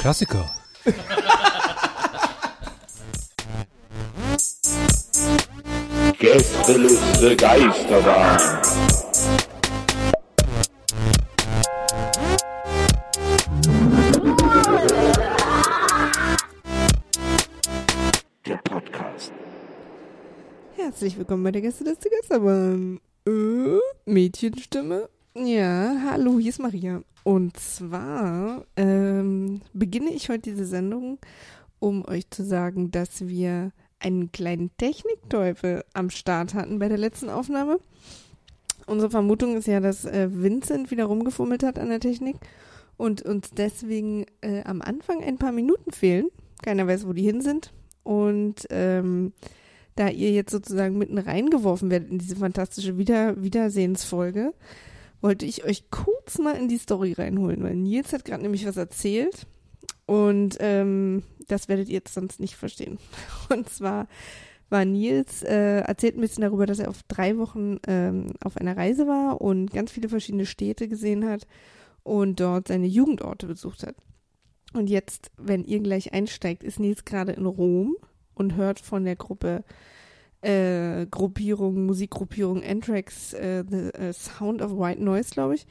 [0.00, 0.48] Klassiker.
[6.18, 8.40] Gästeliste Geisterbahn.
[18.46, 19.32] Der Podcast.
[20.76, 23.00] Herzlich willkommen bei der Gästeliste Geisterbahn.
[23.26, 25.10] Äh, Mädchenstimme.
[25.34, 27.04] Ja, hallo, hier ist Maria.
[27.22, 31.18] Und zwar ähm, beginne ich heute diese Sendung,
[31.78, 37.30] um euch zu sagen, dass wir einen kleinen Technikteufel am Start hatten bei der letzten
[37.30, 37.78] Aufnahme.
[38.86, 42.34] Unsere Vermutung ist ja, dass äh, Vincent wieder rumgefummelt hat an der Technik
[42.96, 46.26] und uns deswegen äh, am Anfang ein paar Minuten fehlen.
[46.60, 47.72] Keiner weiß, wo die hin sind.
[48.02, 49.32] Und ähm,
[49.94, 54.54] da ihr jetzt sozusagen mitten reingeworfen werdet in diese fantastische Wieder Wiedersehensfolge,
[55.20, 58.76] wollte ich euch kurz mal in die Story reinholen, weil Nils hat gerade nämlich was
[58.76, 59.46] erzählt
[60.06, 62.98] und ähm, das werdet ihr jetzt sonst nicht verstehen.
[63.48, 64.08] Und zwar
[64.68, 68.76] war Nils, äh, erzählt ein bisschen darüber, dass er auf drei Wochen ähm, auf einer
[68.76, 71.46] Reise war und ganz viele verschiedene Städte gesehen hat
[72.02, 73.96] und dort seine Jugendorte besucht hat.
[74.72, 77.96] Und jetzt, wenn ihr gleich einsteigt, ist Nils gerade in Rom
[78.34, 79.64] und hört von der Gruppe
[80.42, 85.66] äh, Gruppierung, Musikgruppierung Anthrax, äh, The äh, Sound of White Noise, glaube ich.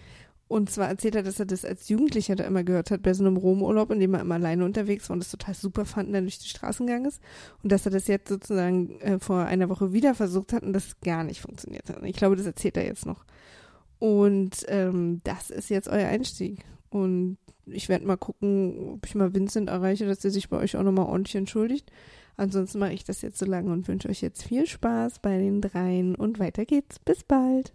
[0.48, 3.24] Und zwar erzählt er, dass er das als Jugendlicher da immer gehört hat, bei so
[3.24, 6.14] einem Romurlaub, in dem er immer alleine unterwegs war und das total super fand und
[6.14, 7.22] dann durch die Straßen gegangen ist.
[7.62, 11.00] Und dass er das jetzt sozusagen äh, vor einer Woche wieder versucht hat und das
[11.02, 12.04] gar nicht funktioniert hat.
[12.04, 13.26] Ich glaube, das erzählt er jetzt noch.
[14.00, 16.66] Und ähm, das ist jetzt euer Einstieg.
[16.90, 20.76] Und ich werde mal gucken, ob ich mal Vincent erreiche, dass er sich bei euch
[20.78, 21.92] auch nochmal ordentlich entschuldigt.
[22.40, 25.60] Ansonsten mache ich das jetzt so lange und wünsche euch jetzt viel Spaß bei den
[25.60, 26.98] dreien und weiter geht's.
[26.98, 27.74] Bis bald.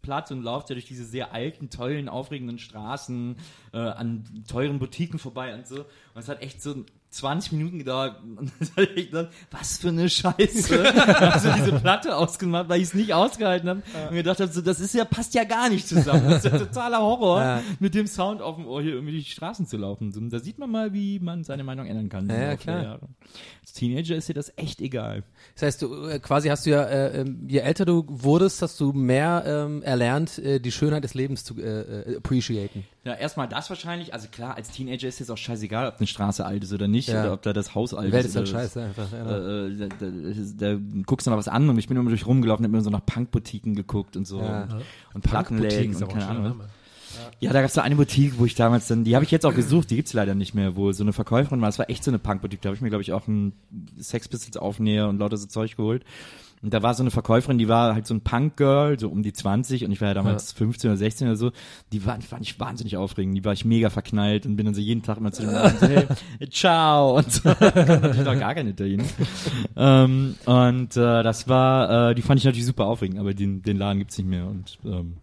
[0.00, 3.34] Platz und lauft ja durch diese sehr alten, tollen, aufregenden Straßen
[3.72, 5.80] äh, an teuren Boutiquen vorbei und so.
[5.80, 5.86] Und
[6.20, 8.16] es hat echt so 20 Minuten gedauert.
[8.24, 10.94] Und dann hab ich gedacht, was für eine Scheiße.
[11.32, 13.82] also diese Platte ausgemacht, weil ich es nicht ausgehalten habe.
[14.04, 16.28] Und mir gedacht habe, so, das ist ja, passt ja gar nicht zusammen.
[16.28, 17.62] Das ist ja totaler Horror, Ja.
[17.80, 20.12] mit dem Sound auf dem Ohr hier irgendwie die Straßen zu laufen.
[20.12, 22.28] So, und da sieht man mal, wie man seine Meinung ändern kann.
[22.28, 23.00] Ja, ja, klar.
[23.62, 25.24] Als Teenager ist dir das echt egal.
[25.54, 28.78] Das heißt, du äh, quasi hast du ja, äh, ähm, je älter du wurdest, hast
[28.80, 32.84] du mehr ähm, erlernt, äh, die Schönheit des Lebens zu äh, äh, appreciaten.
[33.04, 34.14] Ja, erstmal das wahrscheinlich.
[34.14, 37.05] Also klar, als Teenager ist jetzt auch scheißegal, ob eine Straße alt ist oder nicht,
[37.08, 37.22] Ja.
[37.24, 38.30] oder ob da das Haus alt Welt ist.
[38.30, 39.12] ist halt scheiße einfach.
[39.12, 39.36] Ja.
[39.36, 40.10] Äh, äh, da, da,
[40.74, 42.90] da guckst du noch was an und ich bin immer durch rumgelaufen, hab immer so
[42.90, 44.62] nach Punkboutiquen geguckt und so Ja.
[44.64, 44.82] und,
[45.14, 46.60] und Plattenläden ist und keine Ahnung.
[47.40, 49.54] Ja, da gab's so eine Boutique, wo ich damals dann, die habe ich jetzt auch
[49.54, 51.68] gesucht, die gibt's leider nicht mehr, wo so eine Verkäuferin war.
[51.68, 52.62] Das war echt so eine Punkboutique.
[52.62, 53.52] Da habe ich mir glaube ich auch einen
[53.98, 56.04] Sex Pistols Aufnäher und lauter so Zeug geholt.
[56.62, 59.32] Und da war so eine Verkäuferin, die war halt so ein Punk-Girl, so um die
[59.32, 61.52] 20 und ich war ja damals 15 oder 16 oder so.
[61.92, 63.36] Die war, fand ich wahnsinnig aufregend.
[63.36, 65.78] Die war ich mega verknallt und bin dann so jeden Tag immer zu dem und
[65.78, 66.06] so, hey,
[66.50, 67.48] ciao und so.
[67.60, 69.10] Natürlich noch gar kein Italienisch.
[69.76, 73.76] ähm, und äh, das war, äh, die fand ich natürlich super aufregend, aber den, den
[73.76, 75.18] Laden gibt's nicht mehr und ähm,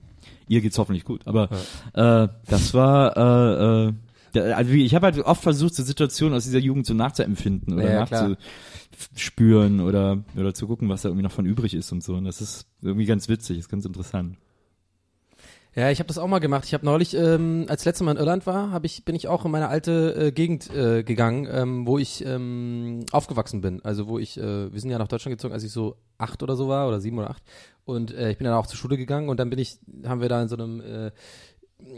[0.53, 1.22] ihr geht's hoffentlich gut.
[1.25, 1.50] Aber
[1.94, 6.44] äh, das war, äh, äh, also wie- ich habe halt oft versucht, so Situationen aus
[6.46, 11.24] dieser Jugend so nachzuempfinden oder Ja, ja, nachzuspüren oder oder zu gucken, was da irgendwie
[11.24, 12.16] noch von übrig ist und so.
[12.16, 14.38] Und das ist irgendwie ganz witzig, ist ganz interessant.
[15.76, 16.66] Ja, ich habe das auch mal gemacht.
[16.66, 19.44] Ich habe neulich, ähm, als letztes Mal in Irland war, hab ich, bin ich auch
[19.44, 23.84] in meine alte äh, Gegend äh, gegangen, ähm, wo ich ähm, aufgewachsen bin.
[23.84, 26.56] Also wo ich, äh, wir sind ja nach Deutschland gezogen, als ich so acht oder
[26.56, 27.42] so war oder sieben oder acht.
[27.86, 30.30] Und äh, ich bin dann auch zur Schule gegangen und dann bin ich, haben wir
[30.30, 31.12] da in so einem äh,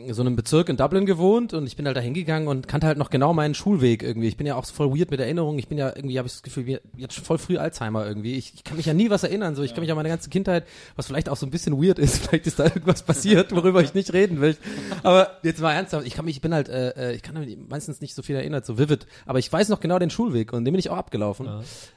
[0.09, 2.97] so einem Bezirk in Dublin gewohnt und ich bin halt da hingegangen und kannte halt
[2.97, 4.27] noch genau meinen Schulweg irgendwie.
[4.27, 5.59] Ich bin ja auch so voll weird mit Erinnerungen.
[5.59, 8.35] Ich bin ja irgendwie, habe ich das Gefühl, jetzt voll früh Alzheimer irgendwie.
[8.35, 9.55] Ich, ich kann mich an nie was erinnern.
[9.55, 10.65] So, ich kann mich an meine ganze Kindheit,
[10.95, 12.17] was vielleicht auch so ein bisschen weird ist.
[12.25, 14.57] Vielleicht ist da irgendwas passiert, worüber ich nicht reden will.
[15.03, 17.57] Aber jetzt mal ernsthaft, ich kann mich, ich bin halt, äh, äh, ich kann mich
[17.67, 19.05] meistens nicht so viel erinnert, so vivid.
[19.25, 21.47] Aber ich weiß noch genau den Schulweg und den bin ich auch abgelaufen.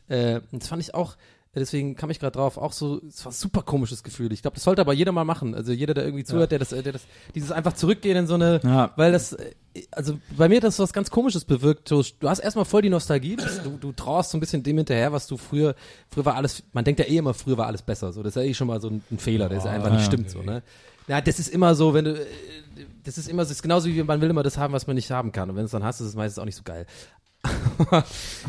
[0.09, 1.17] Äh, und das fand ich auch,
[1.55, 4.33] deswegen kam ich gerade drauf, auch so, es war ein super komisches Gefühl.
[4.33, 5.55] Ich glaube, das sollte aber jeder mal machen.
[5.55, 7.03] Also jeder, der irgendwie zuhört, der das, äh, der das,
[7.35, 8.93] dieses einfach zurückgehen in so eine, Ja.
[8.97, 9.53] weil das, äh,
[9.93, 11.89] also bei mir hat das was ganz Komisches bewirkt.
[11.89, 15.13] So, Du hast erstmal voll die Nostalgie, du, du traust so ein bisschen dem hinterher,
[15.13, 15.75] was du früher,
[16.11, 18.13] früher war alles, man denkt ja eh immer, früher war alles besser.
[18.13, 19.91] So, das ist ja eh schon mal so ein, ein Fehler, der ist ja einfach
[19.91, 20.07] nicht ja.
[20.07, 20.63] stimmt so, ne?
[21.07, 22.27] Ja, das ist immer so, wenn du, äh,
[23.05, 25.11] das ist immer, das ist genauso wie man will immer das haben, was man nicht
[25.11, 25.49] haben kann.
[25.49, 26.87] Und wenn du es dann hast, ist es meistens auch nicht so geil.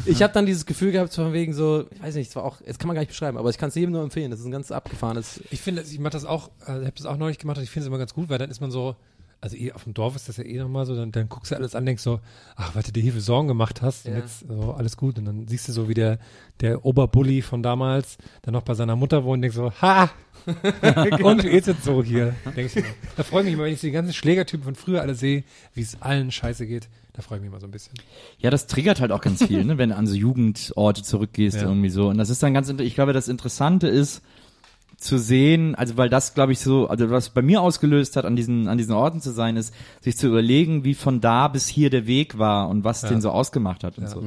[0.06, 2.62] ich habe dann dieses Gefühl gehabt, von wegen so, ich weiß nicht, es war auch,
[2.66, 4.32] jetzt kann man gar nicht beschreiben, aber ich kann es jedem nur empfehlen.
[4.32, 5.42] Das ist ein ganz abgefahrenes.
[5.52, 7.70] Ich finde, ich mache das auch, also ich habe das auch neulich gemacht und ich
[7.70, 8.96] finde es immer ganz gut, weil dann ist man so,
[9.42, 11.56] also eh, auf dem Dorf ist das ja eh nochmal so, dann, dann guckst du
[11.56, 12.20] alles an, denkst so,
[12.56, 14.20] ach, was du dir hier für Sorgen gemacht hast und Ja.
[14.20, 15.18] jetzt so, alles gut.
[15.18, 16.20] Und dann siehst du so, wie der,
[16.60, 20.10] der Oberbully von damals dann noch bei seiner Mutter wohnt und denkst so, ha!
[21.24, 22.34] und wie geht's jetzt so hier?
[22.56, 22.84] Denk ich mir.
[23.16, 25.44] Da freue ich mich immer, wenn ich die ganzen Schlägertypen von früher alle sehe,
[25.74, 26.90] wie es allen scheiße geht.
[27.14, 27.94] Da freue ich mich immer so ein bisschen.
[28.38, 31.64] Ja, das triggert halt auch ganz viel, ne, wenn du an so Jugendorte zurückgehst Ja.
[31.64, 32.08] irgendwie so.
[32.10, 34.22] Und das ist dann ganz, ich glaube, das Interessante ist
[34.98, 38.36] zu sehen, also weil das, glaube ich, so, also was bei mir ausgelöst hat, an
[38.36, 41.90] diesen, an diesen Orten zu sein, ist, sich zu überlegen, wie von da bis hier
[41.90, 44.22] der Weg war und was den so ausgemacht hat und so.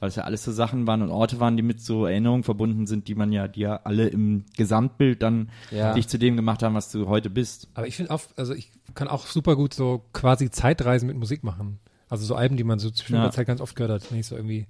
[0.00, 2.86] Weil es ja alles so Sachen waren und Orte waren, die mit so Erinnerungen verbunden
[2.86, 5.94] sind, die man ja, die ja alle im Gesamtbild dann Ja.
[5.94, 7.68] dich zu dem gemacht haben, was du heute bist.
[7.72, 11.42] Aber ich finde auch, also ich kann auch super gut so quasi Zeitreisen mit Musik
[11.42, 11.78] machen.
[12.08, 13.22] Also so Alben, die man so zwischen Ja.
[13.22, 14.10] der Zeit ganz oft gehört hat.
[14.10, 14.66] Wenn ich so irgendwie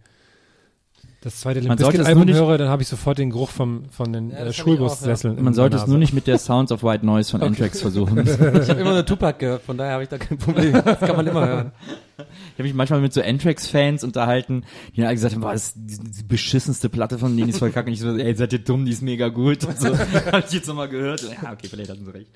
[1.21, 4.13] das zweite Limp Bizkit Album nicht- höre, dann habe ich sofort den Geruch vom, von
[4.13, 5.37] den Ja, äh, Schulbussesseln.
[5.39, 8.19] in Man sollte es nur nicht mit der Sounds of White Noise von Anthrax versuchen.
[8.19, 10.73] Ich habe immer nur Tupac gehört, von daher habe ich da kein Problem.
[10.73, 11.73] Das kann man immer hören.
[12.19, 12.25] Ich
[12.55, 14.65] habe mich manchmal mit so Anthrax-Fans unterhalten,
[14.95, 17.59] die dann gesagt haben, boah, das ist die, die beschissenste Platte von denen, die ist
[17.59, 17.89] voll kacke.
[17.89, 19.65] Und ich so, ey, seid ihr dumm, die ist mega gut.
[19.65, 19.97] Und so,
[20.33, 21.23] habe ich jetzt nochmal gehört.
[21.23, 22.31] Ja, okay, vielleicht hatten sie recht.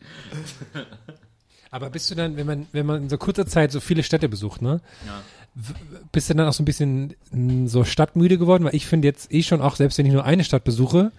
[1.73, 4.29] Aber bist du dann, wenn man, wenn man in so kurzer Zeit so viele Städte
[4.29, 4.81] besucht, ne?
[5.55, 5.73] w-
[6.13, 8.65] Bist du dann auch so ein bisschen mh, so stadtmüde geworden?
[8.65, 11.13] Weil ich finde jetzt eh schon auch, selbst wenn ich nur eine Stadt besuche,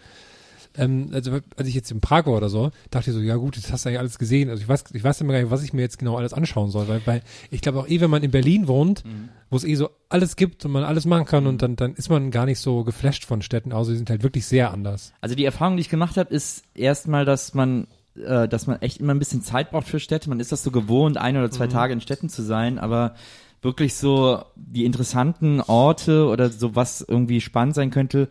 [0.76, 3.56] ähm, also als ich jetzt in Prag war oder so, dachte ich so, ja gut,
[3.58, 4.50] jetzt hast du eigentlich alles gesehen.
[4.50, 6.72] Also ich weiß, ich weiß immer gar nicht, was ich mir jetzt genau alles anschauen
[6.72, 7.22] soll, weil, weil
[7.52, 9.04] ich glaube auch eh, wenn man in Berlin wohnt,
[9.52, 12.10] wo es eh so alles gibt und man alles machen kann und dann, dann ist
[12.10, 15.14] man gar nicht so geflasht von Städten, außer sie sind halt wirklich sehr anders.
[15.22, 19.00] Also die Erfahrung, die ich gemacht habe, ist erstmal, dass man äh, dass man echt
[19.00, 20.30] immer ein bisschen Zeit braucht für Städte.
[20.30, 23.16] Man ist das so gewohnt, ein oder zwei Tage in Städten zu sein, aber
[23.62, 28.28] wirklich so die interessanten Orte oder so was irgendwie spannend sein könnte,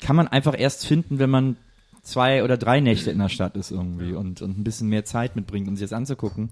[0.00, 1.56] kann man einfach erst finden, wenn man
[2.02, 5.36] zwei oder drei Nächte in der Stadt ist irgendwie und, und ein bisschen mehr Zeit
[5.36, 6.50] mitbringt, um sich das anzugucken.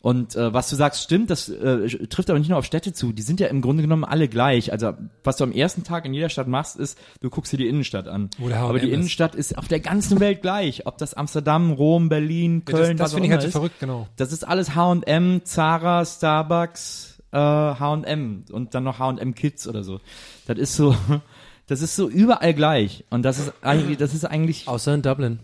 [0.00, 3.12] Und äh, was du sagst, stimmt, das äh, trifft aber nicht nur auf Städte zu.
[3.12, 4.70] Die sind ja im Grunde genommen alle gleich.
[4.70, 4.92] Also
[5.24, 8.06] was du am ersten Tag in jeder Stadt machst, ist, du guckst dir die Innenstadt
[8.06, 8.30] an.
[8.38, 8.92] Wo der H&M aber die.
[8.92, 10.86] Innenstadt ist auf der ganzen Welt gleich.
[10.86, 13.50] Ob das Amsterdam, Rom, Berlin, Ja, Köln, das das was auch finde ich halt so
[13.50, 14.06] verrückt, genau.
[14.16, 20.00] Das ist alles H&M, Zara, Starbucks, äh, H&M und dann noch H&M Kids oder so.
[20.46, 20.94] Das ist so,
[21.66, 23.04] das ist so überall gleich.
[23.10, 25.40] Und das ist eigentlich, das ist eigentlich, Außer in Dublin.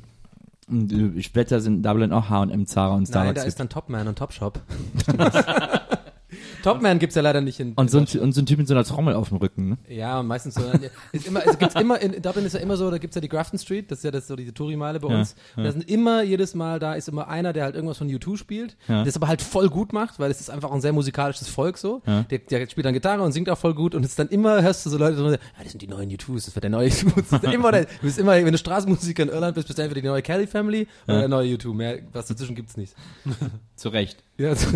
[0.68, 1.16] Und, äh,
[1.50, 3.34] da sind in Dublin auch H&M, Zara und Nein, Starbucks.
[3.34, 3.48] da gibt.
[3.48, 4.60] ist dann Topman und Topshop.
[6.62, 7.74] Topman gibt's ja leider nicht in.
[7.74, 9.68] und so, ein, und so ein Typ mit so einer Trommel auf dem Rücken.
[9.70, 9.78] Ne?
[9.88, 10.62] Ja, und meistens so.
[11.12, 13.28] Ist immer, es gibt's immer, in Dublin ist ja immer so, da gibt's ja die
[13.28, 15.34] Grafton Street, das ist ja das, so diese Touri-Meile bei Ja, uns.
[15.56, 18.36] Und da sind immer, jedes Mal, da ist immer einer, der halt irgendwas von U2
[18.36, 19.04] spielt, Ja.
[19.04, 22.02] das aber halt voll gut macht, weil es ist einfach ein sehr musikalisches Volk so.
[22.06, 22.22] Ja.
[22.24, 24.62] Der, der spielt dann Gitarre und singt auch voll gut und es ist dann immer,
[24.62, 26.88] hörst du so Leute so, ja, das sind die neuen U2s, das wird der neue
[26.90, 27.12] U2.
[27.16, 29.78] Das ist dann immer, der, du bist immer, wenn du Straßenmusiker in Irland bist, bist
[29.78, 31.74] du entweder die neue Kelly Family oder der neue U2.
[31.74, 32.94] Mehr, was dazwischen gibt's nicht.
[33.84, 34.24] Zu Recht.
[34.38, 34.68] Ja, so,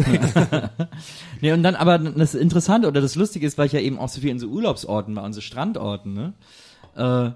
[1.40, 4.10] Nee, und dann aber das Interessante oder das Lustige ist, weil ich ja eben auch
[4.10, 6.34] so viel in so Urlaubsorten war, und so Strandorten, ne?
[6.94, 7.30] Äh,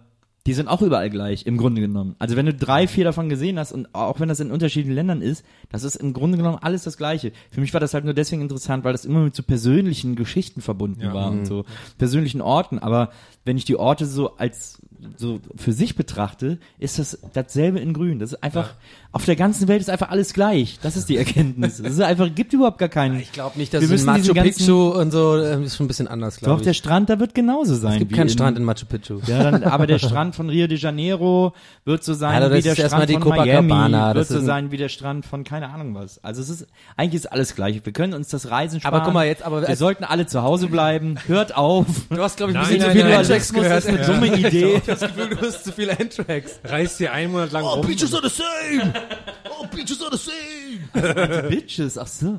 [0.46, 2.14] die sind auch überall gleich, im Grunde genommen.
[2.18, 5.22] Also wenn du drei, vier davon gesehen hast und auch wenn das in unterschiedlichen Ländern
[5.22, 7.32] ist, das ist im Grunde genommen alles das Gleiche.
[7.50, 10.60] Für mich war das halt nur deswegen interessant, weil das immer mit so persönlichen Geschichten
[10.60, 11.14] verbunden Ja.
[11.14, 11.64] war und so
[11.96, 12.80] persönlichen Orten.
[12.80, 13.12] Aber
[13.46, 14.82] wenn ich die Orte so als
[15.16, 18.18] so für sich betrachte, ist das dasselbe in Grün.
[18.18, 18.74] Das ist einfach,
[19.14, 20.78] auf der ganzen Welt ist einfach alles gleich.
[20.82, 21.78] Das ist die Erkenntnis.
[21.80, 23.20] Es ist einfach, gibt überhaupt gar keinen.
[23.20, 25.84] ich glaube nicht, dass Wir es in Machu ganzen- Picchu und so, ähm, ist schon
[25.84, 26.78] ein bisschen anders, Doch, glaube der ich.
[26.78, 27.92] Strand, da wird genauso sein.
[27.92, 29.20] Es gibt keinen Strand in Machu Picchu.
[29.26, 31.52] Ja, dann, aber der Strand von Rio de Janeiro
[31.84, 34.70] wird so sein Ja, das wie der Strand die von Miami, das wird so sein
[34.70, 36.22] wie der Strand von keine Ahnung was.
[36.24, 36.66] Also es ist,
[36.96, 37.84] eigentlich ist alles gleich.
[37.84, 38.94] Wir können uns das Reisen sparen.
[38.94, 41.16] Aber guck mal jetzt, aber wir sollten alle zu Hause bleiben.
[41.26, 41.86] Hört auf.
[42.08, 43.84] Du hast, glaube ich, ein Nein, bisschen zu nein, viel nein, Antrax Journalismus gehört.
[43.84, 44.74] ist eine dumme Idee.
[44.76, 46.60] Ich habe das Gefühl, du hast zu viel Antrax.
[46.64, 47.84] Reißt dir einen Monat lang rum.
[47.84, 48.92] are the same.
[49.58, 51.48] Oh, beaches are the same.
[51.48, 52.38] Bitches, ach so.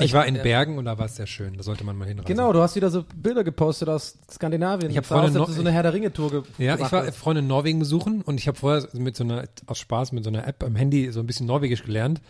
[0.00, 1.56] Ich war in Bergen und da war es sehr schön.
[1.56, 2.26] Da sollte man mal hinreisen.
[2.26, 4.90] Genau, du hast wieder so Bilder gepostet aus Skandinavien.
[4.90, 6.98] Ich hab Sah aus, Freunde noch- so eine Herr der Ringe-Tour ge Ja, gemacht ich
[6.98, 7.12] war.
[7.12, 10.30] Freunde in Norwegen besuchen und ich habe vorher mit so einer, aus Spaß mit so
[10.30, 12.20] einer App am Handy so ein bisschen Norwegisch gelernt.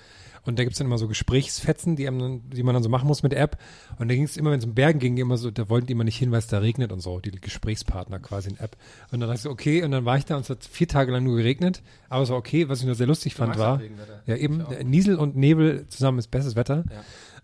[0.44, 3.22] Und da gibt's dann immer so Gesprächsfetzen, die, einem die man dann so machen muss
[3.22, 3.58] mit der App.
[3.98, 5.92] Und da ging es immer, wenn es um Bergen ging, immer so, da wollten die
[5.92, 8.76] immer nicht hin, weil es da regnet und so, die Gesprächspartner quasi in App.
[9.10, 10.88] Und dann dachte ich so, okay, und dann war ich da und es hat vier
[10.88, 11.82] Tage lang nur geregnet.
[12.08, 13.80] Aber es war okay, was ich nur sehr lustig fand, magst war,
[14.26, 16.84] ja eben, Niesel und Nebel zusammen ist bestes Wetter.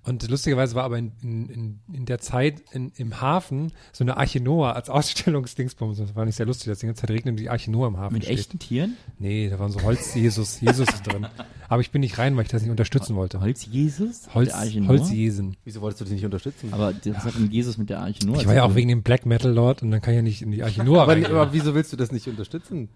[0.05, 4.17] Und lustigerweise war aber in, in, in, in der Zeit in, im Hafen so eine
[4.17, 5.99] Arche Noah als Ausstellungsdingsbums.
[5.99, 7.97] Das war nicht sehr lustig, dass die ganze Zeit regnet und die Arche Noah im
[7.97, 8.39] Hafen Mit steht.
[8.39, 8.97] echten Tieren?
[9.19, 11.27] Nee, da waren so Holz-Jesus, Jesus drin.
[11.69, 13.41] Aber ich bin nicht rein, weil ich das nicht unterstützen wollte.
[13.41, 14.29] Holz Jesus?
[14.35, 14.53] Holz?
[14.55, 15.57] Holz-Jesen.
[15.65, 16.69] Wieso wolltest du dich nicht unterstützen?
[16.73, 19.03] Aber das hat denn Jesus mit der Arche Noah Ich war ja auch wegen dem
[19.03, 21.27] Black Metal Lord und dann kann ich ja nicht in die Arche Noah aber, rein.
[21.27, 22.91] aber wieso willst du das nicht unterstützen?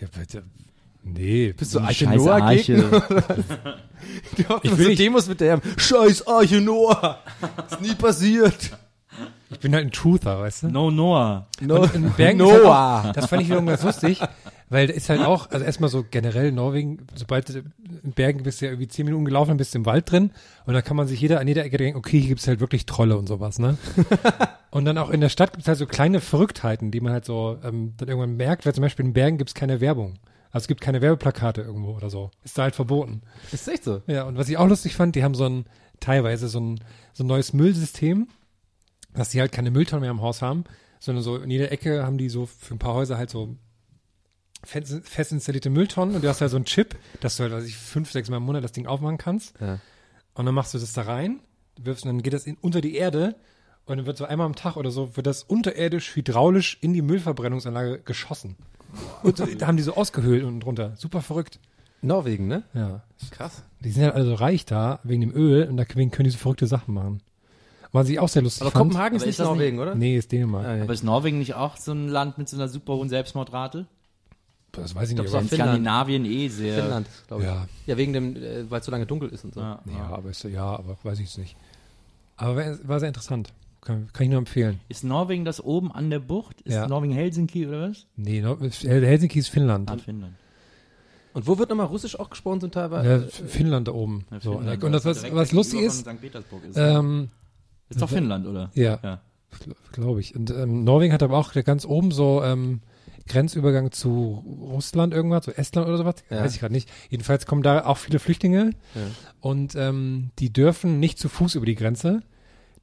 [0.00, 0.42] Der, der,
[1.04, 3.02] nee, Bist du Arche scheiß Noah Arche.
[4.62, 7.20] Ich will nicht- Demos mit der Scheiß Arche Noah.
[7.70, 8.70] Ist nie passiert.
[9.50, 10.68] ich bin halt ein Truther, weißt du?
[10.68, 11.46] No Noah.
[11.60, 13.04] No, Und in Bergen halt Noah.
[13.06, 14.20] auch, das fand ich wiederum ganz lustig,
[14.68, 17.62] weil da ist halt auch, also erstmal so generell Norwegen, sobald du
[18.02, 20.30] in Bergen bist du ja irgendwie zehn Minuten gelaufen, bist du im Wald drin
[20.66, 22.86] und da kann man sich jeder an jeder Ecke denken, okay, hier gibt's halt wirklich
[22.86, 23.78] Trolle und sowas, ne?
[24.70, 27.58] und dann auch in der Stadt gibt's halt so kleine Verrücktheiten, die man halt so
[27.64, 30.14] ähm, dann irgendwann merkt, weil zum Beispiel in Bergen gibt's keine Werbung.
[30.54, 32.30] Also es gibt keine Werbeplakate irgendwo oder so.
[32.44, 33.22] Ist da halt verboten.
[33.50, 34.02] Ist echt so.
[34.06, 35.64] Ja, und was ich auch lustig fand, die haben so ein,
[35.98, 36.80] teilweise so ein,
[37.12, 38.28] so ein neues Müllsystem,
[39.14, 40.62] dass die halt keine Mülltonnen mehr im Haus haben,
[41.00, 43.56] sondern so in jeder Ecke haben die so für ein paar Häuser halt so
[44.62, 47.64] fest, fest installierte Mülltonnen und du hast halt so einen Chip, dass du halt, weiß
[47.64, 49.54] ich, fünf, sechs Mal im Monat das Ding aufmachen kannst.
[49.60, 49.80] Ja.
[50.34, 51.40] Und dann machst du das da rein,
[51.80, 53.34] wirfst und dann geht das in, unter die Erde
[53.86, 57.02] und dann wird so einmal am Tag oder so, wird das unterirdisch, hydraulisch in die
[57.02, 58.54] Müllverbrennungsanlage geschossen.
[59.22, 60.92] Und so, da haben die so ausgehöhlt unten drunter.
[60.96, 61.58] Super verrückt.
[62.02, 62.64] Norwegen, ne?
[62.74, 63.02] Ja.
[63.30, 63.62] Krass.
[63.80, 66.66] Die sind halt also reich da, wegen dem Öl, und deswegen können die so verrückte
[66.66, 67.20] Sachen machen.
[67.92, 68.90] Was ich auch sehr lustig Aber fand.
[68.90, 69.94] Kopenhagen ist nicht ist Norwegen, oder?
[69.94, 70.66] Nee, ist Dänemark.
[70.66, 70.82] Ah, ja.
[70.82, 73.86] Aber ist Norwegen nicht auch so ein Land mit so einer super hohen Selbstmordrate?
[74.72, 75.34] Das weiß ich glaub, nicht.
[75.36, 75.46] Aber.
[75.46, 76.74] Skandinavien eh sehr.
[76.74, 77.48] Finnland, glaube ich.
[77.48, 77.68] Ja.
[77.86, 77.96] Ja.
[77.96, 79.60] wegen dem, äh, weil es so lange dunkel ist und so.
[79.60, 79.80] Ja.
[79.86, 81.56] ja, aber ist, ja, aber weiß ich es nicht.
[82.36, 83.52] Aber war sehr interessant.
[83.84, 84.80] Kann, kann ich nur empfehlen.
[84.88, 86.60] Ist Norwegen das oben an der Bucht?
[86.62, 86.88] Ist Ja.
[86.88, 88.06] Norwegen Helsinki oder was?
[88.16, 89.90] Nee, no, Helsinki ist Finnland.
[89.90, 90.34] An Finnland.
[91.34, 92.90] Und wo wird nochmal Russisch auch gesprochen zum Teil?
[92.92, 94.24] Ja, Finnland da oben.
[94.30, 94.56] Ja, so.
[94.58, 96.20] Finnland, und das, was, was lustig ist, von St.
[96.22, 96.76] Petersburg ist.
[96.78, 97.28] ähm,
[97.88, 98.70] ist doch Finnland, oder?
[98.74, 99.20] ja, Ja.
[99.92, 100.34] glaube ich.
[100.34, 102.80] Und ähm, Norwegen hat aber auch ganz oben so ähm,
[103.26, 106.16] Grenzübergang zu Russland irgendwas, zu Estland oder sowas.
[106.30, 106.40] Ja.
[106.42, 106.88] Weiß ich gerade nicht.
[107.10, 109.00] Jedenfalls kommen da auch viele Flüchtlinge Ja.
[109.40, 112.22] und ähm, die dürfen nicht zu Fuß über die Grenze.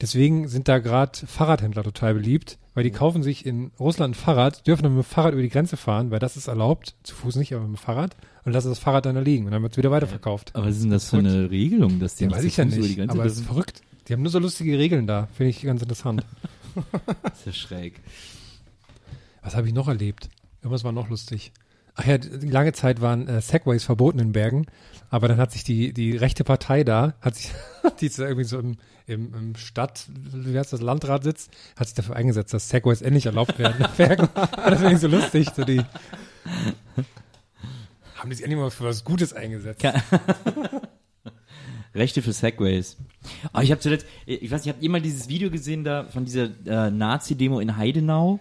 [0.02, 4.66] Deswegen sind da gerade Fahrradhändler total beliebt, weil die kaufen sich in Russland ein Fahrrad,
[4.66, 7.36] dürfen dann mit dem Fahrrad über die Grenze fahren, weil das ist erlaubt, zu Fuß
[7.36, 9.72] nicht, aber mit dem Fahrrad und lassen das Fahrrad dann da liegen und dann wird
[9.72, 10.56] es wieder weiterverkauft.
[10.56, 12.64] Aber was ist denn das für eine Regelung, dass die Ja, nicht weiß ich ja
[12.64, 13.82] Fuß über die nicht, Grenze aber es ist verrückt.
[14.08, 16.26] Die haben nur so lustige Regeln da, finde ich ganz interessant.
[17.22, 18.00] Das ist ja schräg.
[19.42, 20.30] Was habe ich noch erlebt?
[20.62, 21.52] Irgendwas war noch lustig.
[21.94, 24.66] Ach ja, lange Zeit waren äh, Segways verboten in Bergen,
[25.10, 27.52] aber dann hat sich die, die rechte Partei da, hat sich,
[28.00, 31.94] die ist irgendwie so im, im, im Stadt, wie heißt das, Landrat sitzt, hat sich
[31.94, 34.28] dafür eingesetzt, dass Segways endlich erlaubt werden in Bergen.
[34.56, 35.82] Das finde ich so lustig, so die,
[38.16, 39.82] haben die sich endlich mal für was Gutes eingesetzt.
[39.82, 39.94] Ja.
[41.94, 42.96] Rechte für Segways.
[43.52, 46.24] Oh, ich habe zuletzt, ich weiß nicht, habt ihr mal dieses Video gesehen da von
[46.24, 48.40] dieser äh, Nazi-Demo in Heidenau?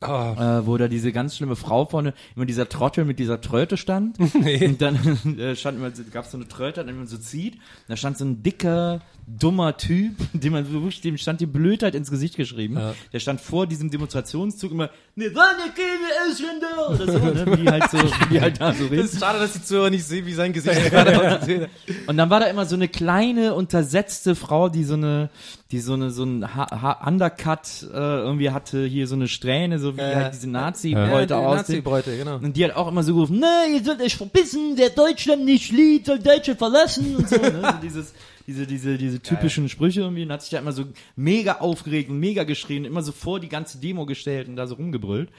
[0.00, 3.78] Ah, äh, wo da diese ganz schlimme Frau vorne, immer dieser Trottel mit dieser Tröte
[3.78, 4.18] stand.
[4.20, 7.58] Und dann äh, stand immer, gab es so eine Tröte, dann man so zieht.
[7.88, 11.94] Da stand so ein dicker, dummer Typ, dem man so wirklich, dem stand die Blödheit
[11.94, 12.76] ins Gesicht geschrieben.
[12.76, 12.94] Ja.
[13.14, 17.70] Der stand vor diesem Demonstrationszug immer, ne, wann keine Ausländer oder so, ne, wie die
[17.70, 17.98] halt so,
[18.28, 19.02] wie die halt da so reden.
[19.02, 21.70] ist schade, dass die Zuhörer nicht sehen, wie sein Gesicht gerade aussieht.
[22.06, 25.30] Und dann war da immer so eine kleine, untersetzte Frau, die so eine,
[25.72, 29.78] die so eine, so ein ha ha Undercut äh, irgendwie hatte, hier so eine Strähne,
[29.80, 30.14] so wie Ja.
[30.14, 31.56] halt diese Ja, Nazi-Bräute die aussehen.
[31.56, 32.36] Nazi-Bräute, genau.
[32.36, 35.72] Und die hat auch immer so gerufen, ne, ihr sollt euch verbissen, wer Deutschland nicht
[35.72, 37.60] liebt, soll Deutschland verlassen und so, ne?
[37.62, 38.14] so dieses,
[38.46, 40.84] diese, diese, diese typischen Sprüche irgendwie und hat sich da immer so
[41.16, 44.76] mega aufgeregt und mega geschrien, immer so vor die ganze Demo gestellt und da so
[44.76, 45.30] rumgebrüllt.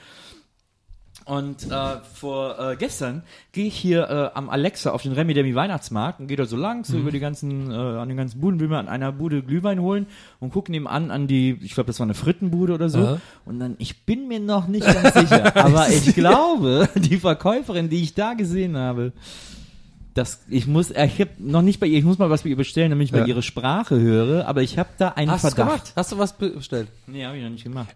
[1.28, 5.54] Und äh, vor äh, gestern gehe ich hier äh, am Alexa auf den Remi Demi
[5.54, 8.60] Weihnachtsmarkt und gehe da so lang, so über die ganzen, äh, an den ganzen Buden,
[8.60, 10.06] will mir an einer Bude Glühwein holen
[10.40, 13.00] und gucke nebenan an die, ich glaube, das war eine Frittenbude oder so.
[13.00, 13.20] Ja.
[13.44, 18.02] Und dann, ich bin mir noch nicht ganz sicher, aber ich glaube, die Verkäuferin, die
[18.02, 19.12] ich da gesehen habe,
[20.18, 22.56] das, ich muss, ich habe noch nicht bei ihr, ich muss mal was bei ihr
[22.56, 23.20] bestellen, damit ich Ja.
[23.20, 25.68] mal ihre Sprache höre, aber ich habe da einen Hast du Verdacht.
[25.68, 25.92] gemacht?
[25.96, 26.88] Hast du was bestellt?
[27.06, 27.88] Nee, habe ich noch nicht gemacht.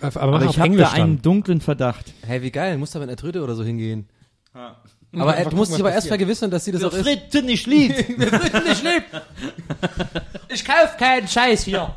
[0.00, 2.12] aber Aber auf ich habe da einen dunklen Verdacht.
[2.26, 4.08] Hey, wie geil, musst du mit einer Tröte oder so hingehen.
[4.54, 4.76] Ja,
[5.14, 7.02] Aber äh, du musst dich aber erst vergewissern, dass sie das auch ist.
[7.02, 8.08] Fritten nicht liebt.
[8.18, 9.06] nicht lebt.
[10.54, 11.96] Ich kauf keinen Scheiß hier.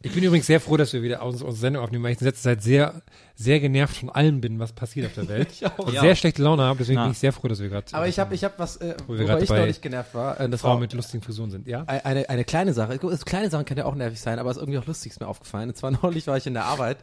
[0.00, 2.26] Ich bin übrigens sehr froh, dass wir wieder unsere, unsere Sendung aufnehmen, weil ich in
[2.26, 3.02] letzter Zeit sehr,
[3.42, 5.48] sehr genervt von allem bin, was passiert auf der Welt.
[5.52, 5.78] Ich auch.
[5.78, 6.00] Und Ja.
[6.00, 7.04] sehr schlechte Laune habe, deswegen Na.
[7.04, 9.12] bin ich sehr froh, dass wir gerade Aber ich habe ich hab was, äh, Wo
[9.14, 10.40] wir worüber gerade ich neulich genervt war.
[10.40, 11.66] Äh, das Frauen war mit lustigen Frisuren sind.
[11.66, 11.84] Ja?
[11.86, 12.98] Ei- eine, eine kleine Sache.
[12.98, 15.26] Kleine Sachen kann ja auch nervig sein, aber es ist irgendwie auch lustig, ist mir
[15.28, 15.68] aufgefallen.
[15.70, 16.98] Und zwar neulich war ich in der Arbeit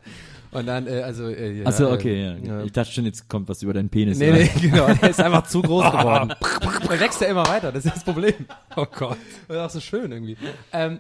[0.52, 2.36] und dann, äh, also, äh, ja, Achso, äh, okay, ja.
[2.38, 2.64] ja.
[2.64, 4.18] Ich dachte schon, jetzt kommt was über deinen Penis.
[4.18, 4.38] Nee, oder?
[4.40, 4.88] nee, genau.
[4.94, 6.34] Der ist einfach zu groß geworden.
[6.90, 8.34] Der wächst ja immer weiter, das ist das Problem.
[8.76, 9.18] Oh Gott.
[9.48, 10.38] Das ist auch so schön irgendwie.
[10.74, 11.00] Ähm,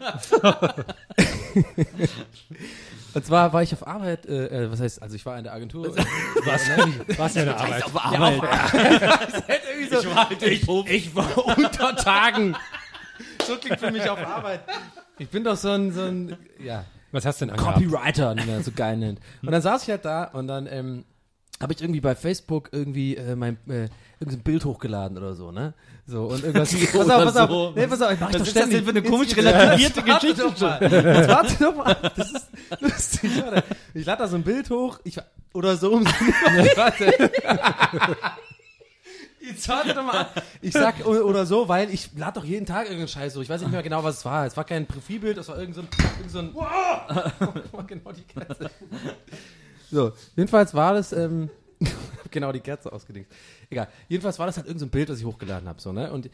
[3.13, 5.53] und zwar war ich auf Arbeit, äh, äh, was heißt, also ich war in der
[5.53, 5.95] Agentur.
[6.45, 6.61] Was,
[7.17, 7.83] was für eine Arbeit.
[7.83, 8.35] Auf Arbeit.
[8.35, 12.55] ich, war, ich, ich war unter Tagen.
[13.45, 14.61] So klingt für mich auf Arbeit.
[15.17, 17.77] Ich bin doch so ein, so ein ja, Was hast du denn angehabt?
[17.77, 19.19] Copywriter, wie man so geil nennt.
[19.41, 21.05] Und dann saß ich halt da und dann ähm,
[21.61, 23.89] habe ich irgendwie bei Facebook irgendwie äh, mein äh,
[24.19, 25.73] irgendein Bild hochgeladen oder so, ne?
[26.09, 26.73] So und irgendwas.
[26.91, 27.49] pass auf, pass auf.
[27.49, 27.73] so.
[27.75, 28.77] Nee, pass auf, ich mach Was doch ist das ständig.
[28.77, 30.81] denn für eine komisch relativierte Geschichte doch mal.
[30.81, 32.11] Jetzt warte doch mal.
[32.15, 32.47] Das ist
[32.79, 33.63] lustig, warte.
[33.93, 35.17] Ich lade da so ein Bild hoch, ich
[35.53, 36.05] oder so um
[36.75, 37.29] Warte.
[39.39, 40.27] Jetzt warte doch mal.
[40.61, 43.41] Ich sag oder so, weil ich lade doch jeden Tag irgendeinen Scheiß so.
[43.41, 44.47] Ich weiß nicht mehr genau, was es war.
[44.47, 45.87] Es war kein Profilbild, es war irgend so ein,
[46.17, 47.85] irgend so ein wow!
[47.87, 48.71] genau die Kerze.
[49.91, 51.49] So, jedenfalls war das, ähm,
[52.31, 53.27] genau die Kerze ausgedingt.
[53.69, 53.87] Egal.
[54.07, 56.11] Jedenfalls war das halt irgendein so ein Bild, das ich hochgeladen habe, so, ne?
[56.11, 56.29] Und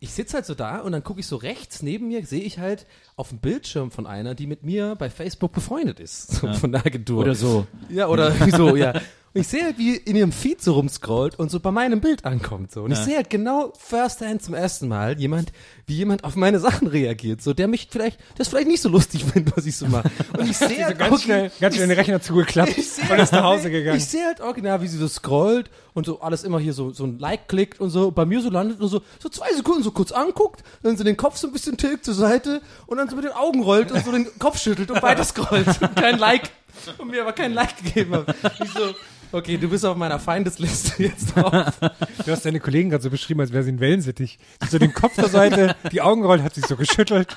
[0.00, 2.58] ich sitze halt so da und dann gucke ich so rechts neben mir, sehe ich
[2.58, 6.72] halt auf dem Bildschirm von einer, die mit mir bei Facebook befreundet ist, so von
[6.72, 7.22] der Agentur.
[7.22, 7.66] Oder so.
[7.90, 8.94] Ja, oder so, ja.
[9.32, 12.24] Und ich sehe halt, wie in ihrem Feed so rumscrollt und so bei meinem Bild
[12.24, 12.72] ankommt.
[12.72, 12.82] So.
[12.82, 15.52] Und ich sehe halt genau first hand zum ersten Mal jemand,
[15.86, 17.40] wie jemand auf meine Sachen reagiert.
[17.40, 20.10] So, der mich vielleicht, das vielleicht nicht so lustig findet, was ich so mache.
[20.36, 23.32] Und ich sehe halt Ganz schnell, ganz schnell den Rechner zugeklappt ich sehe und ist
[23.32, 23.98] nach Hause gegangen.
[23.98, 27.04] Ich sehe halt original, wie sie so scrollt und so alles immer hier so, so
[27.04, 29.92] ein Like klickt und so bei mir so landet und so, so zwei Sekunden so
[29.92, 33.14] kurz anguckt, dann so den Kopf so ein bisschen tilgt zur Seite und dann so
[33.14, 36.50] mit den Augen rollt und so den Kopf schüttelt und weiter scrollt und kein Like
[36.98, 38.34] und mir aber kein Like gegeben hat.
[38.62, 38.94] Ich so,
[39.32, 41.52] okay, du bist auf meiner Feindesliste jetzt drauf.
[41.80, 44.38] Du hast deine Kollegen gerade so beschrieben, als wäre sie ein Wellensittich.
[44.70, 47.36] So den Kopf zur Seite, die Augen rollt, hat sich so geschüttelt.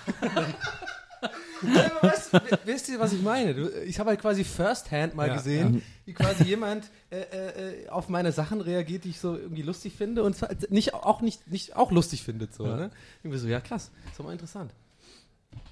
[1.64, 3.54] Aber weißt, du, wisst ihr, was ich meine?
[3.54, 7.84] Du, ich habe halt quasi first hand mal Ja, gesehen, wie quasi jemand äh, äh,
[7.84, 11.22] äh, auf meine Sachen reagiert, die ich so irgendwie lustig finde und zwar nicht auch
[11.22, 12.92] nicht nicht auch lustig findet so, ne?
[13.24, 14.72] Irgendwie so, ja krass, ist doch mal interessant.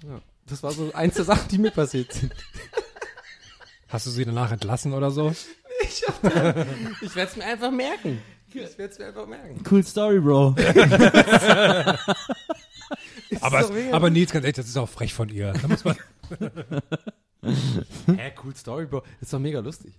[0.08, 2.32] Ja, das war so eins der Sachen, die mir passiert sind.
[3.90, 5.36] Hast du sie danach entlassen oder so?
[5.84, 6.04] Ich,
[7.02, 8.22] ich werde es mir einfach merken.
[8.50, 9.64] Ich werde es mir einfach merken.
[9.70, 10.56] Cool Story, Bro.
[13.42, 15.54] Aber, mega aber Nils, ganz ehrlich, das ist auch frech von ihr.
[15.54, 15.96] Da muss man,
[17.44, 19.04] Hä, cool Story, Bro.
[19.22, 19.94] Ist doch mega lustig.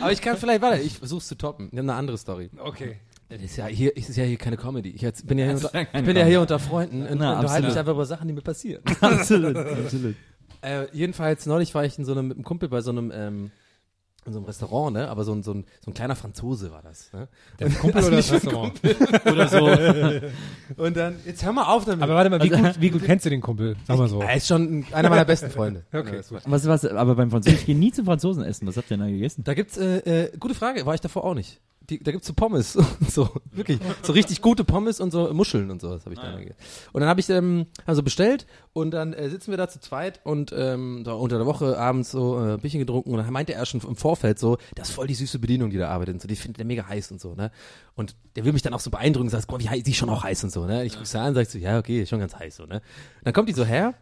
[0.00, 1.66] Aber ich kann vielleicht, warte, ich versuch's zu toppen.
[1.66, 2.50] Ich habe eine andere Story.
[2.58, 2.98] okay.
[3.28, 4.90] Das ist ja hier, ist ja hier keine Comedy.
[4.90, 7.68] Ich jetzt, bin ja hier, Das unter, bin ja hier unter Freunden und Na, unterhalte
[7.68, 8.82] mich einfach über Sachen, die mir passieren.
[9.00, 10.16] absolut, absolut.
[10.62, 13.50] Äh, jedenfalls, neulich war ich in so einem, mit einem Kumpel bei so einem, ähm,
[14.26, 15.08] in so einem Restaurant, ne?
[15.08, 17.28] Aber so ein, so ein, so ein kleiner Franzose war das, ne?
[17.58, 18.78] Der Kumpel oder das Restaurant?
[19.24, 19.66] Oder so.
[20.82, 22.02] Und dann, jetzt hör mal auf damit.
[22.02, 23.76] Aber warte mal, wie gut, wie gut kennst du den Kumpel?
[23.86, 24.20] Sag mal so.
[24.20, 25.84] er ist schon einer meiner besten Freunde.
[25.92, 26.40] Okay, Ja.
[26.44, 28.66] Was, was, aber beim Franzosen, ich gehe nie zum Franzosen essen.
[28.66, 29.42] Was habt ihr denn da gegessen?
[29.44, 31.60] Da gibt's, äh, äh, gute Frage, war ich davor auch nicht.
[31.90, 35.70] Die, da gibt's so Pommes und so, wirklich, so richtig gute Pommes und so Muscheln
[35.70, 36.56] und so, das habe ich da gegessen.
[36.92, 40.20] Und dann habe ich ähm, also bestellt und dann äh, sitzen wir da zu zweit
[40.24, 43.54] und ähm, so unter der Woche abends so äh, ein bisschen getrunken und dann meinte
[43.54, 46.22] er schon im Vorfeld so, das ist voll die süße Bedienung, die da arbeitet und
[46.22, 47.50] so, die findet er mega heiß und so, ne?
[47.96, 49.96] Und der will mich dann auch so beeindrucken, sagt, guck mal, wie heiß, die ist
[49.96, 50.84] schon auch heiß und so, ne?
[50.84, 52.76] Ich gucke sie an, sag so, ja, okay, ist schon ganz heiß so, ne?
[52.76, 53.94] Und dann kommt die so her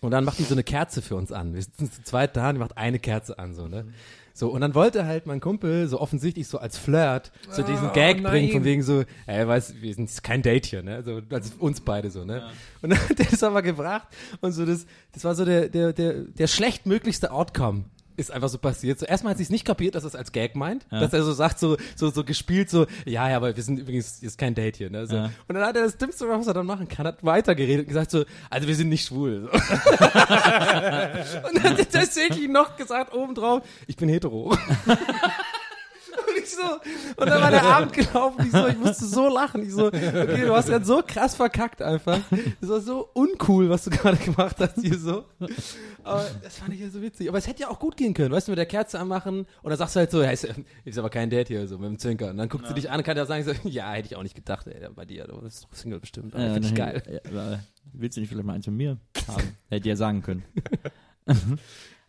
[0.00, 1.54] und dann macht die so eine Kerze für uns an.
[1.54, 3.86] Wir sitzen zu zweit da und die macht eine Kerze an, so, ne?
[4.34, 8.20] So, und dann wollte halt mein Kumpel so offensichtlich so als Flirt so diesen Gag
[8.20, 8.30] nein.
[8.30, 11.02] bringen, von wegen so, ey, weißt wir sind kein Date hier, ne?
[11.02, 12.48] So, als uns beide so, ne?
[12.80, 14.08] Und dann hat er das aber gebracht
[14.40, 17.84] und so, das, das war so der, der, der, der schlechtmöglichste Outcome.
[18.22, 19.00] Ist einfach so passiert.
[19.00, 21.24] So, erstmal hat sie es nicht kapiert, dass er es als Gag meint, dass er
[21.24, 24.54] so sagt, so, so, so gespielt, so, ja, ja, aber wir sind übrigens, ist kein
[24.54, 25.06] Date hier, ne?
[25.08, 25.16] So.
[25.16, 25.24] Ja.
[25.48, 28.12] Und dann hat er das Dümmste, was er dann machen kann, hat weitergeredet und gesagt
[28.12, 29.50] so, also wir sind nicht schwul.
[29.52, 29.58] So.
[31.48, 34.56] Und dann hat er tatsächlich noch gesagt obendrauf, ich bin hetero.
[36.12, 36.62] Und ich so,
[37.16, 39.62] und dann war der Abend gelaufen, ich so, ich musste so lachen.
[39.62, 42.20] Ich so, okay, du hast gerade so krass verkackt einfach.
[42.60, 45.24] Das war so uncool, was du gerade gemacht hast hier so.
[46.04, 47.28] Aber das fand ich ja so witzig.
[47.28, 49.70] Aber es hätte ja auch gut gehen können, weißt du, mit der Kerze anmachen und
[49.70, 50.48] dann sagst du halt so, ja, ist,
[50.84, 52.30] ist aber kein Date hier, so mit dem Zwinker.
[52.30, 54.22] Und dann guckt sie dich an und kann ja sagen, so, ja, hätte ich auch
[54.22, 56.34] nicht gedacht, ey, bei dir, du bist doch Single bestimmt.
[56.34, 57.20] Aber Finde ich geil.
[57.32, 57.60] Ja,
[57.92, 58.98] willst du nicht vielleicht mal eins von mir
[59.28, 59.56] haben?
[59.70, 60.44] Hätte ja sagen können.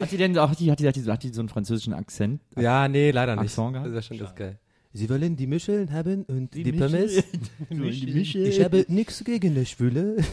[0.03, 1.93] hat die denn auch, hat die, hat die, hat die, hat die so einen französischen
[1.93, 2.41] Akzent?
[2.57, 3.45] Ja, nee, leider nicht.
[3.45, 3.87] Accent gehabt?
[3.87, 4.59] Das ist ja schon ganz geil.
[4.95, 7.23] Sie wollen die Muscheln haben und die, Pommes.
[7.69, 8.45] Die Michel.
[8.45, 10.17] Ich habe nichts gegen die Schwule.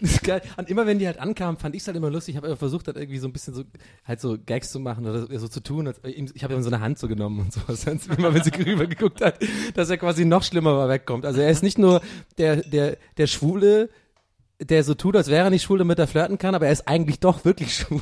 [0.00, 0.42] Das ist geil.
[0.56, 2.36] Und immer wenn die halt ankamen, fand ich es halt immer lustig.
[2.36, 3.64] Ich habe versucht, halt irgendwie so ein bisschen so,
[4.04, 5.88] halt so Gags zu machen oder so zu tun.
[5.88, 7.84] Als, ich habe ihm so eine Hand so genommen und sowas.
[8.16, 9.40] Immer, wenn sie rüber geguckt hat,
[9.74, 11.24] dass er quasi noch schlimmer wegkommt.
[11.24, 12.00] Also er ist nicht nur
[12.38, 13.90] der, der, der Schwule,
[14.60, 16.88] der so tut, als wäre er nicht schwul, damit er flirten kann, aber er ist
[16.88, 18.00] eigentlich doch wirklich schwul.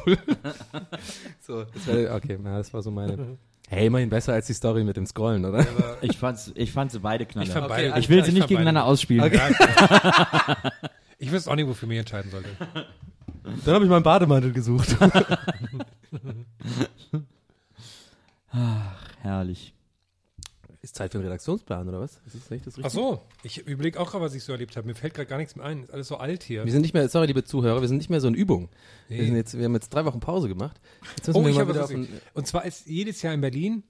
[1.40, 3.36] so, das wär, okay, na, das war so meine.
[3.68, 5.66] Hey, immerhin besser als die Story mit dem Scrollen, oder?
[6.00, 7.46] Ich fand's, ich fand sie beide knaller.
[7.48, 9.32] Ich fand Ich, ich will sie ich nicht gegeneinander beide- ausspielen.
[11.18, 12.50] Ich wüsste auch nicht, wofür mich entscheiden sollte.
[13.64, 14.94] Dann habe ich meinen Bademantel gesucht.
[19.22, 19.72] Herrlich.
[20.86, 22.20] Ist Zeit für einen Redaktionsplan, oder was?
[22.26, 23.02] Ist das nicht das Ach Richtige?
[23.02, 24.86] so, ich überlege auch gerade, was ich so erlebt habe.
[24.86, 25.82] Mir fällt gerade gar nichts mehr ein.
[25.82, 26.64] Ist alles so alt hier.
[26.64, 28.68] Wir sind nicht mehr, sorry, liebe Zuhörer, wir sind nicht mehr so in Übung.
[29.08, 29.26] Wir, Nee.
[29.26, 30.80] sind jetzt, wir haben jetzt drei Wochen Pause gemacht.
[31.32, 31.90] Oh, wir ich habe was.
[31.90, 33.82] ein, Und zwar ist jedes Jahr in Berlin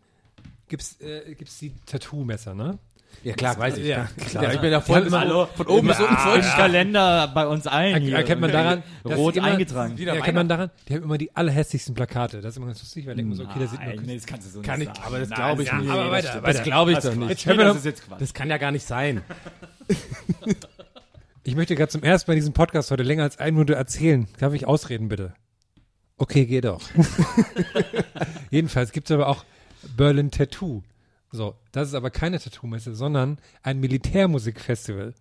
[0.69, 2.79] gibt's äh, gibt's die Tattoo-Messer, ne?
[3.25, 3.87] Ja, klar, weiß ich.
[3.87, 4.45] Ja, klar.
[4.45, 4.53] ja.
[4.53, 6.37] ich bin ja voll immer von oben bis unten voll.
[6.39, 8.17] Im Kalender bei uns allen Er, hier.
[8.17, 9.97] erkennt man daran, Rot immer, eingetragen.
[9.99, 12.41] Ja, erkennt man daran, die haben immer die allerhässlichsten Plakate.
[12.41, 14.05] Das ist immer ganz lustig, weil ich denke mir so, okay, da sind Nein, nur
[14.05, 15.07] nee, das kannst du so Kann nicht ich, sagen.
[15.09, 15.91] aber das glaube ich ja, nicht.
[15.91, 17.29] aber weiter, das glaube ich Das doch nicht.
[17.31, 18.03] Jetzt Nee, hören wir das.
[18.19, 19.23] Das kann ja gar nicht sein.
[21.45, 24.27] Ich möchte gerade zum ersten Mal in diesem Podcast heute länger als eine Minute erzählen.
[24.41, 25.33] Darf ich ausreden, bitte?
[26.17, 26.81] Okay, geh doch.
[28.51, 29.45] Jedenfalls gibt es aber auch
[29.97, 30.83] Berlin Tattoo.
[31.33, 35.15] So, das ist aber keine Tattoo-Messe, sondern ein Militärmusikfestival.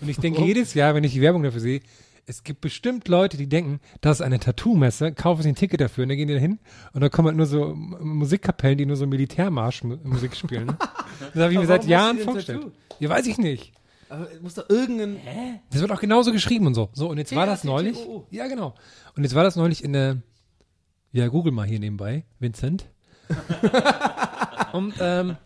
[0.00, 1.80] Und ich denke jedes Jahr, wenn ich die Werbung dafür sehe,
[2.26, 6.02] es gibt bestimmt Leute, die denken, das ist eine Tattoo-Messe, kaufen sich ein Ticket dafür
[6.04, 6.60] und dann gehen die da hin
[6.92, 10.76] und dann kommen halt nur so Musikkapellen, die nur so Militärmarschmusik spielen.
[11.34, 12.62] Das habe ich mir seit Jahren vorgestellt.
[12.62, 12.72] Tattoo?
[12.98, 13.72] Ja, weiß ich nicht.
[14.08, 15.18] Aber muss doch irgendein.
[15.70, 16.88] Das wird auch genauso geschrieben und so.
[16.94, 17.98] So, und jetzt war das neulich.
[18.30, 18.74] Ja, genau.
[19.16, 20.22] Und jetzt war das neulich in der,
[21.12, 22.86] ja, google mal hier nebenbei, Vincent.
[24.72, 25.36] und, ähm,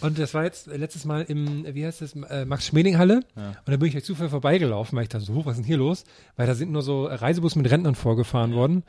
[0.00, 3.22] und das war jetzt letztes Mal im, wie heißt das, äh, Max-Schmeling-Halle.
[3.34, 5.78] Und da bin ich durch Zufall vorbeigelaufen, weil ich dachte so, was ist denn hier
[5.78, 6.04] los?
[6.36, 8.84] Weil da sind nur so Reisebus mit Rentnern vorgefahren worden.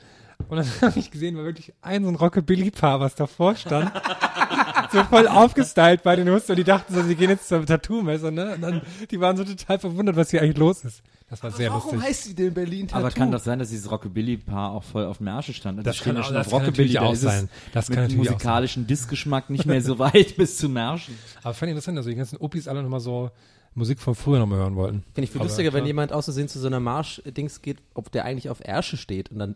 [0.49, 3.91] Und dann habe ich gesehen, war wirklich ein so ein Rockabilly-Paar, was davor stand.
[4.91, 8.31] so voll aufgestylt bei den Husten und die dachten so, sie gehen jetzt zur Tattoo-Messe,
[8.31, 8.55] ne?
[8.55, 11.01] Und dann, die waren so total verwundert, was hier eigentlich los ist.
[11.29, 12.09] Das war sehr Warum lustig.
[12.09, 12.99] heißt sie denn Berlin Tattoo?
[13.05, 15.85] Aber kann das sein, dass dieses Rockabilly-Paar auch voll auf dem Arsche stand?
[15.85, 17.49] Das Die stehen kann ja auch- schon das auf kann Rockabilly, natürlich da auch sein.
[17.73, 21.17] Das kann mit natürlich auch musikalischen Discgeschmack nicht mehr so weit bis zu Märschen.
[21.43, 23.29] Aber fand ich interessant, dass die ganzen Opis alle nochmal so
[23.75, 25.03] Musik von früher nochmal hören wollten.
[25.13, 25.87] Finde ich viel Aber lustiger, wenn klar.
[25.87, 29.55] jemand auszusehen zu so einer Marsch-Dings geht, ob der eigentlich auf Ärsche steht und dann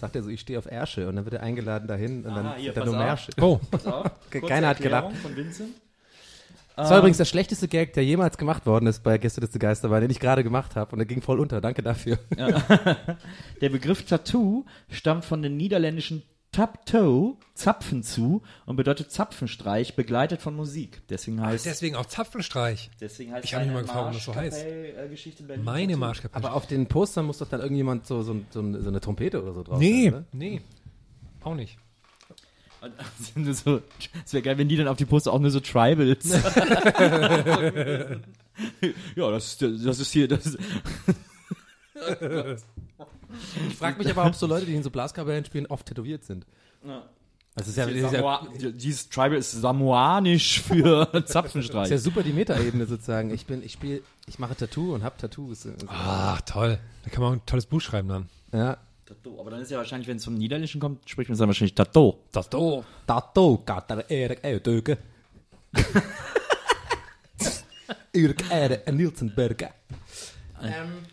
[0.00, 2.46] sagt er so, ich stehe auf Ärsche und dann wird er eingeladen dahin und dann
[2.46, 3.04] Ah, hier, wird er pass nur auf.
[3.04, 3.32] Märsche.
[3.40, 3.60] Oh,
[4.46, 5.14] Keiner hat gedacht.
[5.16, 5.70] Von Vincent.
[6.78, 10.10] Das war übrigens der schlechteste Gag, der jemals gemacht worden ist bei Gästeliste Geisterbahn, den
[10.10, 11.60] ich gerade gemacht habe und der ging voll unter.
[11.60, 12.18] Danke dafür.
[13.60, 20.56] Der Begriff Tattoo stammt von den niederländischen Taptoe, Zapfen zu und bedeutet Zapfenstreich, begleitet von
[20.56, 21.02] Musik.
[21.10, 22.90] Deswegen heißt, deswegen auch Zapfenstreich.
[23.00, 24.66] deswegen heißt Ich hab mich eine mal gefragt, warum das so heißt.
[25.62, 25.96] Meine.
[25.96, 26.44] Marschkapelle.
[26.44, 29.52] Aber auf den Postern muss doch dann irgendjemand so, so, so, so eine Trompete oder
[29.52, 30.24] so drauf Nee, sein, ne?
[30.32, 30.60] nee.
[31.42, 31.76] Auch nicht.
[32.80, 33.82] Und das sind so,
[34.24, 36.30] es wäre geil, wenn die dann auf die Poster auch nur so Tribals.
[39.16, 40.58] ja, das ist, das ist hier, das ist,
[43.68, 46.46] Ich frage mich aber, ob so Leute, die in so Blaskapellen spielen, oft tätowiert sind.
[46.86, 47.04] Ja.
[47.58, 52.00] Also ja, das ist ja, Samoa, dieses Tribal ist samoanisch für ist ja Zapfenstreich.
[52.00, 53.30] super die Metaebene sozusagen.
[53.30, 55.66] Ich bin, ich spiele, ich mache Tattoo und hab Tattoos.
[55.88, 56.78] Ach, toll.
[57.04, 58.28] Da kann man auch ein tolles Buch schreiben dann.
[58.52, 58.76] Ja.
[59.08, 59.40] Tattoo.
[59.40, 61.74] Aber dann ist ja wahrscheinlich, wenn es vom Niederländischen kommt, spricht man es dann wahrscheinlich
[61.74, 62.16] Tattoo.
[62.30, 62.84] Tattoo.
[63.06, 64.98] Tattoo, Kater, Erik, Eudeuke.
[68.12, 69.70] Erik, Erik, Nielsenberger.
[70.62, 71.06] Ähm,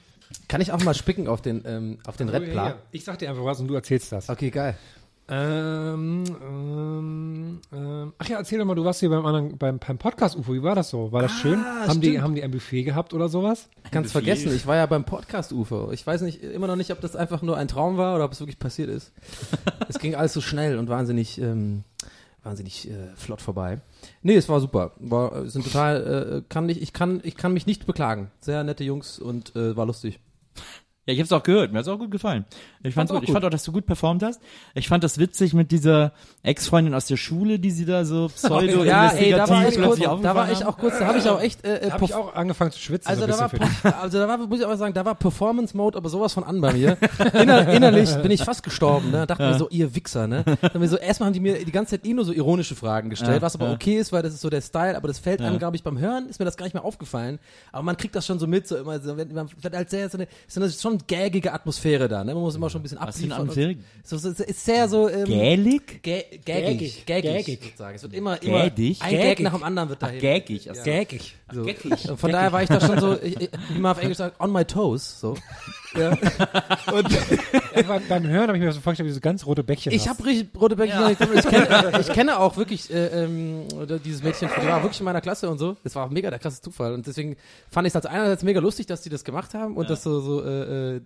[0.47, 2.73] kann ich auch mal spicken auf den, ähm, auf den Redplan?
[2.91, 4.29] Ich sag dir einfach was und du erzählst das.
[4.29, 4.75] Okay, geil.
[5.27, 9.97] Ähm, ähm, ähm, ach ja, erzähl doch mal, du warst hier beim anderen, beim, beim
[9.97, 11.11] Podcast UFO, wie war das so?
[11.11, 11.65] War das schön?
[11.65, 13.67] Haben die, haben die ein Buffet gehabt oder sowas?
[13.89, 15.91] Ganz vergessen, ich war ja beim Podcast UFO.
[15.91, 18.33] Ich weiß nicht, immer noch nicht, ob das einfach nur ein Traum war oder ob
[18.33, 19.13] es wirklich passiert ist.
[19.89, 21.83] es ging alles so schnell und wahnsinnig, ähm,
[22.43, 23.81] wahnsinnig äh, flott vorbei.
[24.21, 24.91] Nee, es war super.
[24.99, 28.29] War, äh, sind total, äh, kann ich, ich kann, ich kann mich nicht beklagen.
[28.41, 30.19] Sehr nette Jungs und äh, war lustig.
[31.07, 31.71] Ja, ich hab's auch gehört.
[31.71, 32.45] Mir hat's auch gut gefallen.
[32.81, 33.25] Ich fand's auch gut.
[33.27, 34.41] Ich fand auch, dass du gut performt hast.
[34.73, 38.83] Ich fand das witzig mit dieser Ex-Freundin aus der Schule, die sie da so pseudo
[38.83, 41.39] ja, ey, da war ich kurz, da war ich auch kurz, da habe ich auch
[41.39, 43.07] echt, äh, äh, Da habe ich auch angefangen zu schwitzen.
[43.07, 43.95] Also so da ein war, bisschen für dich.
[44.01, 46.59] also da war, muss ich aber sagen, da war Performance Mode, aber sowas von an
[46.59, 46.97] bei mir.
[47.33, 49.27] Inner, innerlich bin ich fast gestorben, ne?
[49.27, 50.43] Dachte mir so, ihr Wichser, ne?
[50.59, 53.11] Dann mir so, erstmal haben die mir die ganze Zeit eh nur so ironische Fragen
[53.11, 53.73] gestellt, Ja, was aber ja.
[53.73, 55.47] okay ist, weil das ist so der Style, aber das fällt Ja.
[55.47, 57.37] einem, glaube ich, beim Hören ist mir das gar nicht mehr aufgefallen.
[57.71, 60.09] Aber man kriegt das schon so mit, so immer, so, wenn man wird halt sehr,
[60.09, 62.33] so eine, so eine schon schon gaggige Atmosphäre da, ne?
[62.33, 63.41] Man muss immer schon ein bisschen Was für eine abliefern.
[63.41, 63.69] Atmosphäre?
[63.69, 65.99] und- So, so, so, ist sehr so, ähm, Gälig?
[66.03, 67.59] Gä- Gaggig, gaggig, gaggig.
[67.63, 67.95] sozusagen.
[67.95, 70.19] Es wird immer, immer ein Gag nach dem anderen wird dahin.
[70.19, 70.69] Gägig.
[70.69, 71.35] Also Gägig.
[71.51, 71.61] So.
[71.61, 74.39] Und Von daher war ich da schon so, ich, ich, wie man auf Englisch sagt,
[74.39, 75.19] on my toes.
[75.19, 75.35] So.
[75.97, 76.09] Ja.
[76.91, 77.07] Und
[78.09, 80.59] beim, Hören habe ich mir so vorgestellt, wie so ganz rote Bäckchen ich habe richtig
[80.59, 81.15] rote Bäckchen.
[81.33, 83.65] Ich, kenne, ich kenne auch wirklich äh, ähm,
[84.03, 85.77] dieses Mädchen, die war wirklich in meiner Klasse und so.
[85.83, 86.93] Das war mega der krasse Zufall.
[86.93, 87.37] Und deswegen
[87.69, 90.19] fand ich es als einerseits mega lustig, dass die das gemacht haben und das so,
[90.19, 91.01] so äh, äh,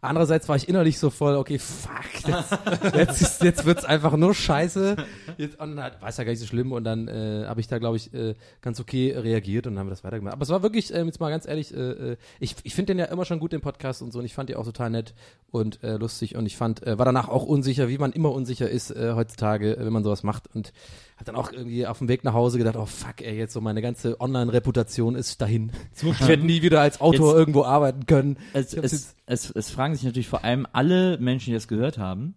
[0.00, 1.92] andererseits war ich innerlich so voll, okay, fuck,
[2.26, 4.96] jetzt, jetzt, ist, jetzt wird's einfach nur scheiße.
[5.36, 7.68] Jetzt, und dann war es ja gar nicht so schlimm und dann äh, habe ich
[7.68, 10.34] da, glaube ich, äh, ganz okay reagiert und dann haben wir das weitergemacht.
[10.34, 12.98] Aber es war wirklich, ähm, jetzt mal ganz ehrlich, äh, äh, ich, ich finde den
[12.98, 15.14] ja immer schon gut, den Podcast und so und ich fand die auch total nett
[15.50, 18.68] und äh, lustig und ich fand, äh, war danach auch unsicher, wie man immer unsicher
[18.70, 20.72] ist äh, heutzutage, äh, wenn man sowas macht und
[21.16, 23.60] hat dann auch irgendwie auf dem Weg nach Hause gedacht, oh fuck, ey, jetzt so
[23.60, 25.72] meine ganze Online-Reputation ist dahin.
[26.00, 28.38] ich werde nie wieder als Autor Jetzt- irgendwo arbeiten können.
[28.52, 32.34] Es, es, es, es fragen sich natürlich vor allem alle Menschen, die das gehört haben,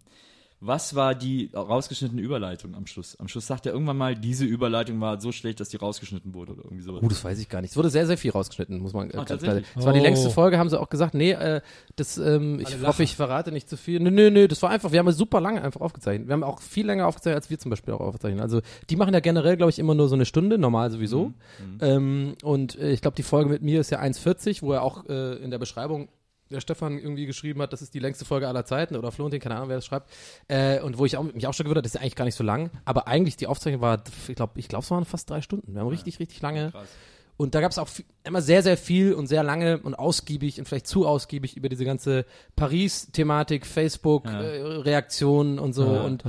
[0.66, 3.16] was war die rausgeschnittene Überleitung am Schluss?
[3.20, 6.52] Am Schluss sagt er irgendwann mal, diese Überleitung war so schlecht, dass die rausgeschnitten wurde
[6.52, 7.02] oder irgendwie sowas.
[7.04, 7.72] Oh, das weiß ich gar nicht.
[7.72, 9.60] Es wurde sehr, sehr viel rausgeschnitten, muss man äh, Ach, ganz klar.
[9.76, 10.02] Es war die Oh.
[10.02, 11.60] längste Folge, haben sie auch gesagt, nee, äh,
[11.96, 14.00] das, ähm, ich hoffe, ich verrate nicht zu viel.
[14.00, 16.28] Nö, nö, nö, das war einfach, wir haben es super lange einfach aufgezeichnet.
[16.28, 18.40] Wir haben auch viel länger aufgezeichnet, als wir zum Beispiel auch aufzeichnen.
[18.40, 21.26] Also, die machen ja generell, glaube ich, immer nur so eine Stunde, normal sowieso.
[21.26, 21.34] Mhm.
[21.80, 25.06] Ähm, und äh, ich glaube, die Folge mit mir ist ja 1,40, wo er auch
[25.08, 26.08] äh, in der Beschreibung
[26.50, 29.56] der Stefan irgendwie geschrieben hat, das ist die längste Folge aller Zeiten oder Florentin, keine
[29.56, 30.10] Ahnung, wer das schreibt.
[30.48, 32.34] Äh, und wo ich auch, mich auch schon gewundert, das ist ja eigentlich gar nicht
[32.34, 32.70] so lang.
[32.84, 35.74] Aber eigentlich die Aufzeichnung war, ich glaube, ich glaube, es waren fast drei Stunden.
[35.74, 36.72] Wir haben richtig, richtig lange.
[37.36, 37.88] Und da gab es auch
[38.22, 41.84] immer sehr, sehr viel und sehr lange und ausgiebig und vielleicht zu ausgiebig über diese
[41.84, 45.84] ganze Paris-Thematik, Facebook-Reaktionen und so.
[45.84, 46.22] und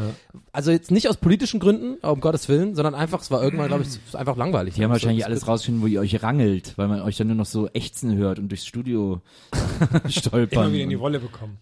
[0.52, 3.84] also jetzt nicht aus politischen Gründen, um Gottes Willen, sondern einfach, es war irgendwann, glaube
[3.84, 4.74] ich, einfach langweilig.
[4.74, 7.28] Die haben So, wahrscheinlich das- alles rausgefunden, wo ihr euch rangelt, weil man euch dann
[7.28, 9.22] nur noch so ächzen hört und durchs Studio
[10.10, 10.64] stolpern.
[10.66, 11.58] Immer wieder in die Wolle bekommen.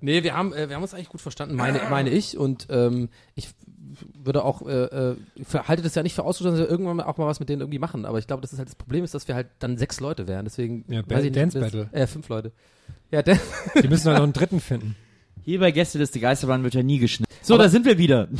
[0.00, 2.38] Nee, wir haben, äh, wir haben uns eigentlich gut verstanden, meine, meine ich.
[2.38, 3.48] Und ähm, ich
[4.26, 4.72] würde auch, äh,
[5.12, 5.16] äh,
[5.66, 7.78] halte das ja nicht für ausgeschlossen, dass wir irgendwann auch mal was mit denen irgendwie
[7.78, 8.04] machen.
[8.04, 10.26] Aber ich glaube, das ist halt das Problem ist, dass wir halt dann sechs Leute
[10.28, 10.44] wären.
[10.44, 11.88] Deswegen Ja, weiß ich nicht, Dance das- Battle.
[11.92, 12.52] Äh, fünf Leute.
[13.10, 13.38] Ja, Dan
[13.82, 14.96] Die müssen dann noch einen dritten finden.
[15.44, 17.32] Hier bei Gästeliste Geisterbahn wird ja nie geschnitten.
[17.40, 18.28] So, da sind wir wieder.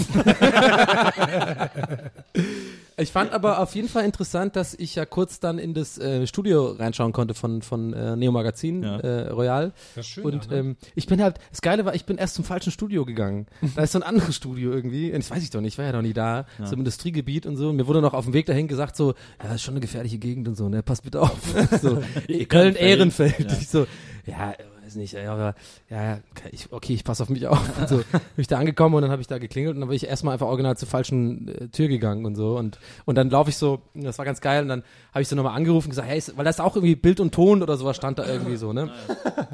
[2.99, 6.27] Ich fand aber auf jeden Fall interessant, dass ich ja kurz dann in das äh,
[6.27, 8.97] Studio reinschauen konnte von, von äh, Neo Magazin Ja.
[9.01, 9.73] äh, Royal.
[9.95, 10.25] Das ist schön.
[10.25, 10.57] Und ne?
[10.57, 13.47] ähm, ich bin halt, das Geile war, ich bin erst zum falschen Studio gegangen.
[13.77, 15.13] Da ist so ein anderes Studio irgendwie.
[15.13, 16.47] Und das weiß ich doch nicht, ich war ja noch nie da.
[16.65, 17.69] So im Industriegebiet und so.
[17.69, 19.11] Und mir wurde noch auf dem Weg dahin gesagt, so,
[19.43, 20.83] ja, das ist schon eine gefährliche Gegend und so, ne?
[20.83, 21.39] Passt bitte auf.
[21.83, 22.03] so,
[22.49, 23.53] Köln-Ehrenfeld.
[23.61, 23.87] Ich so,
[24.25, 24.55] ja,
[24.87, 25.55] weiß nicht, ja, aber,
[25.91, 26.19] ja,
[26.53, 27.79] ich, okay, ich passe auf mich auf.
[27.79, 29.97] Und so bin ich da angekommen und dann habe ich da geklingelt und dann bin
[29.97, 32.57] ich erstmal einfach original zur falschen äh, Tür gegangen und so.
[32.57, 35.35] Und, und dann laufe ich so, das war ganz geil, und dann habe ich so
[35.35, 37.77] nochmal angerufen und gesagt, hey, ist, weil da ist auch irgendwie Bild und Ton oder
[37.77, 38.83] sowas stand da irgendwie so, ne?
[38.83, 38.91] Und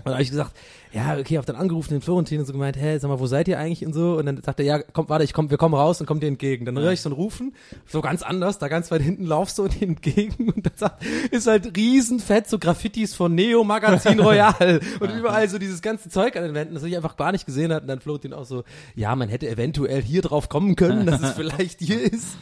[0.05, 0.55] dann habe ich gesagt,
[0.93, 3.49] ja, okay, hab dann angerufen, den Florentin und so gemeint, hey, sag mal, wo seid
[3.49, 4.17] ihr eigentlich und so?
[4.19, 6.27] Und dann sagt er, ja, komm, warte, ich komm, wir kommen raus und kommen dir
[6.27, 6.65] entgegen.
[6.67, 7.55] Dann höre ich so ein Rufen,
[7.87, 11.47] so ganz anders, da ganz weit hinten laufst du ihnen entgegen und dann sagt, ist
[11.47, 16.43] halt riesenfett so Graffitis von Neo Magazin Royal und überall so dieses ganze Zeug an
[16.45, 17.83] den Wänden, das ich einfach gar nicht gesehen hat.
[17.83, 21.31] Und dann Florentin auch so, ja, man hätte eventuell hier drauf kommen können, dass es
[21.37, 22.37] vielleicht hier ist.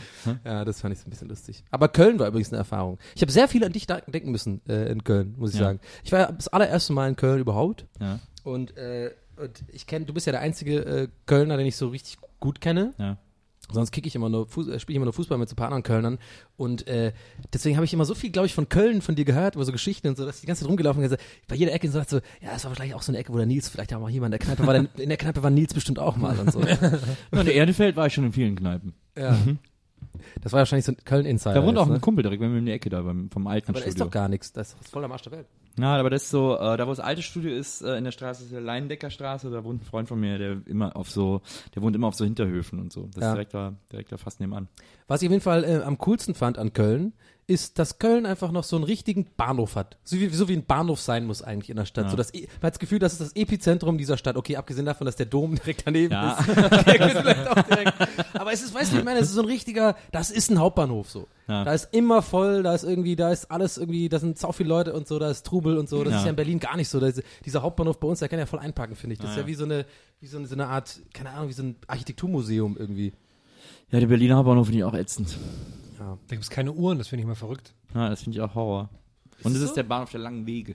[0.45, 1.63] Ja, das fand ich so ein bisschen lustig.
[1.71, 2.99] Aber Köln war übrigens eine Erfahrung.
[3.15, 5.67] Ich habe sehr viel an dich denken müssen äh, in Köln, muss ich Ja.
[5.67, 5.81] sagen.
[6.03, 7.87] Ich war das allererste Mal in Köln überhaupt.
[8.01, 11.77] Ja, Und, äh, und ich kenne, du bist ja der einzige äh, Kölner, den ich
[11.77, 12.95] so richtig gut kenne.
[12.99, 13.19] ja.
[13.73, 15.67] Sonst kicke ich immer nur, äh, spiele ich immer nur Fußball mit so ein paar
[15.67, 16.19] anderen Kölnern.
[16.57, 17.13] Und äh,
[17.53, 19.73] deswegen habe ich immer so viel, glaube ich, von Köln von dir gehört, über so
[19.73, 21.95] Geschichten und so, dass ich die ganze Zeit rumgelaufen und gesagt, bei jeder Ecke so
[21.95, 24.01] sagt so, ja, das war vielleicht auch so eine Ecke, wo der Nils vielleicht auch
[24.01, 24.75] mal jemand in der Kneipe war.
[24.75, 26.61] Denn in der Kneipe war Nils bestimmt auch mal und so.
[27.33, 28.95] In der Erdefeld war ich schon in vielen Kneipen.
[29.17, 29.39] ja.
[30.43, 31.55] Das war wahrscheinlich so ein Köln-Insider.
[31.55, 32.01] Da wohnt auch ein ne?
[32.01, 34.11] Kumpel direkt bei mir in der Ecke da beim, vom alten Aber da ist doch
[34.11, 34.53] gar nichts.
[34.53, 35.47] Das ist voll am Arsch der Welt.
[35.77, 38.11] Na, aber das ist so, äh, da wo das alte Studio ist, äh, in der
[38.11, 41.41] Straße, ist der Leindecker-Straße, da wohnt ein Freund von mir, der immer auf so,
[41.75, 43.09] der wohnt immer auf so Hinterhöfen und so.
[43.15, 43.29] Das Ja.
[43.29, 44.69] ist direkt da, direkt da fast nebenan.
[45.07, 47.13] Was ich auf jeden Fall äh, am coolsten fand an Köln,
[47.51, 49.99] ist, dass Köln einfach noch so einen richtigen Bahnhof hat.
[50.05, 52.05] So wie, so wie ein Bahnhof sein muss eigentlich in der Stadt.
[52.05, 52.11] Ja.
[52.11, 54.37] So das, E- man hat das Gefühl, das ist das Epizentrum dieser Stadt.
[54.37, 56.39] Okay, abgesehen davon, dass der Dom direkt daneben Ja.
[56.39, 56.49] ist.
[56.87, 57.93] Der ist vielleicht auch direkt.
[58.35, 60.59] Aber es ist, weißt du, ich meine, es ist so ein richtiger, das ist ein
[60.61, 61.27] Hauptbahnhof so.
[61.49, 61.65] Ja.
[61.65, 64.69] Da ist immer voll, da ist irgendwie, da ist alles irgendwie, da sind sau viele
[64.69, 66.05] Leute und so, da ist Trubel und so.
[66.05, 66.19] Das Ja.
[66.21, 67.01] ist ja in Berlin gar nicht so.
[67.01, 69.19] Da ist, dieser Hauptbahnhof bei uns, der kann ja voll einpacken, finde ich.
[69.21, 69.85] Das ist Ja, ja wie so eine,
[70.21, 73.13] wie so eine, so eine Art, keine Ahnung, wie so ein Architekturmuseum irgendwie.
[73.91, 75.37] Ja, der Berliner Hauptbahnhof finde ich auch ätzend.
[76.01, 77.75] Da gibt es keine Uhren, das finde ich mal verrückt.
[77.95, 78.89] Ja, das finde ich auch Horror.
[79.43, 79.67] Und es so?
[79.67, 80.75] ist der Bahnhof der langen Wege.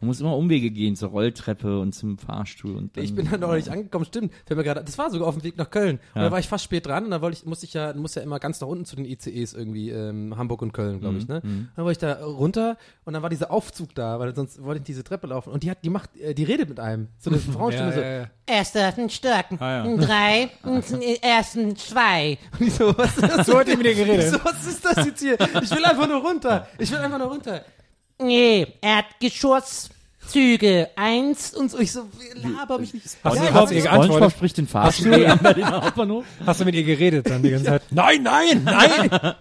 [0.00, 3.38] Man muss immer Umwege gehen zur Rolltreppe und zum Fahrstuhl und dann, Ich bin dann
[3.40, 4.32] noch nicht angekommen, stimmt.
[4.46, 6.00] Fällt mir gerade, das war sogar auf dem Weg nach Köln.
[6.14, 6.26] Und Ja.
[6.26, 8.22] da war ich fast spät dran und dann wollte ich, musste ich ja, muss ja
[8.22, 11.40] immer ganz nach unten zu den ICEs irgendwie, ähm, Hamburg und Köln, glaube ich, ne?
[11.76, 14.84] Dann war ich da runter und dann war dieser Aufzug da, weil sonst wollte ich
[14.84, 15.50] diese Treppe laufen.
[15.52, 17.06] Und die hat, die macht, äh, die redet mit einem.
[17.18, 18.00] So eine Frauenstimme Ja, so.
[18.00, 18.26] ja, ja.
[18.44, 19.96] Erster Stock, Ah, ja.
[19.98, 20.50] drei,
[21.22, 22.38] ersten zwei.
[22.58, 23.46] Und ich so, was ist das?
[23.46, 24.24] So hat die mit dir geredet.
[24.26, 25.34] Ich so, was ist das jetzt hier?
[25.62, 26.66] Ich will einfach nur runter.
[26.78, 27.64] Ich will einfach nur runter.
[28.24, 31.54] Nee, Erdgeschosszüge, eins.
[31.54, 33.06] Und so, ich so, laber mich nicht.
[33.22, 34.32] Hast du Ja, überhaupt was ihr geantwortet?
[34.32, 36.24] Spricht den Fahrstuhl am Berliner Hauptbahnhof.
[36.46, 37.82] Hast du mit ihr geredet dann die ganze Zeit?
[37.90, 39.10] Nein, nein, nein!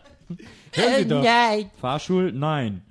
[0.74, 1.24] Hören Sie doch.
[1.24, 1.70] nein.
[1.80, 2.82] Fahrstuhl, nein.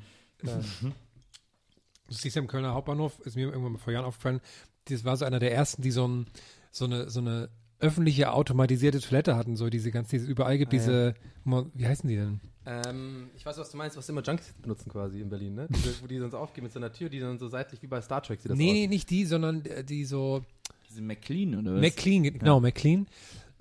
[0.42, 4.40] Du siehst ja im Kölner Hauptbahnhof, ist mir irgendwann mal vor Jahren aufgefallen,
[4.88, 6.26] das war so einer der ersten, die so, ein,
[6.70, 7.48] so, eine, so eine
[7.78, 12.08] öffentliche automatisierte Toilette hatten, so diese ganz, die es überall gibt, diese, mo- wie heißen
[12.08, 12.40] die denn?
[12.66, 15.66] Ähm, ich weiß, was du meinst, was immer Junkies benutzen quasi in Berlin, ne?
[15.70, 17.86] Diese, wo die dann so aufgehen mit so einer Tür, die dann so seitlich wie
[17.86, 18.74] bei Star Trek sieht das Nee, aus.
[18.74, 20.42] nee, nicht die, sondern die so,
[20.90, 21.80] Diese McLean oder was?
[21.80, 23.06] McLean, genau, McLean.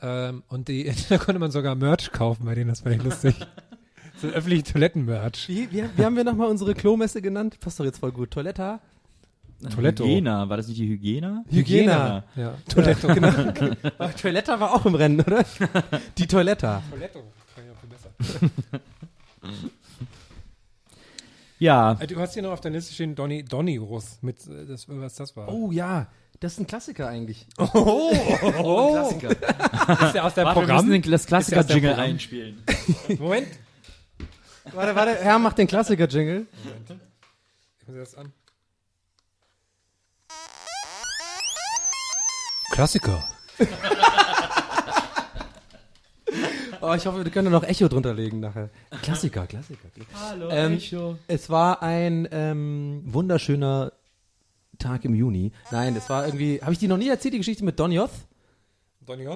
[0.02, 3.36] Ähm, und die, da konnte man sogar Merch kaufen bei denen, das war echt lustig.
[4.22, 5.48] so öffentliche Toiletten-Merch.
[5.48, 7.58] Wie, wie, wie haben wir nochmal unsere Klomesse genannt?
[7.62, 8.32] Passt doch jetzt voll gut.
[8.32, 8.82] Toiletta?
[9.74, 10.06] Toiletto.
[10.06, 11.44] Hygiena, war das nicht die Hygiena?
[11.50, 12.24] Hygiena.
[12.38, 13.14] Ja, Toiletto.
[13.14, 13.32] Genau.
[14.22, 15.44] Toiletta war auch im Rennen, oder?
[16.18, 16.82] Die Toiletta.
[16.90, 17.20] Toiletto.
[17.54, 18.09] Kann ich auch viel besser.
[21.60, 24.66] Ja, Äh, Du hast hier noch auf der Liste stehen Donny, Donny Russ, mit, äh,
[24.66, 25.50] das, was das war.
[25.50, 26.08] Oh ja,
[26.40, 27.46] das ist ein Klassiker eigentlich.
[27.58, 28.12] oh.
[28.94, 29.32] Klassiker.
[30.06, 30.86] Ist der aus der Warte, wir Programm?
[30.88, 32.64] müssen den- das Klassiker-Jingle einspielen.
[33.18, 33.48] Moment.
[34.72, 36.48] Warte, warte, Herr macht den Klassiker-Jingle.
[37.82, 38.32] Ich muss das an.
[42.72, 43.28] Klassiker.
[46.82, 48.70] Oh, ich hoffe, wir können noch Echo drunter legen nachher.
[49.02, 49.90] Klassiker, Klassiker.
[50.14, 51.18] Hallo, Ähm, Echo.
[51.28, 53.92] Es war ein ähm, wunderschöner
[54.78, 55.52] Tag im Juni.
[55.72, 56.62] Nein, das war irgendwie.
[56.62, 58.12] Habe ich die noch nie erzählt, die Geschichte mit Don Joth?
[59.06, 59.28] Donny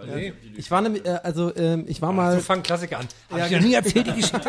[0.00, 0.14] Russ?
[0.14, 0.32] Nee.
[0.56, 2.36] Ich war nämlich, äh, also ähm, ich war mal.
[2.36, 3.08] So fangen Klassiker an.
[3.30, 4.48] Hab Ja, ich noch nie erzählt, die Geschichte.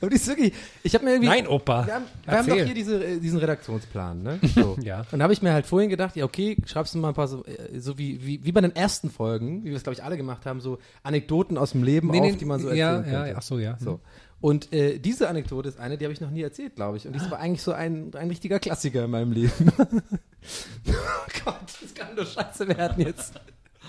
[0.00, 0.52] Aber die ist wirklich.
[0.82, 1.28] Ich habe mir irgendwie.
[1.28, 1.86] Nein, Opa.
[1.86, 4.38] Wir haben, wir haben doch hier diese, äh, diesen Redaktionsplan, ne?
[4.54, 4.76] So.
[4.82, 5.04] Ja.
[5.10, 7.28] Und da habe ich mir halt vorhin gedacht, ja, okay, schreibst du mal ein paar
[7.28, 10.04] so, äh, so wie, wie, wie bei den ersten Folgen, wie wir es, glaube ich,
[10.04, 13.22] alle gemacht haben, so Anekdoten aus dem Leben auf, die man so ja, erzählen ja,
[13.22, 13.38] könnte.
[13.38, 13.76] ach so, ja.
[13.78, 14.00] So.
[14.40, 17.06] Und äh, diese Anekdote ist eine, die habe ich noch nie erzählt, glaube ich.
[17.06, 19.52] Und die ist aber eigentlich so ein, ein richtiger Klassiker in meinem Leben.
[19.78, 23.34] oh Gott, das kann doch scheiße werden jetzt.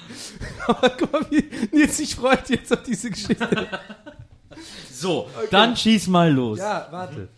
[0.67, 3.67] aber guck mal, wie Nils sich freut jetzt auf diese Geschichte.
[4.91, 6.59] So, dann schieß mal los.
[6.59, 7.29] Ja, warte.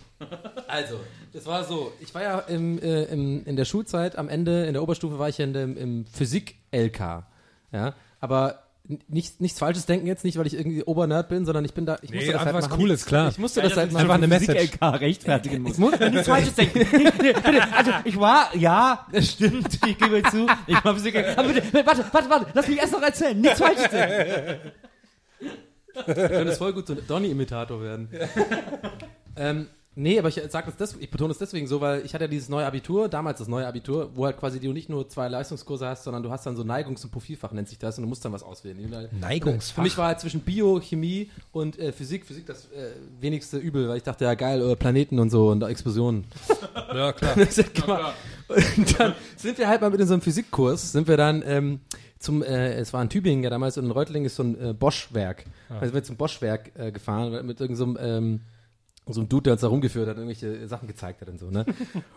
[0.67, 0.99] Also,
[1.31, 1.93] das war so.
[1.99, 5.29] Ich war ja im, äh, im, in der Schulzeit, am Ende, in der Oberstufe war
[5.29, 7.25] ich ja in dem, im Physik-LK.
[7.71, 8.62] Ja, aber
[9.07, 11.97] nichts, nichts Falsches denken jetzt nicht, weil ich irgendwie Obernerd bin, sondern ich bin da,
[12.01, 12.79] ich Nee, musste das einfach halt was machen.
[12.79, 13.29] Cooles, klar.
[13.29, 14.11] Ich musste das halt Einfach machen.
[14.11, 14.73] eine Message.
[14.73, 15.73] LK rechtfertigen muss.
[15.73, 16.85] Ich muss, Nichts Falsches denken.
[17.75, 20.47] Also ich war, ja, das stimmt, ich gebe zu.
[20.67, 21.37] Ich war Physik LK.
[21.37, 23.39] Aber bitte, warte, warte, warte, lass mich erst noch erzählen.
[23.39, 24.71] Nichts Falsches denken.
[25.95, 28.09] Ich könnte es voll gut so ein Donny-Imitator werden.
[29.37, 32.25] ähm, nee, aber ich sag das, des, ich betone es deswegen so, weil ich hatte
[32.25, 35.27] ja dieses neue Abitur, damals das neue Abitur, wo halt quasi du nicht nur zwei
[35.27, 38.09] Leistungskurse hast, sondern du hast dann so Neigungs- und Profilfach nennt sich das und du
[38.09, 39.09] musst dann was auswählen.
[39.19, 39.75] Neigungsfach?
[39.75, 43.89] Für mich war halt zwischen Bio, Chemie und äh, Physik, Physik das äh, wenigste Übel,
[43.89, 46.25] weil ich dachte, ja geil, äh, Planeten und so und Explosionen.
[46.93, 47.35] Ja, klar.
[47.35, 48.13] Hat gemacht.
[48.47, 51.79] Und dann sind wir halt mal mit in so einem Physikkurs, sind wir dann ähm,
[52.19, 54.73] zum, äh, es war in Tübingen ja damals und in Reutlingen ist so ein äh,
[54.73, 55.45] Bosch-Werk.
[55.69, 58.39] Also sind wir zum Bosch-Werk äh, gefahren mit irgendeinem so ähm,
[59.07, 61.65] so einem Dude, der uns da rumgeführt hat, irgendwelche Sachen gezeigt hat und so, ne?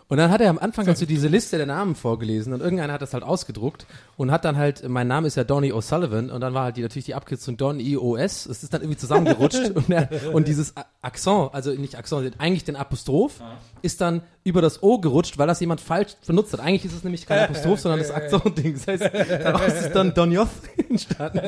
[0.07, 3.01] Und dann hat er am Anfang dazu diese Liste der Namen vorgelesen und irgendeiner hat
[3.01, 6.53] das halt ausgedruckt und hat dann halt, mein Name ist ja Donny O'Sullivan und dann
[6.53, 10.09] war halt die, natürlich die Abkürzung Don E-O-S, es ist dann irgendwie zusammengerutscht und, er,
[10.33, 13.41] und dieses Akzent, also nicht Akzent, eigentlich den Apostroph,
[13.81, 16.59] ist dann über das O gerutscht, weil das jemand falsch benutzt hat.
[16.61, 18.73] Eigentlich ist es nämlich kein Apostroph, sondern das Akzent-Ding.
[18.73, 20.47] Das heißt, daraus ist dann Donjoth
[20.89, 21.41] entstanden.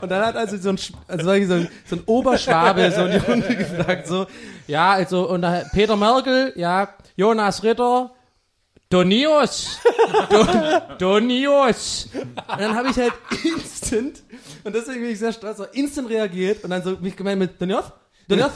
[0.00, 3.16] Und dann hat also so ein, also so, ein- so ein Oberschwabe so in die
[3.30, 4.26] Runde gefragt, so,
[4.66, 8.10] ja, also, und da, Peter Merkel, ja, Jonas Ritter,
[8.90, 9.78] Donius,
[10.30, 10.48] Don,
[10.98, 12.08] Donius.
[12.14, 13.12] Und dann habe ich halt
[13.44, 14.22] instant,
[14.62, 17.60] und deswegen bin ich sehr stolz, so instant reagiert und dann so mich gemeint mit
[17.60, 17.84] Donius,
[18.28, 18.52] Donius.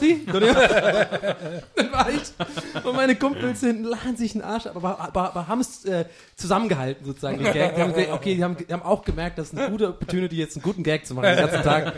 [1.77, 5.49] dann war ich und meine Kumpels hinten lachen sich einen Arsch ab, aber, aber, aber
[5.49, 6.05] haben es äh,
[6.37, 7.75] zusammengehalten sozusagen, den Gag.
[7.75, 10.57] Die haben, okay, die haben, die haben auch gemerkt, dass es eine gute Opportunity jetzt
[10.57, 11.93] einen guten Gag zu machen den ganzen Tag.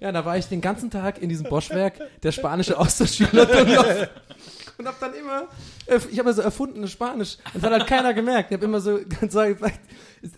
[0.00, 4.08] Ja, da war ich den ganzen Tag in diesem Boschwerk, der spanische Austauschschüler Donius.
[4.78, 5.42] Und hab dann immer,
[5.86, 7.36] erf- ich habe ja so erfundenes Spanisch.
[7.54, 8.50] Und das hat halt keiner gemerkt.
[8.50, 9.60] Ich habe immer so ganz gesagt,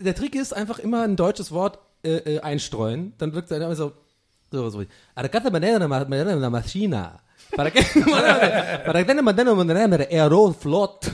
[0.01, 3.15] der Trick ist einfach immer ein deutsches Wort äh, äh, einstreuen.
[3.19, 3.93] Dann wirkt es immer so,
[4.71, 4.85] so.
[5.15, 7.21] Arcate manera ma- manera una machina.
[7.55, 7.83] Para que,
[8.85, 11.11] para que manera manera Aeroflot.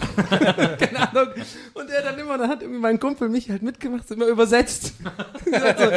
[0.78, 1.28] Keine Ahnung.
[1.74, 4.94] Und er dann immer, dann hat irgendwie mein Kumpel mich halt mitgemacht, so immer übersetzt.
[5.44, 5.90] So,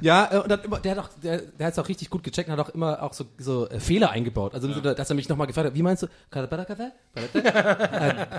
[0.00, 2.22] ja, äh, und dann immer, der hat auch, der, der hat es auch richtig gut
[2.22, 4.54] gecheckt und hat auch immer auch so, so äh, Fehler eingebaut.
[4.54, 6.06] Also, so, dass er mich nochmal gefragt hat, wie meinst du?
[6.06, 6.46] Äh,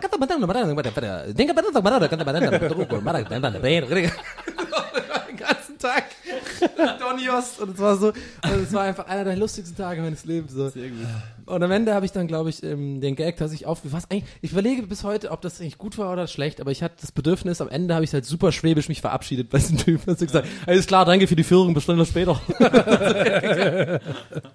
[5.76, 5.78] ganzen
[6.76, 8.12] Tag Donios und es war so,
[8.42, 10.52] also es war einfach einer der lustigsten Tage meines Lebens.
[10.52, 10.68] So.
[10.68, 10.98] Sehr gut.
[11.46, 14.10] Und am Ende habe ich dann, glaube ich, ähm, den Gag, dass ich auf, was
[14.10, 16.96] eigentlich, ich überlege bis heute, ob das eigentlich gut war oder schlecht, aber ich hatte
[17.00, 20.08] das Bedürfnis, am Ende habe ich halt super schwäbisch mich verabschiedet bei diesem Typen.
[20.08, 22.40] Also gesagt, alles klar, danke für die Führung, bis dann später.
[22.58, 22.60] das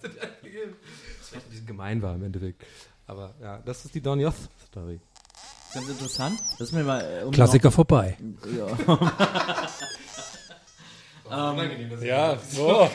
[0.09, 2.63] vielleicht ein bisschen gemein war im Endeffekt.
[3.07, 4.35] Aber ja, das ist die Don Yoth
[4.67, 4.99] Story.
[5.73, 6.37] Ganz interessant.
[6.59, 8.17] Das ist mir mal, äh, um Klassiker vorbei.
[8.57, 8.67] Ja,
[12.49, 12.89] so.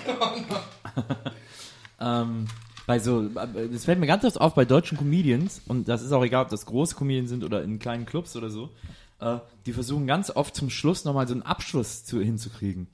[2.01, 2.47] ähm,
[2.87, 6.25] bei so, das fällt mir ganz oft auf bei deutschen Comedians, und das ist auch
[6.25, 8.71] egal, ob das große Comedians sind oder in kleinen Clubs oder so,
[9.19, 12.87] äh, die versuchen ganz oft zum Schluss nochmal so einen Abschluss zu, hinzukriegen.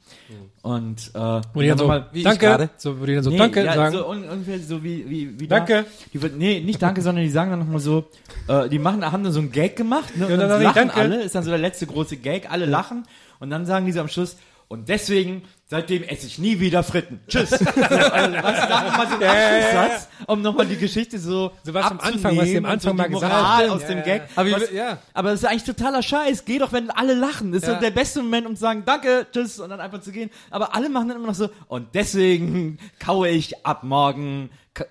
[0.62, 3.74] Und, äh, Wo die dann so, nochmal- danke, so, wo die dann so, danke ja,
[3.74, 3.96] sagen.
[3.96, 5.84] So un, ungefähr so wie, wie, wie Danke.
[6.12, 6.28] Da.
[6.28, 8.08] Die, nee, nicht danke, sondern die sagen dann nochmal so,
[8.48, 10.74] äh, die machen, haben dann so einen Gag gemacht, ne, und Ja, dann, dann lachen
[10.76, 10.94] danke.
[10.94, 13.04] alle, ist dann so der letzte große Gag, alle lachen,
[13.40, 14.36] und dann sagen die so am Schluss,
[14.72, 17.20] und deswegen, seitdem esse ich nie wieder Fritten.
[17.28, 17.52] Tschüss.
[17.52, 17.66] also,
[18.42, 22.38] was, da nochmal so einen Abschlusssatz, um nochmal die Geschichte so, So was am Anfang,
[22.38, 23.70] was sie am Anfang mal gesagt Moral haben.
[23.70, 24.22] aus dem Gag.
[24.34, 24.96] Aber was, ja.
[25.12, 26.46] aber das ist eigentlich totaler Scheiß.
[26.46, 27.52] Geh doch, wenn alle lachen.
[27.52, 27.74] Das ist Ja.
[27.74, 30.30] so der beste Moment, um zu sagen, danke, tschüss, und dann einfach zu gehen.
[30.50, 34.48] Aber alle machen dann immer noch so, und deswegen kaue ich ab morgen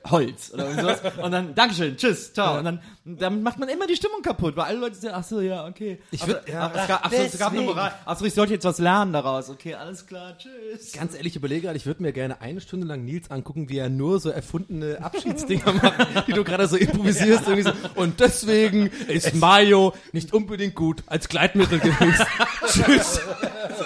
[0.09, 1.01] Holz oder sowas.
[1.23, 2.59] Und dann, Dankeschön, tschüss, ciao.
[2.59, 5.41] Und dann, damit macht man immer die Stimmung kaputt, weil alle Leute sagen, ach so,
[5.41, 5.99] ja, okay.
[6.11, 6.71] Ich Aber- würd- ja.
[7.01, 7.91] ach so, es gab eine Moral.
[8.05, 9.49] Ach so, ich sollte jetzt was lernen daraus.
[9.49, 10.91] Okay, alles klar, tschüss.
[10.91, 13.79] Ganz ehrlich, ich überlege gerade, ich würde mir gerne eine Stunde lang Nils angucken, wie
[13.79, 17.47] er nur so erfundene Abschiedsdinger macht, die du gerade so improvisierst.
[17.47, 17.99] Irgendwie so.
[17.99, 22.25] Und deswegen ist Mayo nicht unbedingt gut als Gleitmittel gewesen.
[22.67, 23.15] Tschüss.
[23.15, 23.85] So,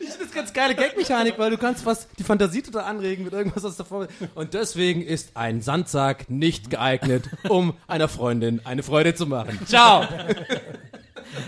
[0.00, 3.34] ich finde das ganz geile Gagmechanik, weil du kannst was die Fantasie total anregen mit
[3.34, 4.08] irgendwas aus davor.
[4.34, 9.58] Und deswegen ist ein Sandsack nicht geeignet, um einer Freundin eine Freude zu machen.
[9.66, 10.06] Ciao.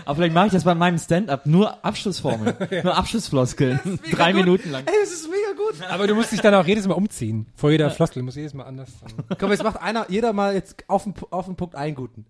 [0.05, 1.47] Aber vielleicht mache ich das bei meinem Stand-up.
[1.47, 2.55] Nur Abschlussformeln.
[2.83, 3.99] Nur Abschlussfloskeln.
[4.11, 4.41] Drei gut.
[4.41, 4.83] Minuten lang.
[4.85, 5.89] Ey, das ist mega gut.
[5.89, 7.47] Aber du musst dich dann auch jedes Mal umziehen.
[7.55, 9.11] Vor jeder Floskel muss jedes Mal anders sein.
[9.39, 12.25] Komm, jetzt macht einer, jeder mal jetzt auf den, auf den Punkt einen guten.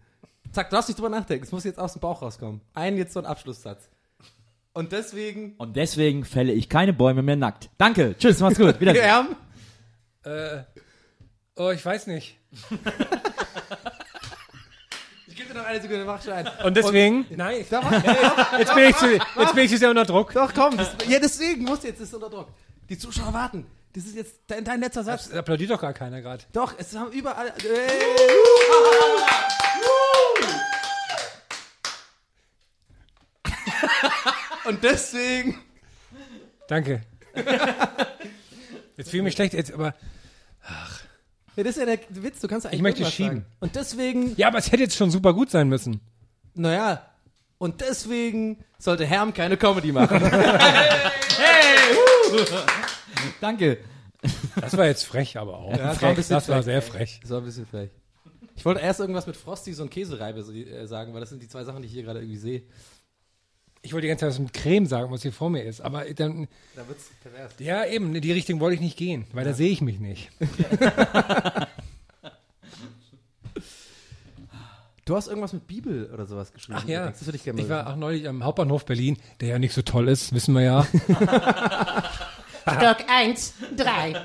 [0.52, 1.44] Zack, du darfst nicht drüber nachdenken.
[1.44, 2.62] Es muss jetzt aus dem Bauch rauskommen.
[2.74, 3.90] Einen jetzt so ein Abschlusssatz.
[4.74, 5.54] Und deswegen.
[5.58, 7.70] Und deswegen fälle ich keine Bäume mehr nackt.
[7.78, 8.16] Danke.
[8.18, 8.80] Tschüss, mach's gut.
[8.82, 8.96] Wieder.
[8.96, 9.36] Erm,
[10.24, 10.64] Äh,
[11.56, 12.38] oh, ich weiß nicht.
[15.28, 16.50] ich gebe dir noch eine Sekunde, mach schon ein.
[16.64, 17.26] Und deswegen?
[17.36, 17.70] nein, ich,
[18.60, 20.34] jetzt bin ich zu, jetzt bin ich zu sehr unter Druck.
[20.34, 20.78] doch, komm.
[20.78, 22.48] Das, ja, deswegen muss jetzt, das ist unter Druck.
[22.90, 23.66] Die Zuschauer warten.
[23.94, 25.30] Das ist jetzt dein, dein letzter Satz.
[25.30, 26.44] Das applaudiert doch gar keiner gerade.
[26.52, 27.50] Doch, es haben überall.
[27.50, 27.52] Äh,
[34.66, 35.60] Und deswegen.
[36.68, 37.02] Danke.
[38.98, 39.94] Jetzt fühle ich mich schlecht, jetzt, aber,
[41.56, 43.38] Ja, das ist ja der Witz, du kannst eigentlich Ich möchte schieben.
[43.40, 43.46] Sagen.
[43.60, 46.00] Und deswegen, ja, aber es hätte jetzt schon super gut sein müssen.
[46.54, 47.06] naja,
[47.58, 50.20] und deswegen sollte Herm keine Comedy machen.
[53.42, 53.78] Danke.
[54.60, 55.72] Das war jetzt frech, aber auch.
[55.72, 56.02] Ja, das frech.
[56.02, 56.66] war ein bisschen das war frech.
[56.66, 57.20] sehr frech.
[57.22, 57.90] Das war ein bisschen frech.
[58.56, 61.48] Ich wollte erst irgendwas mit Frosty, so ein Käsereibe äh, sagen, weil das sind die
[61.48, 62.64] zwei Sachen, die ich hier gerade irgendwie sehe.
[63.86, 66.06] Ich wollte die ganze Zeit was mit Creme sagen, was hier vor mir ist, aber
[66.14, 67.52] dann, Da wird's pervers.
[67.60, 70.30] ja eben, in die Richtung wollte ich nicht gehen, weil da sehe ich mich nicht.
[75.06, 76.80] Du hast irgendwas mit Bibel oder sowas geschrieben.
[76.82, 79.60] Ach ja, Das würde ich gerne ich war auch neulich am Hauptbahnhof Berlin, der ja
[79.60, 80.84] nicht so toll ist, wissen wir ja.
[82.62, 84.16] Stock 1, 3.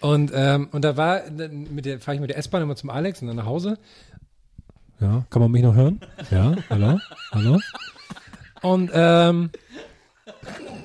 [0.00, 3.22] Und, ähm, und da war, mit der, fahre ich mit der S-Bahn immer zum Alex
[3.22, 3.78] und dann nach Hause.
[5.00, 6.00] Ja, kann man mich noch hören?
[6.30, 6.98] Ja, hallo?
[7.32, 7.58] Hallo?
[8.62, 9.50] Und, ähm,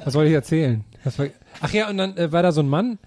[0.04, 0.84] was soll ich erzählen?
[1.04, 1.28] War,
[1.62, 2.98] ach ja, und dann äh, war da so ein Mann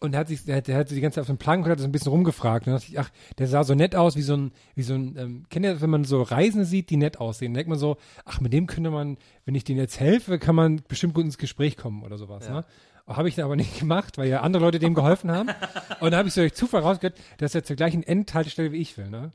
[0.00, 1.64] und der hat sich, der, hat- der hat sich die ganze Zeit auf dem Plank
[1.64, 2.66] und hat so ein bisschen rumgefragt.
[2.66, 4.94] Und dann dachte ich, ach, der sah so nett aus wie so ein, wie so
[4.94, 7.70] ein, ähm, kennt ihr, das, wenn man so Reisende sieht, die nett aussehen, dann denkt
[7.70, 11.14] man so, ach, mit dem könnte man, wenn ich denen jetzt helfe, kann man bestimmt
[11.14, 12.64] gut ins Gespräch kommen oder sowas, ne?
[13.08, 15.48] Habe ich dann aber nicht gemacht, weil ja andere Leute dem geholfen haben.
[16.00, 18.98] Und dann habe ich so durch Zufall rausgehört, dass er zur gleichen Endhaltestelle wie ich
[18.98, 19.30] will, ne?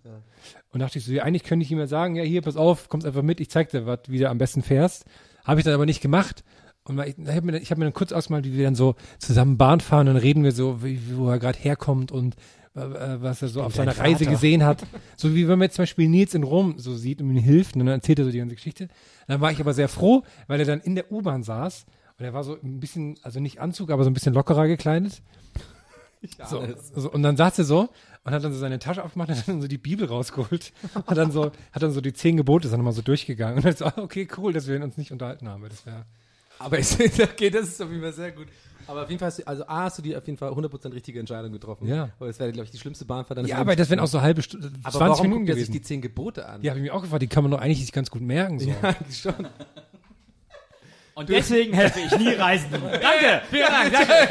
[0.72, 2.90] Und dachte ich so, ja, eigentlich könnte ich ihm ja sagen, ja, hier, pass auf,
[2.90, 5.06] kommst einfach mit, ich zeig dir, was, wie du am besten fährst.
[5.46, 6.44] Habe ich dann aber nicht gemacht.
[6.84, 8.96] Und mal- ich habe mir, ich hab mir dann kurz ausgemalt, wie wir dann so
[9.20, 12.36] zusammen Bahn fahren und dann reden wir so, wie, wo er gerade herkommt und
[12.76, 14.84] äh, äh, was er so auf seiner Reise gesehen hat.
[15.16, 17.76] So wie wenn man jetzt zum Beispiel Nils in Rom so sieht und ihm hilft
[17.76, 18.88] und dann erzählt er so die ganze Geschichte.
[19.28, 21.86] Dann war ich aber sehr froh, weil er dann in der U-Bahn saß
[22.22, 25.24] und er war so ein bisschen, also nicht Anzug, aber so ein bisschen lockerer gekleidet.
[26.48, 26.64] So,
[26.96, 27.90] so, und dann saß er so
[28.24, 30.72] und hat dann so seine Tasche aufgemacht und hat dann so die Bibel rausgeholt.
[31.08, 33.56] Hat dann so, hat dann so die zehn Gebote ist dann nochmal so durchgegangen.
[33.58, 35.64] Und dann so, ah, okay, cool, dass wir uns nicht unterhalten haben.
[35.68, 36.06] Das wäre.
[36.60, 36.94] Aber ich,
[37.24, 38.46] okay, das ist auf jeden Fall sehr gut.
[38.86, 40.94] Aber auf jeden Fall, hast du, also A, hast du die auf jeden Fall 100%
[40.94, 41.88] richtige Entscheidung getroffen.
[41.88, 42.10] Ja.
[42.20, 44.12] Aber das wäre, glaube ich, die schlimmste Bahnfahrt deines Ja, aber das wären auch gewesen.
[44.12, 45.72] so halbe Stunde, Aber 20 warum Minuten guckt er sich gewesen.
[45.74, 46.62] die zehn Gebote an?
[46.62, 48.60] Ja, habe ich mir auch gefragt, die kann man doch eigentlich sich ganz gut merken.
[48.60, 48.70] So.
[48.70, 49.48] Ja, schon.
[51.22, 52.82] Und deswegen helfe ich nie Reisenden.
[53.02, 53.92] Danke, vielen Dank.
[53.94, 54.30] Danke.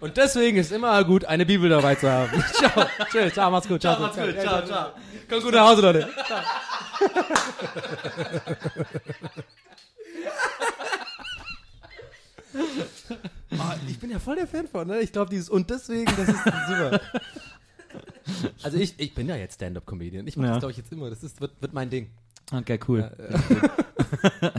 [0.00, 2.44] Und deswegen ist immer gut, eine Bibel dabei zu haben.
[2.52, 2.86] ciao.
[3.10, 3.32] Tschüss.
[3.32, 3.80] Ciao, mach's gut.
[3.80, 4.40] Ciao, Ciao, macht's gut.
[4.40, 4.90] Ciao, ciao.
[5.28, 6.08] Kommt gut nach Hause, Leute.
[13.58, 15.00] Ah, ich bin ja voll der Fan von, ne?
[15.00, 17.00] Ich glaube, dieses und deswegen, das ist super.
[18.62, 20.26] Also ich, ich bin ja jetzt Stand-Up-Comedian.
[20.26, 20.52] Ich mache Ja.
[20.54, 21.08] das, glaube ich, jetzt immer.
[21.10, 22.10] Das ist, wird, wird mein Ding.
[22.52, 23.10] Okay, cool.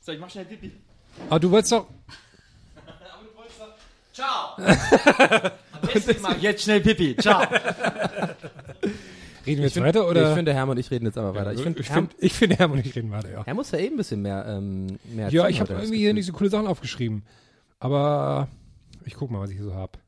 [0.00, 0.72] So, ich mach schnell Pipi.
[1.28, 1.86] Aber du wolltest doch.
[5.94, 7.14] Ich mach jetzt schnell Pipi.
[7.16, 7.42] Ciao.
[9.46, 10.30] Reden wir jetzt weiter oder?
[10.30, 11.52] Ich finde, Hermann und ich reden jetzt aber weiter.
[11.52, 13.44] Ich finde, ich Herm, finde, ich finde, Hermann und ich reden weiter, ja.
[13.44, 16.24] Herr muss ja eben ein bisschen mehr, ähm, mehr Ja, ich habe irgendwie hier nicht
[16.24, 17.22] so coole Sachen aufgeschrieben.
[17.78, 18.48] Aber
[19.04, 19.98] ich guck mal, was ich hier so hab.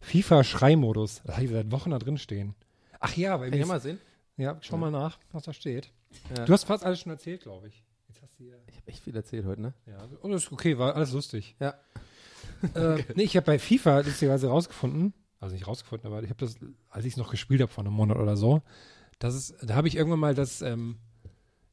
[0.00, 1.22] FIFA Schreimodus.
[1.24, 2.54] Das habe ich seit Wochen da drin stehen.
[3.00, 3.98] Ach ja, weil Kann ich mir mal sehen?
[4.40, 5.92] Ja, schau mal nach, was da steht.
[6.36, 6.44] Ja.
[6.44, 7.84] Du hast fast alles schon erzählt, glaube ich.
[8.08, 8.58] Jetzt hast du hier.
[8.68, 9.74] Ich habe echt viel erzählt heute, ne?
[9.86, 11.56] Ja, und das ist okay, war alles lustig.
[11.60, 11.74] Ja.
[12.74, 16.56] Äh, nee, ich habe bei FIFA lustigerweise rausgefunden, also nicht rausgefunden, aber ich habe das,
[16.90, 18.60] als ich es noch gespielt habe vor einem Monat oder so,
[19.18, 20.98] das ist, da habe ich irgendwann mal das, ähm,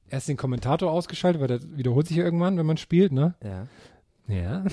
[0.08, 3.36] erst den Kommentator ausgeschaltet, weil der wiederholt sich ja irgendwann, wenn man spielt, ne?
[3.44, 3.68] Ja.
[4.28, 4.64] Ja.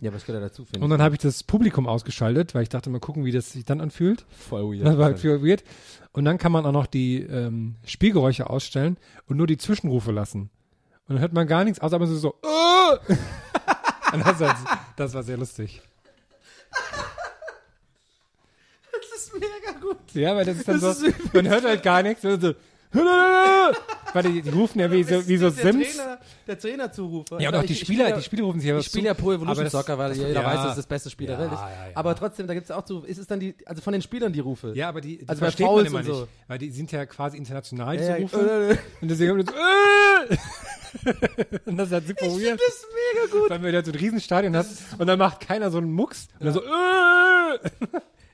[0.00, 2.68] Ja, aber ich gehört dazu, finde Und dann habe ich das Publikum ausgeschaltet, weil ich
[2.68, 4.26] dachte, mal gucken, wie das sich dann anfühlt.
[4.28, 4.86] Voll weird.
[4.86, 5.62] Das war halt für weird.
[6.12, 8.96] Und dann kann man auch noch die ähm, Spielgeräusche ausstellen
[9.26, 10.50] und nur die Zwischenrufe lassen.
[11.06, 13.14] Und dann hört man gar nichts, außer aber so, so äh!
[14.14, 14.56] und das, war,
[14.96, 15.82] das war sehr lustig.
[18.92, 19.96] Das ist mega gut.
[20.12, 22.22] Ja, weil das ist dann Das so, ist man hört halt gar nichts.
[22.22, 22.54] So, so,
[24.12, 25.96] weil die, die rufen ja wie so, wie so der Sims.
[25.96, 27.40] Trainer, der Trainerzurufer.
[27.40, 29.06] Ja, und Ich- auch die ich Spieler, spiele- die Spieler rufen sich aber Ich spiele
[29.06, 29.22] ja zu.
[29.22, 30.44] Pro Evolution Soccer, weil das- jeder ja.
[30.44, 31.58] weiß, dass das das beste Spiel der Ja, Welt ist.
[31.60, 31.90] ja, ja.
[31.94, 34.32] Aber trotzdem, da gibt es auch so, ist es dann die, also von den Spielern
[34.32, 34.72] die Rufe.
[34.74, 36.12] Ja, aber die, die Also bei versteht man immer so.
[36.20, 36.28] nicht.
[36.46, 38.70] Weil die sind ja quasi international, Ja, diese ja, Rufe.
[38.70, 40.36] äh, Und deswegen haben wir so, äh!
[41.66, 42.60] und das ist halt super weird.
[42.60, 43.50] Das ist mega gut.
[43.50, 46.46] Weil wir da so ein Riesenstadion hast und dann macht keiner so einen Mucks und
[46.46, 47.58] dann so, äh!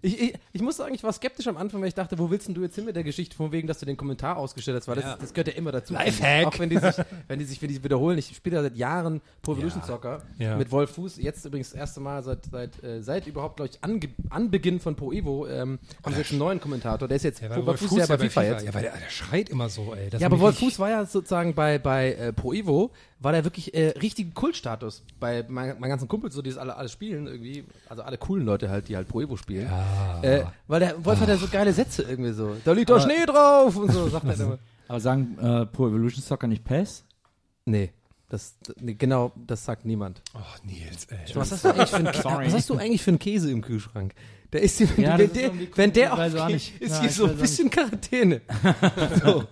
[0.02, 2.48] Ich, ich, ich muss sagen, ich war skeptisch am Anfang, weil ich dachte, wo willst
[2.48, 4.88] denn du jetzt hin mit der Geschichte, von wegen, dass du den Kommentar ausgestellt hast,
[4.88, 5.16] weil das, Ja.
[5.20, 5.92] das gehört ja immer dazu.
[5.92, 6.46] Lifehack.
[6.46, 6.94] Auch wenn die sich,
[7.28, 8.18] wenn die sich, wenn die wiederholen.
[8.18, 9.86] Ich spiele ja seit Jahren Pro Evolution Ja.
[9.86, 10.56] Soccer Ja.
[10.56, 11.18] mit Wolf Fuß.
[11.18, 14.96] Jetzt übrigens das erste Mal seit, seit, äh, seit überhaupt, glaube ich, Ange Anbeginn von
[14.96, 17.06] Pro Evo, ähm, haben sie jetzt einen neuen Kommentator.
[17.06, 18.64] Der ist jetzt, Ja, Wolf Fuß ja bei FIFA, jetzt.
[18.64, 20.08] Ja, weil der, der schreit immer so, ey.
[20.10, 22.90] Das Ja, aber Wolf Fuß war ja sozusagen bei, bei äh, Pro Evo,
[23.20, 26.74] war der wirklich äh, richtigen Kultstatus bei mein, meinen ganzen Kumpels, so die das alle,
[26.76, 29.66] alle spielen irgendwie, also alle coolen Leute halt, die halt Pro Evo spielen.
[29.70, 30.22] Ja.
[30.22, 32.56] Äh, weil der Wolf hat ja so geile Sätze irgendwie so.
[32.64, 34.58] Da liegt doch Schnee drauf und so, sagt er immer.
[34.88, 37.04] Aber sagen äh, Pro Evolution Soccer nicht PES?
[37.66, 37.92] Nee,
[38.30, 40.22] das, nee, genau, das sagt niemand.
[40.34, 41.18] Oh, Nils, ey.
[41.34, 42.46] Was hast, du eigentlich für einen, Sorry.
[42.46, 44.14] was hast du eigentlich für einen Käse im Kühlschrank?
[44.52, 46.80] Der ist, wenn, Ja, wenn, das ist der, wenn der aufgeht, nicht.
[46.80, 48.40] ist Ja, hier so ein bisschen Quarantäne.
[49.22, 49.44] so.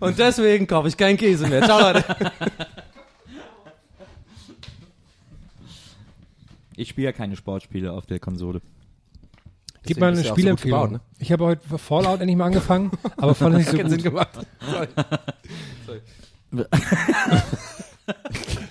[0.00, 1.62] Und deswegen kaufe ich keinen Käse mehr.
[1.62, 2.04] Ciao, Leute.
[6.76, 8.60] Ich spiele ja keine Sportspiele auf der Konsole.
[9.86, 10.80] Gib mal eine auch so gut Spielempfehlung.
[10.80, 11.00] gebaut, ne?
[11.18, 14.12] Ich habe heute Fallout endlich mal angefangen, aber es nicht so Keinen Sinn gut.
[14.12, 14.30] gemacht.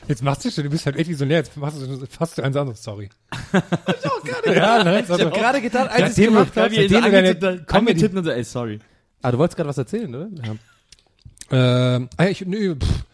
[0.08, 2.84] Jetzt machst du schon, du bist halt echt visionär, jetzt machst du fast eins anderes,
[2.84, 3.10] sorry.
[4.46, 5.02] ja, ne?
[5.02, 6.76] Ich habe gerade gedacht, als ich gemacht habe.
[6.76, 8.80] seitdem du deine Comedy- und so, ey, sorry.
[9.22, 10.28] Ah, du wolltest gerade was erzählen, oder?
[10.44, 11.96] Ja.
[11.96, 13.06] Ähm, ah, ich, nö, pff,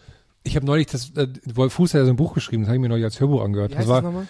[0.43, 2.77] ich habe neulich das, äh, Wolf Fuß hat ja so ein Buch geschrieben, das habe
[2.77, 3.71] ich mir neulich als Hörbuch angehört.
[3.71, 4.27] Wie Das heißt war das nochmal?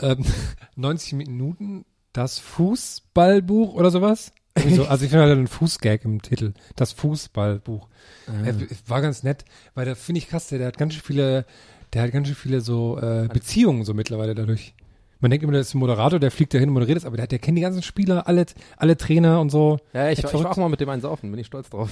[0.00, 0.24] Ähm,
[0.76, 4.32] 90 Minuten das Fußballbuch oder sowas.
[4.56, 6.54] Irgendwie so, also ich finde halt einen Fußgag im Titel.
[6.76, 7.88] Das Fußballbuch.
[8.26, 8.48] Ah.
[8.48, 8.54] Äh,
[8.86, 11.44] war ganz nett, weil da finde ich krass, der, der hat ganz schön viele,
[11.92, 14.74] der hat ganz schön viele so äh, Beziehungen so mittlerweile dadurch.
[15.20, 17.26] Man denkt immer, der ist ein Moderator, der fliegt dahin und moderiert es, aber der,
[17.26, 19.78] der kennt die ganzen Spieler, alle, alle Trainer und so.
[19.92, 21.90] Ja, ich, ich war auch mal mit dem einen saufen, bin ich stolz drauf.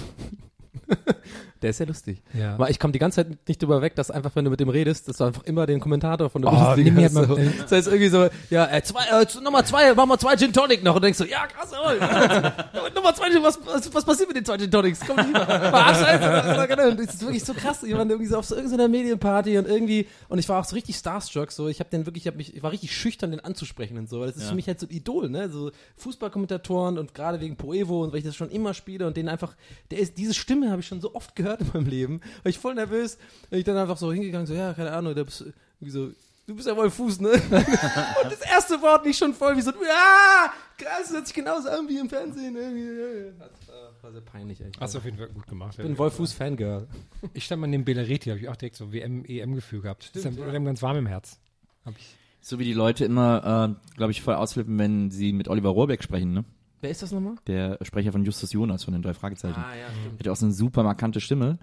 [1.64, 2.20] Der ist ja lustig.
[2.34, 2.52] Ja.
[2.54, 4.68] Aber ich komme die ganze Zeit nicht drüber weg, dass einfach, wenn du mit dem
[4.68, 7.14] redest, dass du einfach immer den Kommentator von der Oh, Bundesliga hast.
[7.14, 7.36] So.
[7.62, 10.84] Das heißt irgendwie so, ja, äh, zwei, äh, Nummer zwei, machen wir zwei Gin Tonic
[10.84, 10.94] noch.
[10.94, 11.98] Und du denkst so, ja, krass, jawohl.
[12.94, 15.00] Nummer zwei, was, was, was passiert mit den zwei Gin Tonics?
[15.06, 16.90] Komm, oder, oder, genau.
[16.90, 17.82] Das ist wirklich so krass.
[17.82, 20.96] War irgendwie so auf so irgendeiner Medienparty und irgendwie, und ich war auch so richtig
[20.96, 23.96] starstruck, so, ich habe den wirklich, ich, hab mich, ich war richtig schüchtern, den anzusprechen
[23.96, 24.48] und so, weil das ist Ja.
[24.50, 28.18] für mich halt so ein Idol, ne, so Fußballkommentatoren und gerade wegen Poevo und weil
[28.18, 29.54] ich das schon immer spiele und den einfach,
[29.90, 32.59] der ist, diese Stimme habe ich schon so oft gehört in meinem Leben, war ich
[32.59, 33.18] voll nervös,
[33.50, 35.44] und ich dann einfach so hingegangen, so, ja, keine Ahnung, bist
[35.80, 36.11] irgendwie so,
[36.46, 37.32] du bist ja Wolf Fuß, ne?
[37.32, 41.68] und das erste Wort nicht schon voll wie so, ja, krass, das hört sich genauso
[41.68, 42.57] an wie im Fernsehen.
[42.57, 43.32] Irgendwie.
[43.38, 44.80] Das war, war sehr peinlich, echt.
[44.80, 45.74] Hast du auf jeden Fall gut gemacht.
[45.78, 46.86] Ich bin Wolf Fuß Fangirl.
[47.32, 50.11] Ich stand mal neben Belleretti, habe ich auch direkt so WM, EM-Gefühl gehabt.
[50.14, 51.38] das ist dann ganz warm im Herz.
[51.84, 52.16] Hab ich.
[52.40, 56.02] So wie die Leute immer, äh, glaube ich, voll ausflippen, wenn sie mit Oliver Rohrbeck
[56.02, 56.44] sprechen, ne?
[56.85, 57.37] Wer ist das nochmal?
[57.47, 59.59] Der Sprecher von Justus Jonas von den drei Fragezeichen.
[59.59, 60.18] Ah, ja, stimmt.
[60.18, 61.59] Hat ja auch so eine super markante Stimme.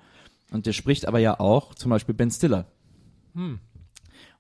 [0.50, 2.66] Und der spricht aber ja auch zum Beispiel Ben Stiller.
[3.36, 3.60] Hm.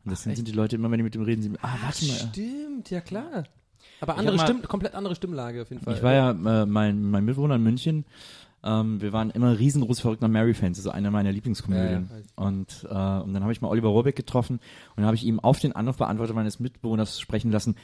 [0.04, 2.14] Und deswegen sind die Leute immer, wenn die mit dem reden, sie, ah, warte mal.
[2.16, 3.44] Stimmt, ja klar.
[4.00, 5.94] Aber andere mal- Stimm, komplett andere Stimmlage auf jeden Fall.
[5.96, 8.06] Ich war ja, äh, mein, mein Mitbewohner in München,
[8.64, 12.10] ähm, wir waren immer riesengroß verrückt nach Mary-Fans, das ist eine meiner Lieblingskomödien.
[12.12, 12.88] Ja, ja, und, äh,
[13.24, 15.74] und dann habe ich mal Oliver Rohrbeck getroffen und dann habe ich ihm auf den
[15.74, 17.76] Anrufbeantworter meines Mitbewohners sprechen lassen,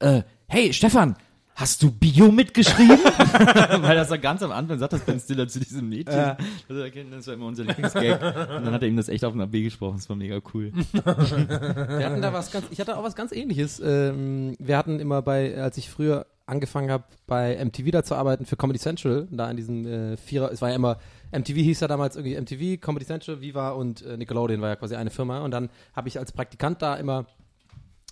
[0.00, 1.16] äh, hey Stefan,
[1.58, 2.98] hast du Bio mitgeschrieben?
[3.04, 6.16] Weil das war ganz am Anfang, sagt das Ben Stiller zu diesem Mädchen.
[6.16, 6.36] Ja.
[6.68, 8.22] Also, er das war immer unser Lieblingsgag.
[8.56, 10.72] und dann hat er ihm das echt auf den AB gesprochen, das war mega cool.
[10.92, 13.80] Wir hatten da was ganz, ich hatte auch was ganz ähnliches.
[13.84, 18.46] Ähm, wir hatten immer bei, als ich früher angefangen habe, bei MTV da zu arbeiten
[18.46, 20.98] für Comedy Central, da in diesem äh, Vierer, es war ja immer,
[21.32, 24.94] MTV hieß ja damals irgendwie MTV, Comedy Central, Viva und äh, Nickelodeon war ja quasi
[24.94, 27.26] eine Firma und dann habe ich als Praktikant da immer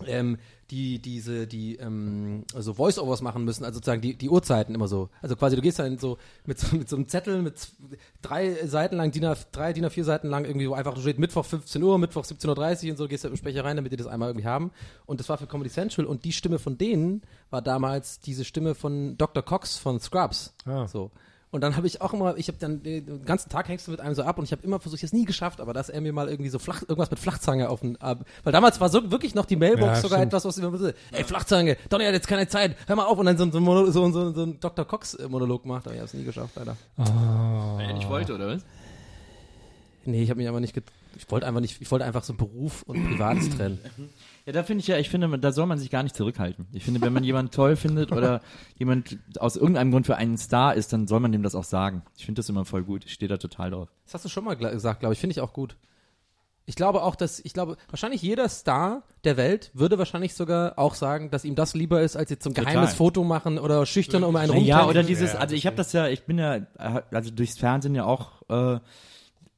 [0.04, 0.38] ähm,
[0.70, 5.08] die diese die ähm, also Voice-Overs machen müssen, also sozusagen die die Uhrzeiten immer so.
[5.22, 7.54] Also quasi du gehst dann so mit so, mit so einem Zettel mit
[8.20, 11.44] drei Seiten lang, DIN A, drei DIN A4 Seiten lang irgendwie, wo einfach steht Mittwoch
[11.44, 14.06] 15 Uhr, Mittwoch 17.30 Uhr und so, gehst du im Sprecher rein, damit die das
[14.06, 14.70] einmal irgendwie haben.
[15.06, 18.74] Und das war für Comedy Central und die Stimme von denen war damals diese Stimme
[18.74, 19.42] von Dr.
[19.42, 20.54] Cox von Scrubs.
[20.66, 20.86] Ah.
[20.88, 21.10] So.
[21.52, 24.00] Und dann habe ich auch immer, ich habe dann den ganzen Tag hängst du mit
[24.00, 25.88] einem so ab und ich habe immer versucht, ich habe es nie geschafft, aber dass
[25.88, 28.88] er mir mal irgendwie so flach, irgendwas mit Flachzange auf den, ab, weil damals war
[28.88, 30.32] so wirklich noch die Mailbox Ja, sogar stimmt.
[30.32, 33.26] etwas, was immer so, ey Flachzange, Donny hat jetzt keine Zeit, hör mal auf und
[33.26, 34.84] dann so, so, ein Mono- so, so, so ein Dr.
[34.84, 36.76] Cox äh, Monolog macht, aber ich habe es nie geschafft, leider.
[36.96, 38.62] Weil er nicht wollte, oder was?
[40.04, 40.84] Nee, ich habe mich einfach nicht, get
[41.16, 43.78] ich wollte einfach nicht, ich wollte einfach so Beruf und Privates trennen.
[44.46, 46.66] Ja, da finde ich ja, ich finde, da soll man sich gar nicht zurückhalten.
[46.72, 48.40] Ich finde, wenn man jemanden toll findet oder
[48.78, 52.02] jemand aus irgendeinem Grund für einen Star ist, dann soll man dem das auch sagen.
[52.16, 53.04] Ich finde das immer voll gut.
[53.04, 53.88] Ich stehe da total drauf.
[54.04, 55.18] Das hast du schon mal gesagt, glaube ich.
[55.18, 55.76] Finde ich auch gut.
[56.64, 60.94] Ich glaube auch, dass, ich glaube, wahrscheinlich jeder Star der Welt würde wahrscheinlich sogar auch
[60.94, 62.72] sagen, dass ihm das lieber ist, als jetzt so ein Total.
[62.72, 64.64] geheimes Foto machen oder schüchtern um einen rum.
[64.64, 67.96] Ja, oder dieses, also ich habe das ja, ich bin ja, äh, also durchs Fernsehen
[67.96, 68.80] ja auch äh,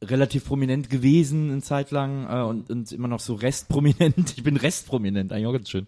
[0.02, 4.32] relativ prominent gewesen eine Zeit lang äh, und, und immer noch so restprominent.
[4.36, 5.86] Ich bin restprominent, eigentlich auch ganz schön.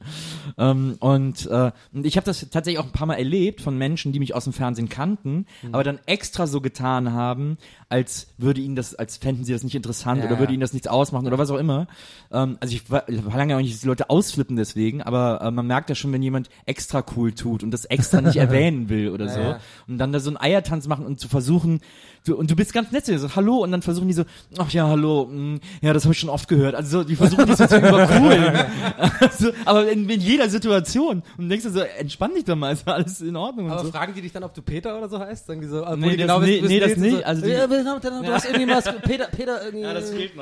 [0.59, 4.13] Ähm, und, äh, und ich habe das tatsächlich auch ein paar Mal erlebt von Menschen,
[4.13, 5.75] die mich aus dem Fernsehen kannten, Mhm.
[5.75, 7.57] aber dann extra so getan haben,
[7.91, 10.55] als würde ihnen das, als fänden sie das nicht interessant Ja, oder würde ja.
[10.55, 11.89] ihnen das nichts ausmachen oder was auch immer.
[12.33, 15.51] Ähm, also ich war, war lange auch nicht, dass die Leute ausflippen deswegen, aber äh,
[15.51, 19.11] man merkt ja schon, wenn jemand extra cool tut und das extra nicht erwähnen will
[19.11, 19.41] oder so.
[19.41, 19.59] ja.
[19.89, 21.81] Und dann da so einen Eiertanz machen und zu versuchen,
[22.25, 24.25] du, und du bist ganz nett, so, hallo, und dann versuchen die so,
[24.57, 26.77] ach ja, hallo, mh, ja, das habe ich schon oft gehört.
[26.77, 28.55] Also so, die versuchen das so zu übercoolen.
[29.21, 31.23] also, aber in, in jeder Situation.
[31.39, 33.91] Und denkst du so, entspann dich doch mal, ist alles in Ordnung Aber so.
[33.91, 35.47] fragen die dich dann, ob du Peter oder so heißt?
[35.47, 37.17] Sagen die so, ah, Nee, das- nee, wissen, nee, das nicht.
[37.19, 37.51] So, Also die-
[37.87, 39.89] ja, du du hast irgendwie was, Peter, Peter irgendwie, noch,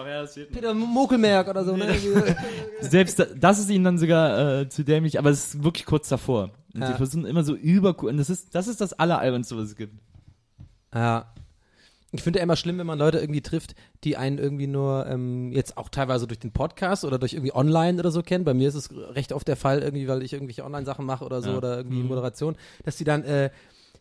[0.07, 1.95] ja, das fehlt Peter Mokelmerk oder so, ne?
[2.81, 6.09] Selbst da, das ist ihnen dann sogar äh, zu dämlich, aber es ist wirklich kurz
[6.09, 6.51] davor.
[6.75, 6.89] Und Ja.
[6.93, 8.11] die versuchen immer so übercool.
[8.11, 9.95] Und das ist, das ist das Alleralbernste, was es gibt.
[10.95, 11.27] Ja.
[12.11, 15.53] Ich finde ja immer schlimm, wenn man Leute irgendwie trifft, die einen irgendwie nur ähm,
[15.53, 18.45] jetzt auch teilweise durch den Podcast oder durch irgendwie online oder so kennen.
[18.45, 21.43] Bei mir ist es recht oft der Fall, irgendwie, weil ich irgendwelche Online-Sachen mache oder
[21.43, 21.57] so Ja.
[21.59, 23.51] oder irgendwie Moderation, dass die dann äh,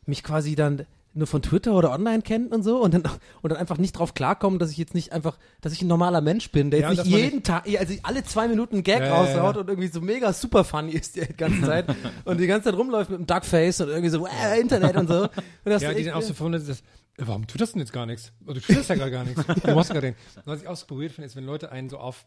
[0.06, 0.86] mich quasi dann
[1.18, 3.04] nur von Twitter oder online kennen und so und dann
[3.42, 6.22] und dann einfach nicht drauf klarkommen, dass ich jetzt nicht einfach, dass ich ein normaler
[6.22, 9.16] Mensch bin, der Ja, jetzt nicht jeden Tag, also alle zwei Minuten einen Gag Ja,
[9.16, 9.62] raushaut ja.
[9.62, 11.86] und irgendwie so mega super funny ist die ganze Zeit
[12.26, 15.24] und die ganze Zeit rumläuft mit einem Duckface und irgendwie so äh, Internet und so.
[15.24, 15.32] Und
[15.66, 16.84] das Ja, die dann auch so verwundert dass, äh,
[17.18, 18.32] warum tut das denn jetzt gar nichts?
[18.46, 19.44] Oder du tust ja gerade gar nichts.
[19.64, 20.16] Du machst gerade den.
[20.46, 22.26] Was ich auch so berührt finde, ist, wenn Leute einen so auf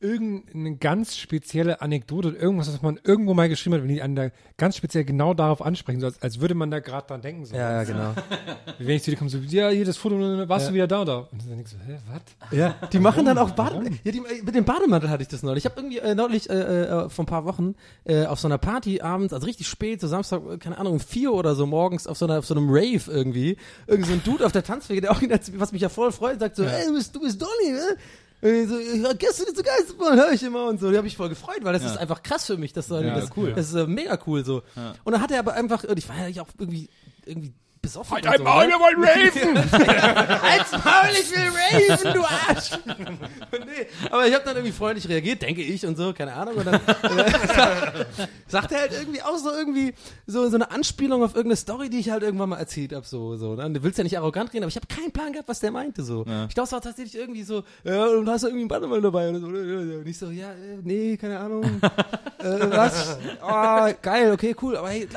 [0.00, 4.14] irgendeine ganz spezielle Anekdote oder irgendwas, was man irgendwo mal geschrieben hat, wenn die einen
[4.14, 7.44] da ganz speziell genau darauf ansprechen, so als, als würde man da gerade dran denken.
[7.46, 7.56] So.
[7.56, 8.14] ja, ja, genau.
[8.78, 10.16] Wenn ich zu dir komme, so, ja, hier das Foto,
[10.48, 11.32] warst du wieder da oder?
[11.32, 12.56] Und dann denkst du, hä, was?
[12.56, 13.90] Ja, die machen dann auch Bade.
[14.04, 15.64] Ja, die, mit dem Bademantel hatte ich das neulich.
[15.64, 17.74] Ich habe irgendwie äh, neulich äh, äh, vor ein paar Wochen
[18.04, 21.00] äh, auf so einer Party abends, also richtig spät, so Samstag, äh, keine Ahnung, um
[21.00, 23.56] vier oder so morgens auf so einer auf so einem Rave irgendwie,
[23.88, 25.20] irgend so ein Dude auf der Tanzfläche, der auch
[25.54, 27.96] was mich ja voll freut, sagt so, ey, du bist, du bist Donny, ne?
[28.40, 28.78] Irgendwie So,
[29.08, 30.90] ja, gestern zu Geisterbahn höre ich immer und so.
[30.90, 32.72] Die habe ich voll gefreut, weil das ist einfach krass für mich.
[32.72, 33.52] Das, so, Ja, das, cool.
[33.52, 34.62] das ist äh, mega cool so.
[35.04, 36.88] Und dann hat er aber einfach, ich war ja auch irgendwie,
[37.26, 37.52] irgendwie
[37.88, 38.14] besoffen.
[38.14, 38.72] Halt dein so, Maul, ne?
[38.72, 40.42] wir wollen raven!
[40.42, 42.70] Halt's Maul, ich will raven, du Arsch!
[43.66, 46.54] nee, aber ich habe dann irgendwie freundlich reagiert, denke ich und so, keine Ahnung.
[46.54, 46.78] Und dann äh,
[48.46, 49.94] sagt er halt irgendwie auch so irgendwie
[50.26, 53.06] so, so eine Anspielung auf irgendeine Story, die ich halt irgendwann mal erzählt habe.
[53.06, 53.70] So, so, ne?
[53.70, 56.02] Du willst ja nicht arrogant reden, aber ich habe keinen Plan gehabt, was der meinte.
[56.02, 56.24] So.
[56.48, 59.30] Ich glaube, es war tatsächlich irgendwie so, ja, und hast du irgendwie einen Bannermann dabei
[59.30, 59.46] oder so.
[59.46, 61.64] Und ich so, ja, äh, nee, keine Ahnung.
[61.64, 63.16] äh, was?
[63.42, 65.08] Oh, geil, okay, cool, aber hey,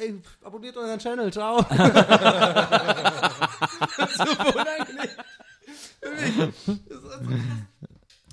[0.00, 1.58] ey, abonniert unseren Channel, ciao.
[1.58, 1.74] Super
[4.54, 5.08] unangenehm.
[6.00, 6.54] Wirklich.
[6.88, 7.30] Das ist also-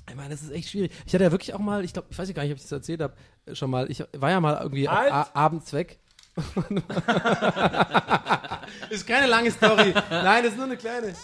[0.08, 0.92] Ich meine, das ist echt schwierig.
[1.06, 2.72] Ich hatte ja wirklich auch mal, ich glaube, ich weiß gar nicht, ob ich das
[2.72, 3.14] erzählt habe,
[3.54, 5.12] schon mal, ich war ja mal irgendwie Halt!
[5.12, 5.98] a- abends weg.
[8.90, 9.94] ist keine lange Story.
[10.10, 11.14] Nein, das ist nur eine kleine.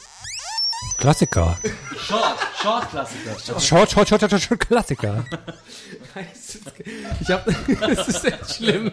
[0.99, 1.57] Klassiker.
[1.99, 3.39] Short, Short-Klassiker.
[3.39, 5.25] Short, short, short, short, short, Klassiker.
[7.21, 7.55] Ich habe,
[7.95, 8.91] das ist echt schlimm.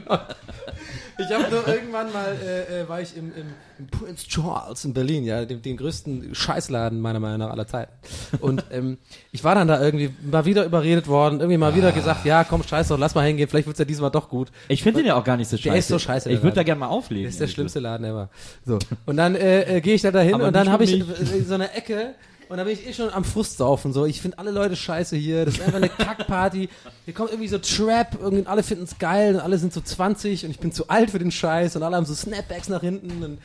[1.20, 3.48] Ich habe nur irgendwann mal, äh, äh, war ich im, im,
[3.78, 7.92] im Prince Charles in Berlin, ja, dem, dem größten Scheißladen meiner Meinung nach aller Zeiten.
[8.40, 8.98] Und ähm,
[9.32, 12.64] ich war dann da irgendwie mal wieder überredet worden, irgendwie mal wieder gesagt, ja, komm,
[12.64, 14.50] scheiß doch, lass mal hingehen, vielleicht wird's ja diesmal doch gut.
[14.70, 15.70] Ich finde den ja auch gar nicht so scheiße.
[15.70, 17.26] Der ist so scheiße, Ich würde da gerne mal auflegen.
[17.26, 18.30] Das ist der schlimmste Laden ever.
[18.66, 18.80] So.
[19.06, 21.54] Und dann äh, äh, gehe ich da dahin Aber und dann habe ich in so
[21.54, 22.16] einer Ecke
[22.50, 23.94] und da bin ich eh schon am Frustsaufen.
[23.94, 24.06] So.
[24.06, 25.46] Ich finde alle Leute scheiße hier.
[25.46, 26.68] Das ist einfach eine Kackparty.
[27.06, 30.46] Hier kommt irgendwie so Trap, irgendwie alle finden es geil und alle sind so 20
[30.46, 33.24] und ich bin zu alt für den Scheiß und alle haben so Snapbacks nach hinten
[33.24, 33.38] und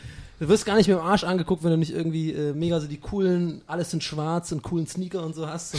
[0.44, 2.86] du wirst gar nicht mit dem Arsch angeguckt, wenn du nicht irgendwie äh, mega so
[2.86, 5.74] die coolen, alles sind schwarz und coolen Sneaker und so hast.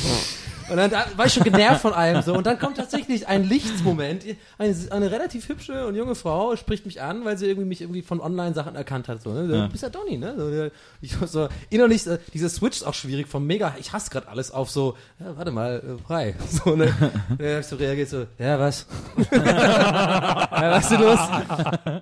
[0.69, 2.33] Und dann da war ich schon genervt von allem so.
[2.33, 4.25] Und dann kommt tatsächlich ein Lichtsmoment.
[4.57, 8.01] Eine, eine relativ hübsche und junge Frau spricht mich an, weil sie irgendwie mich irgendwie
[8.01, 9.21] von Online-Sachen erkannt hat.
[9.21, 9.47] So, ne?
[9.47, 10.33] Du bist ja Donny, ne?
[10.35, 14.27] So, ich so innerlich, so, dieser Switch ist auch schwierig vom mega, ich hasse gerade
[14.27, 16.35] alles auf so, ja, warte mal, äh, frei.
[16.55, 16.85] So, ne?
[17.29, 18.87] Und dann hab ich so reagiert so, ja, was?
[19.31, 21.19] ja, was ist denn los?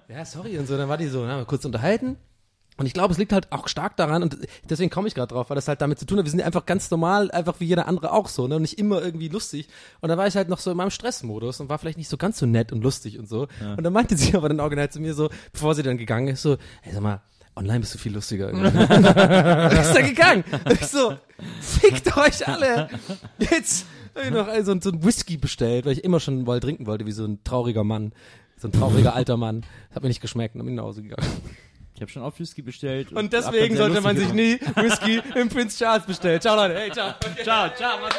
[0.08, 0.78] ja, sorry und so.
[0.78, 2.18] Dann war die so, haben wir kurz unterhalten.
[2.78, 4.38] Und ich glaube, es liegt halt auch stark daran, und
[4.70, 6.66] deswegen komme ich gerade drauf, weil das halt damit zu tun hat, wir sind einfach
[6.66, 8.56] ganz normal, einfach wie jeder andere auch so, ne?
[8.56, 9.68] Und nicht immer irgendwie lustig.
[10.02, 12.18] Und da war ich halt noch so in meinem Stressmodus und war vielleicht nicht so
[12.18, 13.48] ganz so nett und lustig und so.
[13.78, 16.42] Und dann meinte sie aber dann original zu mir so, bevor sie dann gegangen ist,
[16.42, 17.22] so, hey, sag mal,
[17.56, 18.48] online bist du viel lustiger.
[18.52, 18.68] irgendwie.
[18.96, 20.44] und ist dann gegangen.
[20.66, 21.14] Und ich so,
[21.62, 22.90] fickt euch alle.
[23.38, 26.60] Jetzt hab ich noch so, ein- so ein Whisky bestellt, weil ich immer schon mal
[26.60, 28.14] trinken wollte, wie so ein trauriger Mann.
[28.58, 29.62] So ein trauriger alter Mann.
[29.90, 31.28] Das hat mir nicht geschmeckt und bin nach Hause gegangen.
[31.96, 33.12] Ich habe schon oft Whisky bestellt.
[33.12, 36.42] Und deswegen sollte man sich nie Whisky im Prince Charles bestellen.
[36.42, 37.14] Ciao Leute, hey, ciao.
[37.44, 38.16] Ciao, ciao, mach's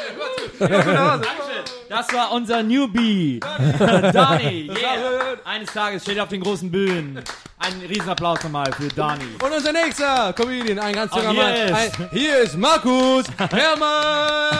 [0.57, 0.69] gut.
[0.69, 1.63] Dankeschön.
[1.89, 3.41] Das war unser Newbie.
[3.41, 5.35] Dani, yeah.
[5.43, 7.19] Eines Tages steht er auf den großen Bühnen.
[7.59, 9.25] Ein Riesenapplaus nochmal für Dani.
[9.43, 11.85] Und unser nächster Comedian, ein ganz Ach, junger hier Mann.
[11.87, 14.55] ist- Ein, hier ist Markus Hermann.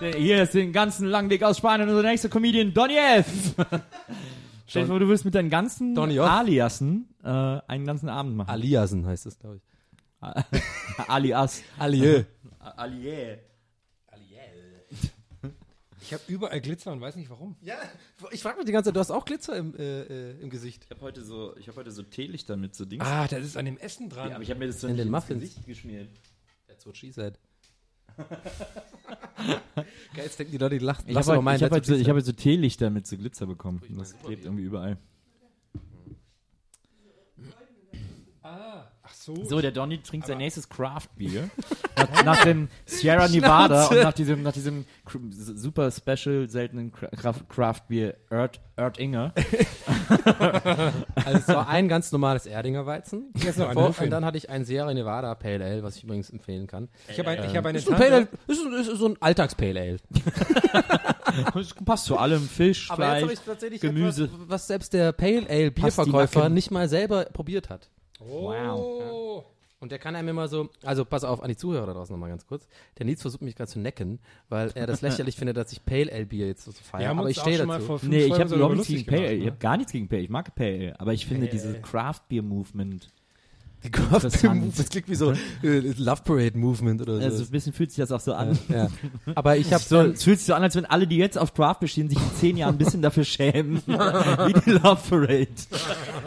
[0.18, 3.26] Hier ist den ganzen langen Weg aus Spanien unser nächster Comedian, Donny F.
[4.66, 5.96] Stell dir vor, du willst mit deinen ganzen.
[5.98, 8.50] Aliasen äh, einen ganzen Abend machen.
[8.50, 9.62] Aliasen heißt es, glaube ich.
[11.08, 11.62] Alias.
[11.78, 12.24] Alieu.
[12.58, 13.38] Allier.
[16.04, 17.56] Ich habe überall Glitzer und weiß nicht warum.
[17.62, 17.76] Ja,
[18.30, 20.84] ich frage mich die ganze Zeit, du hast auch Glitzer im, äh, äh, im Gesicht.
[20.84, 23.02] Ich habe heute so, ich habe heute so Teelichter mit so Dings.
[23.06, 24.28] Ah, das ist an dem Essen dran.
[24.28, 25.40] Ja, aber ich habe mir das so In den ins Muffins.
[25.40, 26.10] Gesicht geschmiert.
[26.68, 27.38] That's what she said.
[28.18, 31.08] Geil, jetzt denken die Leute, die lachen.
[31.08, 33.80] Ich habe halt, hab halt, so, hab halt so Teelichter mit so Glitzer bekommen.
[33.96, 34.98] Das klebt irgendwie überall.
[39.24, 39.44] So.
[39.44, 41.48] So, der Donny trinkt sein nächstes Craft-Bier.
[41.96, 44.84] nach, nach dem Sierra Nevada und nach diesem, nach diesem
[45.38, 49.32] super special, seltenen Cra- Craft-Bier Erd, Erdinger.
[51.24, 53.32] Also es war ein ganz normales Erdinger Weizen.
[53.72, 56.88] Vor- und dann hatte ich ein Sierra Nevada Pale Ale, was ich übrigens empfehlen kann.
[57.08, 58.52] Ich habe ein, ich hab eine Ist ein Pale Ale, Tante.
[58.52, 59.96] ist, ein- ist so ein Alltags-Pale Ale.
[61.54, 62.42] Das passt zu allem.
[62.48, 64.24] Fisch, Aber jetzt habe Fleisch, ich tatsächlich Gemüse.
[64.24, 67.90] etwas, was selbst der Pale Ale Bierverkäufer nicht mal selber probiert hat.
[68.28, 69.44] Oh.
[69.80, 72.30] Und der kann einem immer so, also pass auf, an die Zuhörer da draußen nochmal
[72.30, 72.66] ganz kurz.
[72.96, 74.18] Der Nils versucht mich gerade zu necken,
[74.48, 77.00] weil er das lächerlich findet, dass ich Pale Ale Bier jetzt so feiere.
[77.00, 77.98] Wir haben Aber ich stehe dazu.
[78.02, 79.34] Nee, ich habe so überhaupt darüber nichts gegen Pale Ale.
[79.34, 79.50] Ich ne?
[79.50, 80.24] habe gar nichts gegen Pale Ale.
[80.24, 81.00] Ich mag Pale Ale.
[81.00, 83.12] Aber ich finde diese Craft-Bier-Movement, Die Craft Interessant.
[83.12, 83.23] Move,
[84.20, 85.32] das klingt wie so
[85.62, 87.24] äh, Love Parade Movement oder so.
[87.24, 88.58] also ein bisschen fühlt sich das auch so an.
[88.68, 88.88] ja.
[89.34, 91.54] Aber ich habe So, es fühlt sich so an, als wenn alle, die jetzt auf
[91.54, 93.82] Craft bestehen, sich in zehn Jahren ein bisschen dafür schämen.
[93.86, 95.48] Wie die Love Parade.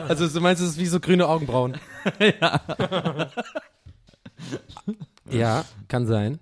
[0.07, 1.77] also du meinst, es ist wie so grüne Augenbrauen.
[5.29, 6.39] ja, kann sein.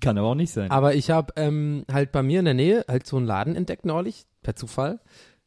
[0.00, 0.70] Kann aber auch nicht sein.
[0.70, 3.84] Aber ich habe ähm, halt bei mir in der Nähe halt so einen Laden entdeckt
[3.84, 5.00] neulich, per Zufall,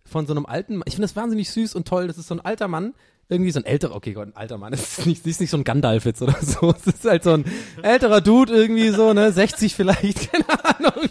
[0.03, 2.41] von so einem alten, ich finde das wahnsinnig süß und toll, das ist so ein
[2.41, 2.93] alter Mann,
[3.29, 5.49] irgendwie so ein älterer, okay Gott, ein alter Mann, das ist nicht, das ist nicht
[5.49, 7.45] so ein Gandalf jetzt oder so, es ist halt so ein
[7.81, 11.09] älterer Dude irgendwie so, ne, 60 vielleicht, keine Ahnung.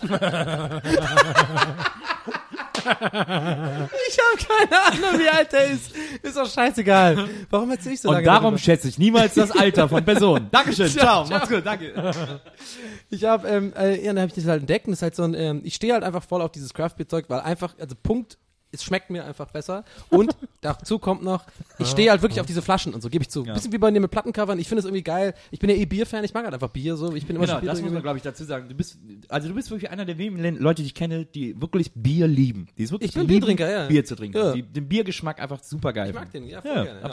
[4.09, 5.93] Ich habe keine Ahnung, wie alt er ist.
[6.23, 7.29] Ist doch scheißegal.
[7.51, 8.59] Warum erzähl ich so lange Und darum darüber?
[8.59, 10.49] schätze ich niemals das Alter von Personen.
[10.53, 11.93] Dankeschön, ciao, macht's gut, danke.
[13.11, 15.17] Ich habe, ähm, äh, ja, dann habe ich das halt entdeckt und das ist halt
[15.17, 18.39] so ein, ähm, ich stehe halt einfach voll auf dieses Craft-Bier-Zeug, weil einfach, also Punkt,
[18.77, 19.85] es schmeckt mir einfach besser.
[20.11, 21.45] Und dazu kommt noch,
[21.79, 23.45] ich stehe halt wirklich auf diese Flaschen und so, gebe ich zu.
[23.45, 25.35] Bisschen wie bei dir mit Plattencovern, ich finde es irgendwie geil.
[25.51, 27.15] Ich bin ja eh Bierfan, ich mag halt einfach Bier so.
[27.15, 28.69] Ich bin immer Genau, das muss man, glaube ich, dazu sagen.
[28.69, 28.99] Du bist,
[29.29, 32.69] also du bist wirklich einer der wenigen Leute, die ich kenne, die wirklich Bier lieben.
[32.79, 33.87] Die es wirklich Ich bin lieben, Biertrinker, ja.
[33.87, 34.39] Bier zu trinken.
[34.39, 34.53] Ja.
[34.53, 36.11] Die den Biergeschmack einfach super geil.
[36.11, 37.01] Ich mag den, ja, voll Ja, gerne.
[37.01, 37.07] Ja.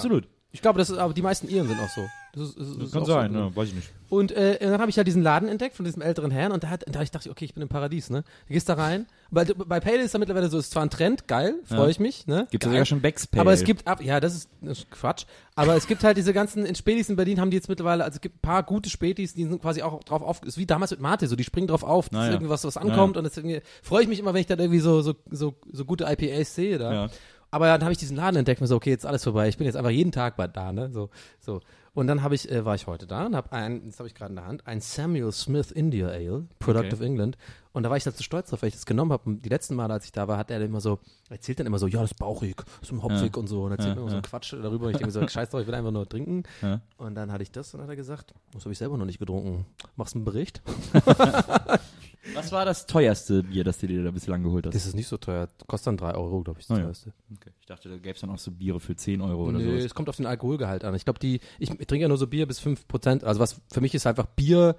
[0.53, 2.01] Ich glaube, das ist, aber die meisten Iren sind auch so.
[2.35, 3.55] Das ist, das ist, das ist auch so.
[3.55, 3.89] weiß ich nicht.
[4.09, 6.69] Und äh, dann habe ich ja diesen Laden entdeckt von diesem älteren Herrn und da,
[6.69, 8.23] hat, da ich dachte ich, okay, ich bin im Paradies, ne?
[8.47, 9.07] Du gehst da rein.
[9.31, 11.87] Bei, bei Pale ist da mittlerweile so, ist zwar ein Trend, geil, freue Ja.
[11.87, 12.47] ich mich, ne?
[12.51, 13.41] Gibt es sogar schon Backspale.
[13.41, 15.25] Aber es gibt ab, ja, das ist, das ist Quatsch.
[15.55, 18.15] Aber es gibt halt diese ganzen, in Spätis in Berlin haben die jetzt mittlerweile, also
[18.17, 20.91] es gibt ein paar gute Spätis, die sind quasi auch drauf auf, ist wie damals
[20.91, 22.33] mit Mate, so die springen drauf auf, dass Na ja.
[22.33, 25.01] irgendwas was ankommt und das irgendwie, freue ich mich immer, wenn ich dann irgendwie so,
[25.01, 26.93] so, so, so gute IPAs sehe da.
[26.93, 27.09] Ja.
[27.53, 29.47] Aber dann habe ich diesen Laden entdeckt und so, okay, jetzt ist alles vorbei.
[29.47, 30.89] Ich bin jetzt einfach jeden Tag bei da, ne?
[30.91, 31.61] So, so.
[31.93, 34.15] Und dann habe ich, äh, war ich heute da und habe ein, das habe ich
[34.15, 36.93] gerade in der Hand, ein Samuel Smith India Ale, Product Okay.
[36.93, 37.37] of England.
[37.71, 39.29] Und da war ich dazu stolz drauf, weil ich das genommen habe.
[39.29, 40.97] Und die letzten Male, als ich da war, hat er immer so,
[41.29, 43.65] erzählt dann immer so, ja, das ist bauchig, das ist hopfig und so.
[43.65, 44.21] Und erzählt Ja, mir immer so ja.
[44.23, 44.85] Quatsch darüber.
[44.87, 46.41] Und ich denke mir so, scheiß drauf, ich will einfach nur trinken.
[46.63, 46.81] Ja.
[46.97, 49.19] Und dann hatte ich das und hat er gesagt, das habe ich selber noch nicht
[49.19, 49.67] getrunken.
[49.95, 50.63] Machst einen Bericht?
[52.35, 54.73] Was war das teuerste Bier, das du dir da bislang geholt hast?
[54.75, 55.49] Das ist nicht so teuer.
[55.67, 56.85] Kostet dann drei Euro, glaube ich, das Oh ja.
[56.85, 57.13] teuerste.
[57.35, 57.49] Okay.
[57.59, 59.85] Ich dachte, da gäbe es dann auch so Biere für 10 Euro oder Nö, so.
[59.85, 60.95] es kommt auf den Alkoholgehalt an.
[60.95, 63.23] Ich glaube, die, ich, trinke ja nur so Bier bis 5%.
[63.25, 64.75] Also was für mich ist einfach Bier,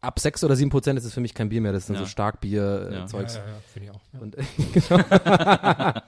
[0.00, 1.72] ab 6 oder 7% ist es für mich kein Bier mehr.
[1.72, 2.02] Das ist dann Ja.
[2.02, 3.06] so Starkbier äh, Ja.
[3.06, 3.36] Zeugs.
[3.36, 4.00] Ja, ja, ja, finde ich auch.
[4.12, 4.18] Ja.
[4.20, 4.36] Und
[4.74, 6.00] genau.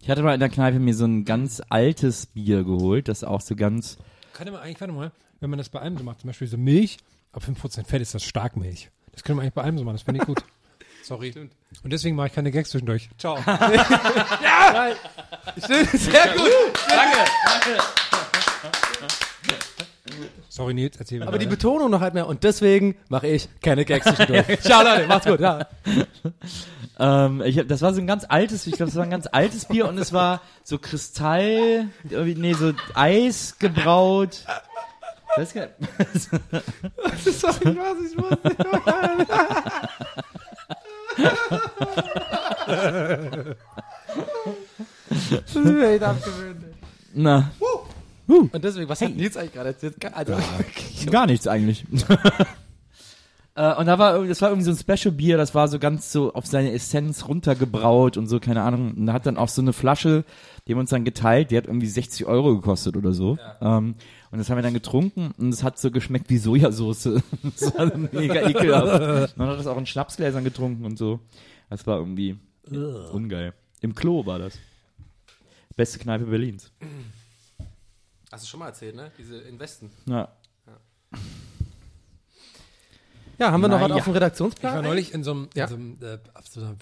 [0.00, 3.40] Ich hatte mal in der Kneipe mir so ein ganz altes Bier geholt, das auch
[3.40, 3.96] so ganz.
[4.34, 6.58] Kann man eigentlich, warte mal, wenn man das bei allem so macht, zum Beispiel so
[6.58, 6.98] Milch,
[7.32, 8.90] ab 5% Fett ist das Starkmilch.
[9.14, 10.44] Das können wir eigentlich bei allem so machen, das finde ich gut.
[11.02, 11.32] Sorry.
[11.82, 13.10] Und deswegen mache ich keine Gags zwischendurch.
[13.18, 13.36] Ciao.
[15.58, 16.50] Stimmt, sehr gut.
[20.48, 21.28] Sorry, Nils, erzähl mir.
[21.28, 22.26] Aber die Betonung noch halt mehr.
[22.26, 24.60] Und deswegen mache ich keine Gags zwischendurch.
[24.62, 25.06] Ciao, Leute.
[25.06, 25.40] Macht's gut.
[25.40, 25.66] Ja.
[26.98, 29.26] Ähm, ich hab, das war so ein ganz altes, ich glaube, das war ein ganz
[29.30, 34.44] altes Bier und es war so Kristall, irgendwie, nee, so Eis gebraut.
[35.36, 35.74] Das ist geil.
[37.24, 38.38] Sorry, was ich muss.
[45.20, 46.64] Das ist mir echt abgewöhnt.
[47.14, 47.50] Na,
[48.26, 49.94] Und deswegen, was hat Nils eigentlich gerade erzählt?
[50.14, 50.34] Also,
[51.10, 51.84] gar nichts eigentlich.
[53.56, 55.78] Äh, und da war, irgendwie- das war irgendwie so ein Special Bier, das war so
[55.78, 58.94] ganz so auf seine Essenz runtergebraut und so, keine Ahnung.
[58.96, 60.24] Und da hat dann auch so eine Flasche,
[60.66, 63.38] die haben wir uns dann geteilt, die hat irgendwie 60 Euro gekostet oder so.
[63.60, 63.94] Ähm,
[64.34, 67.04] und das haben wir dann getrunken und es hat so geschmeckt wie Sojasauce.
[67.44, 69.36] das war mega ekelhaft.
[69.36, 71.20] Man hat das auch in Schnapsgläsern getrunken und so.
[71.70, 72.36] Das war irgendwie
[73.12, 73.54] ungeil.
[73.80, 74.58] Im Klo war das.
[75.76, 76.72] Beste Kneipe Berlins.
[78.32, 79.12] Hast du schon mal erzählt, ne?
[79.16, 79.92] Diese Investen.
[80.06, 80.32] Ja.
[83.38, 83.94] Ja, haben wir noch Na was ja.
[83.98, 84.74] auf dem Ich Redaktionsplan?
[84.74, 85.64] war neulich in so einem, Ja.
[85.66, 86.74] in so einem äh, auf so einer,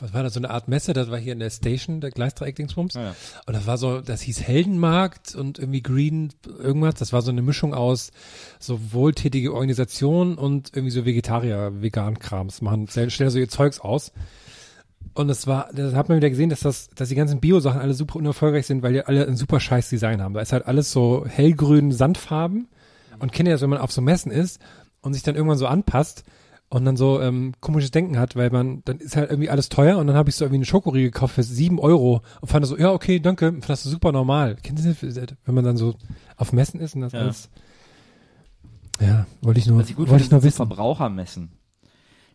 [0.00, 2.96] was war das, so eine Art Messe, das war hier in der Station, der Gleisdreieck-Dingsbums.
[2.96, 3.16] Ah, ja.
[3.46, 6.94] Und das war so, das hieß Heldenmarkt und irgendwie Green irgendwas.
[6.94, 8.10] Das war so eine Mischung aus
[8.58, 14.12] so wohltätige Organisation und irgendwie so Vegetarier, Vegan-Krams machen, stellen so ihr Zeugs aus.
[15.14, 17.94] Und es war, da hat man wieder gesehen, dass das, dass die ganzen Bio-Sachen alle
[17.94, 20.34] super unerfolgreich sind, weil die alle ein super scheiß Design haben.
[20.34, 22.68] Da ist halt alles so hellgrün Sandfarben.
[23.18, 24.60] Und kennt ihr das, wenn man auf so Messen ist
[25.02, 26.24] und sich dann irgendwann so anpasst
[26.70, 29.98] und dann so ähm, komisches Denken hat, weil man, dann ist halt irgendwie alles teuer
[29.98, 32.78] und dann habe ich so irgendwie eine Schokoriegel gekauft für sieben Euro und fand so,
[32.78, 34.56] ja, okay, danke, fand das super normal.
[34.62, 35.02] Kennt ihr das,
[35.44, 35.96] wenn man dann so
[36.36, 37.20] auf Messen ist und das Ja.
[37.20, 37.50] alles,
[39.00, 40.56] ja, wollte ich nur, ich gut wollte ich nur wissen.
[40.56, 41.50] Verbrauchermessen.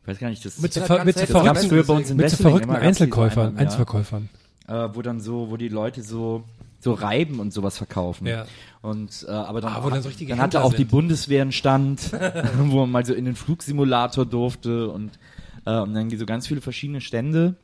[0.02, 3.58] Ich weiß gar nicht, das Mit Ja, ver mit gab's verrückten, mit Wesseling verrückten Einzelkäufern.
[3.58, 4.30] Einzelverkäufern.
[4.68, 6.44] äh, wo dann so, wo die Leute so
[6.86, 8.28] so Reiben und sowas verkaufen.
[8.28, 8.46] Ja.
[8.84, 10.92] Und äh, aber dann, Ah, dann so dann hatte auch die sind.
[10.92, 12.12] Bundeswehr einen Stand,
[12.60, 15.18] wo man mal so in den Flugsimulator durfte und
[15.66, 17.56] äh, und dann so ganz viele verschiedene Stände,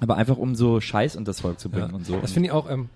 [0.00, 1.94] aber einfach um so Scheiß und das Volk zu bringen Ja.
[1.96, 2.16] und so.
[2.20, 2.88] Das finde ich auch, ähm,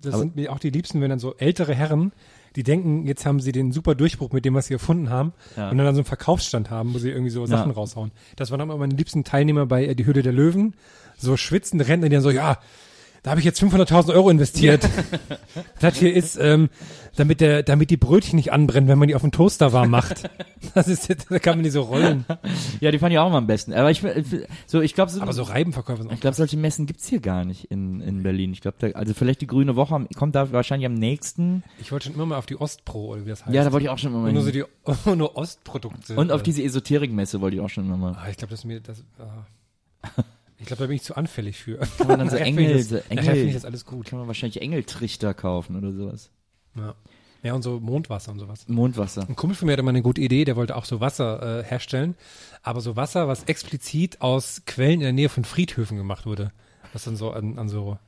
[0.00, 2.12] das Aber- sind mir auch die Liebsten, wenn dann so ältere Herren,
[2.56, 5.68] die denken, jetzt haben sie den super Durchbruch mit dem, was sie erfunden haben, Ja.
[5.70, 7.74] und dann, dann so einen Verkaufsstand haben, wo sie irgendwie so Sachen Ja.
[7.76, 8.10] raushauen.
[8.36, 10.72] Das waren auch immer meine liebsten Teilnehmer bei äh, Die Höhle der Löwen,
[11.18, 12.56] so schwitzende Rentner, die dann so, ja,
[13.22, 14.88] da habe ich jetzt 500.000 Euro investiert.
[15.80, 16.70] das hier ist, ähm,
[17.16, 20.28] damit der, damit die Brötchen nicht anbrennen, wenn man die auf dem Toaster warm macht.
[20.74, 22.26] Das ist, da kann man die so rollen.
[22.80, 23.72] ja, die fand ich auch immer am besten.
[23.72, 24.02] Aber ich
[24.66, 27.46] so ich glaube so, Aber so Reibenverkäufer sind ich glaube solche Messen gibt's hier gar
[27.46, 28.52] nicht in in Berlin.
[28.52, 31.64] Ich glaube also vielleicht die grüne Woche kommt da wahrscheinlich am nächsten.
[31.80, 33.54] Ich wollte schon immer mal auf die Ostpro, oder wie das heißt.
[33.54, 34.64] Ja, da wollte ich auch schon immer mal nur so die,
[35.16, 36.14] nur Ostprodukte.
[36.14, 38.12] Und auf diese Esoterikmesse wollte ich auch schon immer mal.
[38.12, 39.02] Ah, ich glaube, das ist mir das.
[39.18, 40.22] Ah.
[40.60, 41.78] Ich glaube, da bin ich zu anfällig für.
[41.98, 44.06] Kann man dann so Engel, so das- nachher finde ich Engel, das alles gut.
[44.06, 46.30] kann man wahrscheinlich Engeltrichter kaufen oder sowas.
[46.76, 46.94] Ja.
[47.42, 48.68] ja, und so Mondwasser und sowas.
[48.68, 49.26] Mondwasser.
[49.28, 51.64] Ein Kumpel von mir hatte mal eine gute Idee, der wollte auch so Wasser äh,
[51.64, 52.14] herstellen,
[52.62, 56.52] aber so Wasser, was explizit aus Quellen in der Nähe von Friedhöfen gemacht wurde,
[56.92, 57.98] was dann so an, an so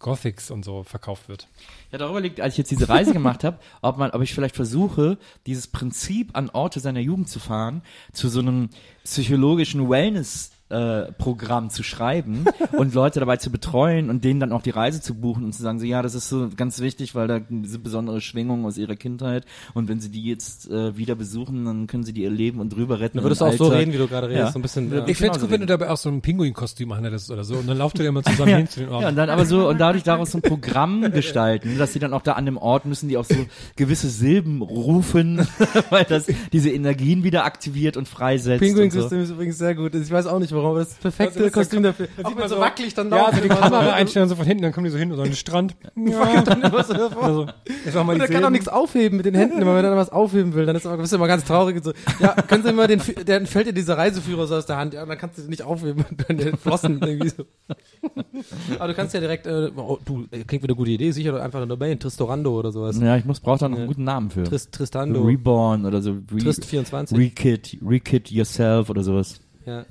[0.00, 1.48] Gothics und so verkauft wird.
[1.90, 4.54] Ja, darüber liegt, als ich jetzt diese Reise gemacht habe, ob man, ob ich vielleicht
[4.54, 8.68] versuche, dieses Prinzip an Orte seiner Jugend zu fahren, zu so einem
[9.04, 14.62] psychologischen Wellness äh, Programm zu schreiben und Leute dabei zu betreuen und denen dann auch
[14.62, 17.28] die Reise zu buchen und zu sagen, so ja, das ist so ganz wichtig, weil
[17.28, 19.44] da sind besondere Schwingungen aus ihrer Kindheit
[19.74, 22.70] und wenn sie die jetzt äh, wieder besuchen, dann können sie die ihr Leben und
[22.70, 23.18] drüber retten.
[23.18, 23.78] Du würdest im auch so Alter.
[23.78, 24.46] reden, wie du gerade redest.
[24.46, 24.52] Ja.
[24.52, 24.90] So ein bisschen.
[24.92, 24.98] Ja.
[24.98, 25.06] Ja.
[25.06, 27.56] Ich fände es genauso gut, wenn du dabei auch so ein Pinguinkostüm anhättest oder so
[27.56, 29.02] und dann lauft ihr immer zusammen hin zu den Orten.
[29.02, 32.12] Ja, und dann aber so, und dadurch daraus so ein Programm gestalten, dass sie dann
[32.12, 33.36] auch da an dem Ort müssen, die auch so
[33.76, 35.46] gewisse Silben rufen,
[35.90, 38.60] weil das diese Energien wieder aktiviert und freisetzt.
[38.62, 38.74] und so.
[38.74, 39.94] Pinguin-Kostüm ist übrigens sehr gut.
[39.94, 42.08] Ich weiß auch nicht warum, aber das ist das perfekte Also Kostüm dafür.
[42.16, 44.28] da Auch sieht man so so- wackelig dann Ja, laufen so die immer Kamera einstellen,
[44.28, 45.76] so von hinten, dann kommen die so hin und so an den Strand.
[45.94, 47.54] Wackelt dann immer so davor.
[47.86, 49.98] Also, mal Und er kann auch nichts aufheben mit den Händen, immer wenn er dann
[49.98, 51.92] was aufheben will, dann ist er bist du immer ganz traurig und so.
[52.20, 55.02] Ja, können Sie mal den, dann fällt dir dieser Reiseführer so aus der Hand, ja,
[55.02, 57.44] und dann kannst du den nicht aufheben und dann der Flossen irgendwie so.
[58.78, 61.40] Aber du kannst ja direkt, äh, oh, du, äh, klingt wie eine gute Idee, sicher
[61.42, 62.98] einfach eine Domain, Tristorando oder sowas.
[63.00, 63.88] Ja, ich muss, brauche da noch einen Ja.
[63.88, 64.44] guten Namen für.
[64.44, 66.10] Trist, Tristando, Reborn oder so.
[66.12, 67.16] Re Trist24.
[67.16, 69.40] Rekit, Rekit Yourself oder sowas.
[69.66, 69.84] ja.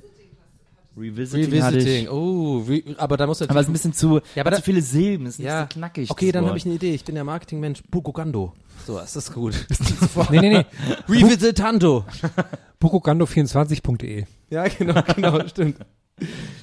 [0.98, 1.62] Revisiting.
[1.62, 2.10] hatte Revisiting, Ich.
[2.10, 4.82] oh, re, aber da muss Aber es ist ein bisschen zu, Ja, aber zu viele
[4.82, 6.10] Silben, es ist ja, nicht so knackig.
[6.10, 6.94] Okay, das dann habe ich eine Idee.
[6.94, 7.82] Ich bin der Marketingmensch.
[7.90, 8.52] Bukugando.
[8.86, 9.54] So, das ist gut.
[10.30, 10.64] Nee, nee, nee.
[11.08, 12.04] Revisitando.
[12.80, 14.24] Bukugando24.de.
[14.50, 15.76] Ja, genau, genau, stimmt.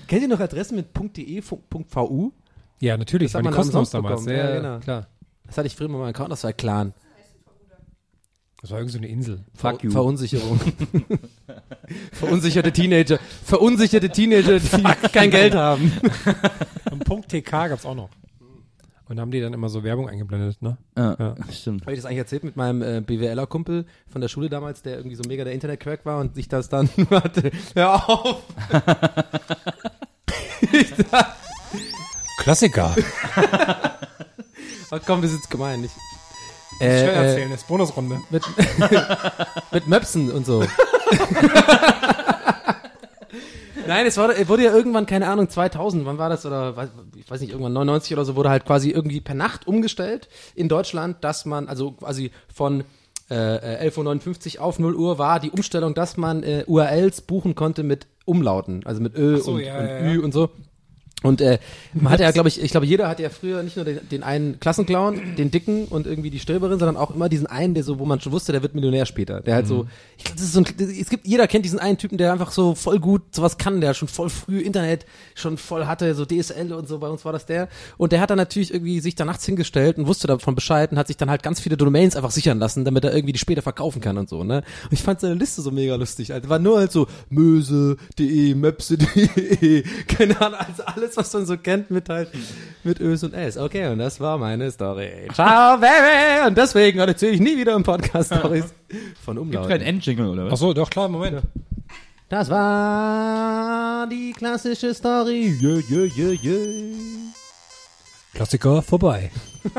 [0.08, 2.32] Kennt ihr noch Adressen mit .de, .vu?
[2.80, 4.26] Ja, natürlich, Das das hat war die kostenlos damals.
[4.26, 4.80] Ja, ja, ja, genau.
[4.80, 5.08] klar.
[5.46, 6.94] Das hatte ich früher mal meinen Counter-Strike-Clan.
[8.66, 9.46] Das war irgendwie so eine Insel.
[9.54, 9.92] Fuck you.
[9.92, 10.60] Verunsicherung.
[12.14, 13.20] Verunsicherte Teenager.
[13.44, 15.92] Verunsicherte Teenager, die kein Geld haben.
[16.92, 18.10] Und Punkt .tk gab's auch noch.
[19.08, 20.80] Und da haben die dann immer so Werbung eingeblendet, ne?
[20.98, 21.36] Ja, Ja.
[21.52, 21.84] stimmt.
[21.84, 25.16] Habe ich das eigentlich erzählt mit meinem äh, BWLer-Kumpel von der Schule damals, der irgendwie
[25.16, 28.42] so mega der Internet-Crack war und sich das dann, warte, hör auf.
[32.40, 32.96] Klassiker.
[34.90, 35.84] oh, komm, das ist jetzt gemein.
[35.84, 35.92] Ich,
[36.80, 38.22] äh, äh, erzählen, das ist Bonusrunde.
[38.30, 38.44] mit,
[39.72, 40.64] mit Möpsen und so.
[43.88, 47.42] Nein, es war, wurde ja irgendwann, keine Ahnung, 2000, wann war das, oder ich weiß
[47.42, 51.46] nicht, irgendwann 99 oder so, wurde halt quasi irgendwie per Nacht umgestellt in Deutschland, dass
[51.46, 52.84] man, also quasi von
[53.30, 57.56] äh, äh, 11.59 Uhr auf 0 Uhr war die Umstellung, dass man äh, URLs buchen
[57.56, 60.24] konnte mit Umlauten, also mit Ö so, und, ja, und ja, Ü ja.
[60.24, 60.50] und so.
[61.24, 61.60] Und äh,
[61.94, 64.22] man hatte ja, glaube ich, ich glaube, jeder hatte ja früher nicht nur den, den
[64.22, 67.98] einen Klassenclown, den dicken und irgendwie die Stöberin, sondern auch immer diesen einen, der so,
[68.00, 69.42] wo man schon wusste, der wird Millionär später.
[69.42, 69.88] Der halt so,
[70.18, 70.66] ich glaube, das ist so ein,
[71.00, 73.94] es gibt, jeder kennt diesen einen Typen, der einfach so voll gut sowas kann, der
[73.94, 77.46] schon voll früh Internet schon voll hatte, so DSL und so, bei uns war das
[77.46, 77.70] der.
[77.98, 80.98] Und der hat dann natürlich irgendwie sich da nachts hingestellt und wusste davon Bescheid und
[80.98, 83.62] hat sich dann halt ganz viele Domains einfach sichern lassen, damit er irgendwie die später
[83.62, 84.64] verkaufen kann und so, ne?
[84.84, 86.50] Und ich fand seine Liste so mega lustig, Alter.
[86.50, 92.10] War nur halt so möse.de, möpse.de, keine Ahnung, also alles, was man so kennt mit
[92.10, 92.30] halt,
[92.84, 93.58] mit Ös und S.
[93.58, 95.28] Okay, und das war meine Story.
[95.34, 96.48] Ciao, Baby!
[96.48, 98.66] Und deswegen erzähle ich nie wieder im Podcast Stories
[99.24, 99.70] von Gibt Umlauten.
[99.70, 100.60] kein Endjingle oder Ach was?
[100.60, 101.42] so, doch, klar, Moment.
[102.30, 105.56] Das war die klassische Story.
[105.62, 106.96] Yeah, yeah, yeah, yeah.
[108.34, 109.32] Klassiker vorbei.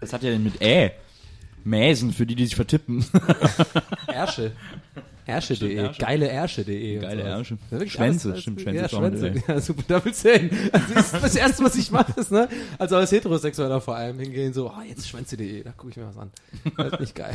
[0.00, 0.90] Was hat er denn mit Ä?
[1.62, 3.06] Mäsen, für die, die sich vertippen.
[4.06, 4.52] Ersche.
[5.26, 5.74] Ersche.de.
[5.74, 6.00] Ersche.
[6.00, 6.98] Geile Ersche.de.
[6.98, 7.22] Geile.
[7.22, 7.56] Ersche.
[7.86, 9.32] Schwänze, alles- stimmt, Schwänze Ja, Schwänze.
[9.48, 10.50] Ja, super, Double Zehn.
[10.72, 12.48] Also das ist das Erste, was ich mache, ist, ne?
[12.78, 16.18] Also als Heterosexueller vor allem hingehen, so, oh, jetzt Schwänze.de, da gucke ich mir was
[16.18, 16.30] an.
[16.76, 17.34] Das ist nicht geil.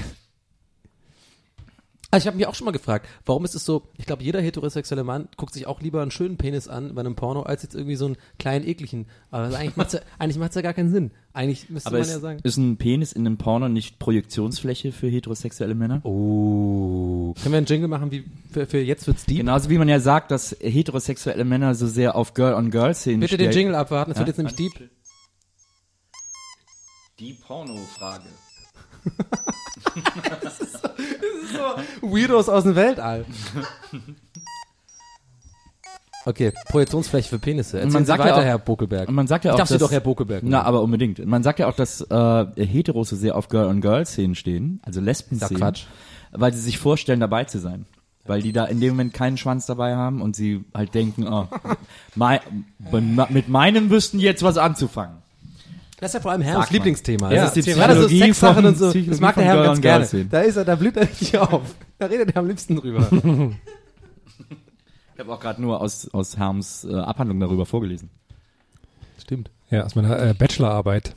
[2.12, 4.42] Also ich habe mich auch schon mal gefragt, warum ist es so, ich glaube, jeder
[4.42, 7.76] heterosexuelle Mann guckt sich auch lieber einen schönen Penis an bei einem Porno, als jetzt
[7.76, 9.06] irgendwie so einen kleinen, ekligen.
[9.30, 11.12] Aber das eigentlich macht's ja, eigentlich macht's ja gar keinen Sinn.
[11.34, 12.40] Eigentlich müsste Aber man ist, ja sagen.
[12.42, 16.04] ist ein Penis in einem Porno nicht Projektionsfläche für heterosexuelle Männer?
[16.04, 17.36] Oh.
[17.44, 19.38] Können wir einen Jingle machen wie für, für jetzt wird's deep?
[19.38, 23.76] Genauso wie man ja sagt, dass heterosexuelle Männer so sehr auf Girl-on-Girl-Szenen Bitte den Jingle
[23.76, 24.22] abwarten, es Ja?
[24.22, 24.90] wird jetzt nämlich deep.
[27.20, 28.24] Die Porno-Frage.
[32.02, 33.26] Weirdos aus dem Weltall.
[36.26, 37.78] Okay, Projektionsfläche für Penisse.
[37.78, 39.10] Erzählen man Sie sagt weiter, ja auch- Herr Bokelberg.
[39.10, 41.26] Man sagt ja Ich auch, darf Sie dass, doch Herr Bokelberg Na, aber unbedingt.
[41.26, 45.86] Man sagt ja auch, dass äh, Heteros so sehr auf Girl-on-Girl-Szenen stehen, also Lesben-Szenen, Quatsch.
[46.32, 47.86] weil sie sich vorstellen, dabei zu sein.
[48.26, 51.48] Weil die da in dem Moment keinen Schwanz dabei haben und sie halt denken, oh,
[52.16, 52.42] mei,
[53.30, 55.18] mit meinem wüssten jetzt was anzufangen.
[56.00, 56.72] Das ist ja vor allem Herms.
[56.72, 57.32] Lieblingsthema.
[57.32, 58.86] Ja, das ist die Psychologie so Sexsachen von- und so.
[58.86, 60.26] Das Psychologie mag der Herr ganz Girl gerne.
[60.26, 61.62] Da ist er, da blüht er richtig auf.
[61.98, 63.08] Da redet er am liebsten drüber.
[65.14, 68.10] Ich habe auch gerade nur aus, aus Herms äh, Abhandlung darüber vorgelesen.
[69.22, 69.52] Stimmt.
[69.70, 71.14] Ja, aus meiner äh, Bachelorarbeit.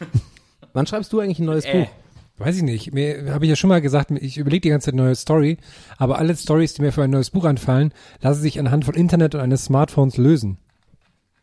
[0.74, 1.80] Wann schreibst du eigentlich ein neues Äh.
[1.80, 1.88] Buch?
[2.36, 2.92] Weiß ich nicht.
[2.94, 5.58] Mir habe ich ja schon mal gesagt, ich überlege die ganze Zeit eine neue Story,
[5.98, 7.92] aber alle Stories, die mir für ein neues Buch anfallen,
[8.22, 10.56] lassen sich anhand von Internet und eines Smartphones lösen.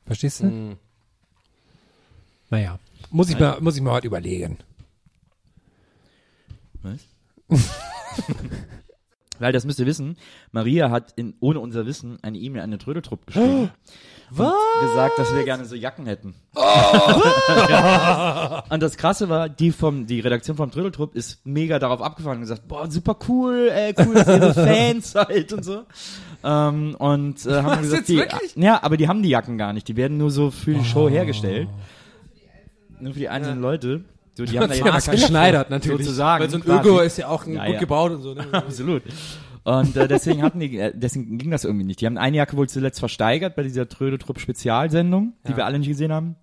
[0.07, 0.45] Verstehst du?
[0.45, 0.78] Hm.
[2.50, 2.80] Naja,
[3.12, 4.58] muss ich mal, muss ich mal heute überlegen.
[6.82, 7.00] Was?
[9.39, 10.18] Weil das müsst ihr wissen,
[10.52, 13.70] Maria hat in, ohne unser Wissen eine E-Mail an den Trödeltrupp geschrieben.
[14.30, 14.52] Was?
[14.52, 16.36] Und gesagt, dass wir gerne so Jacken hätten.
[17.70, 18.62] ja.
[18.70, 22.41] Und das Krasse war, die vom, die Redaktion vom Trödeltrupp ist mega darauf abgefahren und
[22.41, 25.84] gesagt, boah, super cool, ey, cool, dass ihr so Fans seid und so.
[26.43, 28.22] Ähm, und äh, haben gesagt, die,
[28.56, 31.08] ja, aber die haben die Jacken gar nicht, die werden nur so für die Show
[31.10, 31.70] hergestellt.
[33.00, 34.02] Nur für die einzelnen Leute.
[34.36, 36.06] So, die haben da jetzt Maßgeschneidert natürlich.
[36.06, 36.43] Sozusagen.
[36.43, 36.64] Weil so ein.
[36.80, 37.80] Öko ist ja auch Ja, gut ja.
[37.80, 38.34] gebaut und so.
[38.34, 38.45] Ne?
[38.52, 39.04] Absolut.
[39.64, 42.00] Und äh, deswegen hatten die, äh, deswegen ging das irgendwie nicht.
[42.00, 45.89] Die haben eine Jacke wohl zuletzt versteigert bei dieser Trödeltrupp Spezialsendung, die wir alle nicht
[45.89, 46.36] gesehen haben.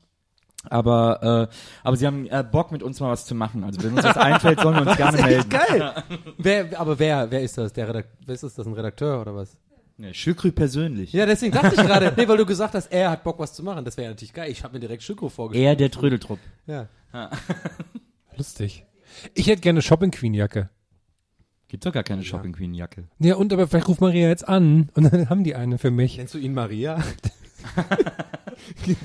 [0.69, 3.65] Aber äh, aber sie haben äh, Bock mit uns mal was zu machen.
[3.65, 5.49] Also wenn uns was einfällt, sollen wir uns gerne melden.
[5.49, 5.95] Geil.
[6.39, 7.73] wer, aber wer, wer ist das?
[7.73, 8.55] Der Redakt wer ist das?
[8.55, 9.57] Das ein Redakteur oder was?
[9.97, 11.13] Ja, Schükrü persönlich.
[11.13, 13.63] Ja, deswegen dachte ich gerade, nee, weil du gesagt hast, er hat Bock, was zu
[13.63, 13.85] machen.
[13.85, 14.51] Das wäre natürlich geil.
[14.51, 15.67] Ich habe mir direkt Schüko vorgestellt.
[15.67, 16.41] Er der Trödeltrupp.
[16.67, 16.89] Ja.
[18.37, 18.85] Lustig.
[19.35, 20.69] Ich hätte gerne eine Shopping Queen Jacke.
[21.69, 23.05] Gibt doch gar keine Shopping Queen Jacke.
[23.21, 26.19] Ja, und aber vielleicht ruft Maria jetzt an und dann haben die eine für mich.
[26.19, 27.03] Nennst du ihn Maria?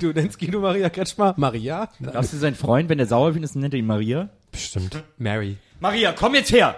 [0.00, 1.34] du nennst Guido Maria Kretschmer?
[1.36, 1.88] Maria?
[2.00, 4.28] Glaubst du, sein Freund, wenn der sauer auf ihn ist, nennt er ihn Maria?
[4.50, 5.02] Bestimmt.
[5.18, 5.56] Mary.
[5.78, 6.76] Maria, komm jetzt her!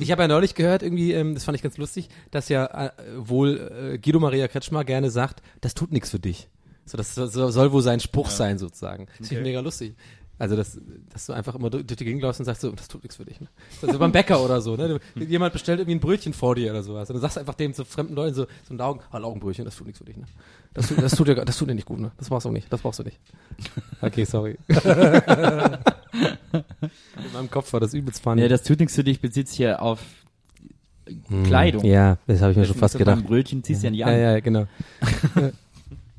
[0.00, 2.90] Ich habe ja neulich gehört, irgendwie, ähm, das fand ich ganz lustig, dass ja äh,
[3.16, 6.48] wohl äh, Guido Maria Kretschmer gerne sagt, das tut nichts für dich.
[6.84, 9.06] So, das so, so, soll wohl sein Spruch sein, sozusagen.
[9.18, 9.94] Das finde ich mega lustig.
[10.38, 10.78] Also, dass,
[11.12, 13.24] dass du einfach immer durch die Gegend läufst und sagst so, das tut nichts für
[13.24, 13.40] dich.
[13.40, 13.46] Ne?
[13.82, 14.98] Also beim Bäcker oder so, ne?
[15.14, 17.08] Du, jemand bestellt irgendwie ein Brötchen vor dir oder sowas.
[17.10, 19.76] Und du sagst einfach dem zu fremden Leuten so, so ein Augen, ah, Laugenbrötchen, das
[19.76, 20.24] tut nichts für dich, ne?
[20.74, 22.10] Das tut, das tut dir, das tut dir nicht gut, ne?
[22.18, 23.20] Das brauchst du nicht, das brauchst du nicht.
[24.00, 24.58] Okay, sorry.
[26.52, 28.42] In meinem Kopf war das übelst funny.
[28.42, 30.00] Ja, das tut nichts für dich, bezieht sich ja auf
[31.44, 31.84] Kleidung.
[31.84, 33.28] Ja, das habe ich mir schon Das fast doch beim gedacht.
[33.28, 34.18] Brötchen ziehst du ja nicht Ja, an.
[34.18, 34.66] ja, genau.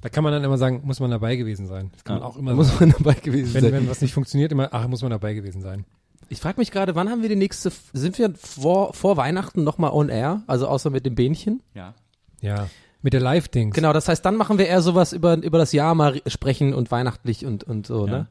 [0.04, 1.90] Da kann man dann immer sagen, muss man dabei gewesen sein.
[1.94, 2.90] Das kann man auch immer muss sagen.
[2.90, 3.72] man dabei gewesen Wenn, sein.
[3.72, 5.86] wenn was nicht funktioniert, immer, ach, muss man dabei gewesen sein.
[6.30, 9.92] Ich frage mich gerade, wann haben wir die nächste, sind wir vor, vor Weihnachten nochmal
[9.92, 10.44] on air?
[10.46, 11.62] Also außer mit dem Bähnchen?
[11.74, 11.94] Ja.
[12.42, 12.68] Ja.
[13.02, 13.76] Mit der Live-Dings.
[13.76, 16.92] Genau, das heißt, dann machen wir eher sowas über, über das Jahr mal sprechen und
[16.92, 18.28] weihnachtlich und, und so, ne?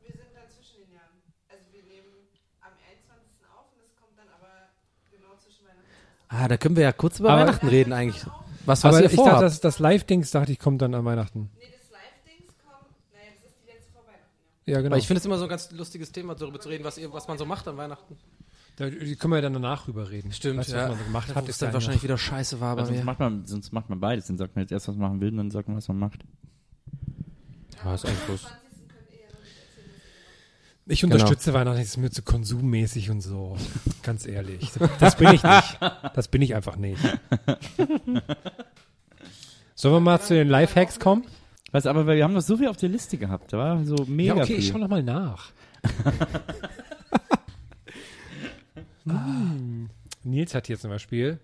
[0.00, 1.06] Wir sind dann zwischen den Jahren.
[1.48, 2.10] Also wir nehmen
[2.62, 3.30] am 21.
[3.50, 4.70] auf und es kommt dann aber
[5.10, 6.44] genau zwischen Weihnachten.
[6.44, 8.24] Ah, da können wir ja kurz über Aber- Weihnachten reden eigentlich.
[8.66, 11.50] Was, was Aber ihr ich dachte, das, das Live-Dings, dachte ich, kommt dann an Weihnachten.
[11.58, 14.30] Nee, das Live-Dings kommt, naja, das ist die letzte vor Weihnachten.
[14.66, 14.74] Ja.
[14.74, 14.92] Ja, genau.
[14.92, 17.12] Weil ich finde es immer so ein ganz lustiges Thema, darüber zu reden, was, ihr,
[17.12, 18.16] was man so macht an Weihnachten.
[18.76, 20.30] da die können wir ja dann danach drüber reden.
[20.30, 22.80] weißt du, was man so gemacht hat, ist dann ja wahrscheinlich wieder scheiße war, aber
[22.82, 23.04] Also sonst wir.
[23.04, 24.26] macht man, sonst macht man beides.
[24.28, 25.98] Dann sagt man jetzt erst, was man machen will, und dann sagt man, was man
[25.98, 26.20] macht.
[27.84, 28.46] Ja, ist eigentlich bloß.
[30.86, 31.14] Ich Genau.
[31.14, 33.56] unterstütze Weihnachten, das ist mir zu konsummäßig und so.
[34.02, 34.70] Ganz ehrlich.
[34.98, 35.78] Das bin ich nicht.
[36.14, 37.00] Das bin ich einfach nicht.
[39.74, 41.24] Sollen wir mal zu den Lifehacks kommen?
[41.70, 43.52] Was, aber wir haben noch so viel auf der Liste gehabt.
[43.52, 44.58] Da war so mega Ja, okay, viel.
[44.58, 45.50] ich schau noch mal nach.
[49.04, 49.88] Hm.
[50.24, 51.38] Nils hat hier zum Beispiel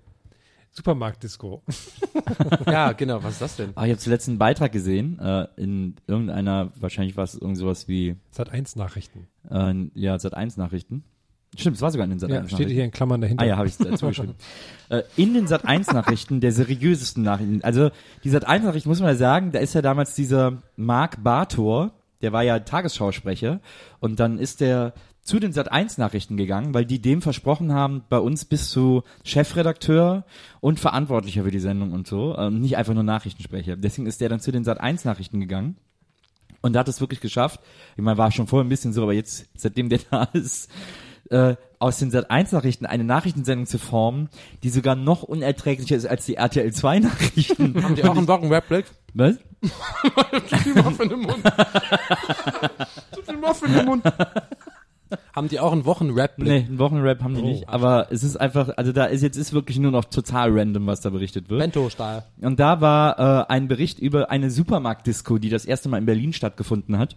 [0.71, 1.63] Supermarktdisco.
[2.67, 3.71] Ja, genau, was ist das denn?
[3.75, 7.89] Ah, ich habe zuletzt einen Beitrag gesehen, äh, in irgendeiner, wahrscheinlich war es irgend sowas
[7.89, 9.27] wie, Sat 1 Nachrichten.
[9.51, 11.05] äh, ja, Sat1-Nachrichten.
[11.57, 12.57] Stimmt, es war sogar in den Ja, Sat1-Nachrichten.
[12.57, 13.43] steht hier in Klammern dahinter.
[13.45, 14.35] Ah ja, habe ich dazu geschrieben.
[14.91, 17.65] äh, in den Sat1-Nachrichten, der seriösesten Nachrichten.
[17.65, 17.91] Also
[18.25, 22.43] die Sat1-Nachrichten, muss man ja sagen, da ist ja damals dieser Marc Bartor, der war
[22.43, 23.61] ja Tagesschausprecher
[24.01, 24.93] und dann ist der
[25.29, 30.25] zu den Sat1-Nachrichten gegangen, weil die dem versprochen haben, bei uns bist du Chefredakteur
[30.61, 33.77] und Verantwortlicher für die Sendung und so, ähm, nicht einfach nur Nachrichtensprecher.
[33.77, 35.77] Deswegen ist der dann zu den Sat1-Nachrichten gegangen
[36.63, 37.61] und hat es wirklich geschafft.
[37.99, 40.71] Ich meine, war schon vorher ein bisschen so, aber jetzt, seitdem der da ist,
[41.29, 44.31] äh, aus den Sat1-Nachrichten eine Nachrichtensendung zu formen,
[44.63, 47.75] die sogar noch unerträglicher ist als die RTL 2-Nachrichten.
[47.83, 48.87] Haben die auch einen Wochenrap-Blick?
[49.13, 49.37] Was?
[50.63, 51.43] viel Muffin im Mund.
[53.13, 54.05] Zu viel Muffin im Mund.
[55.35, 56.49] Haben die auch einen Wochenrap-Blick?
[56.49, 59.53] Nee, einen Wochenrap haben die nicht, aber es ist einfach, also da ist jetzt ist
[59.53, 61.61] wirklich nur noch total random, was da berichtet wird.
[61.61, 62.25] Bento-Stahl.
[62.41, 66.33] Und da war äh, ein Bericht über eine Supermarktdisco, die das erste Mal in Berlin
[66.33, 67.17] stattgefunden hat.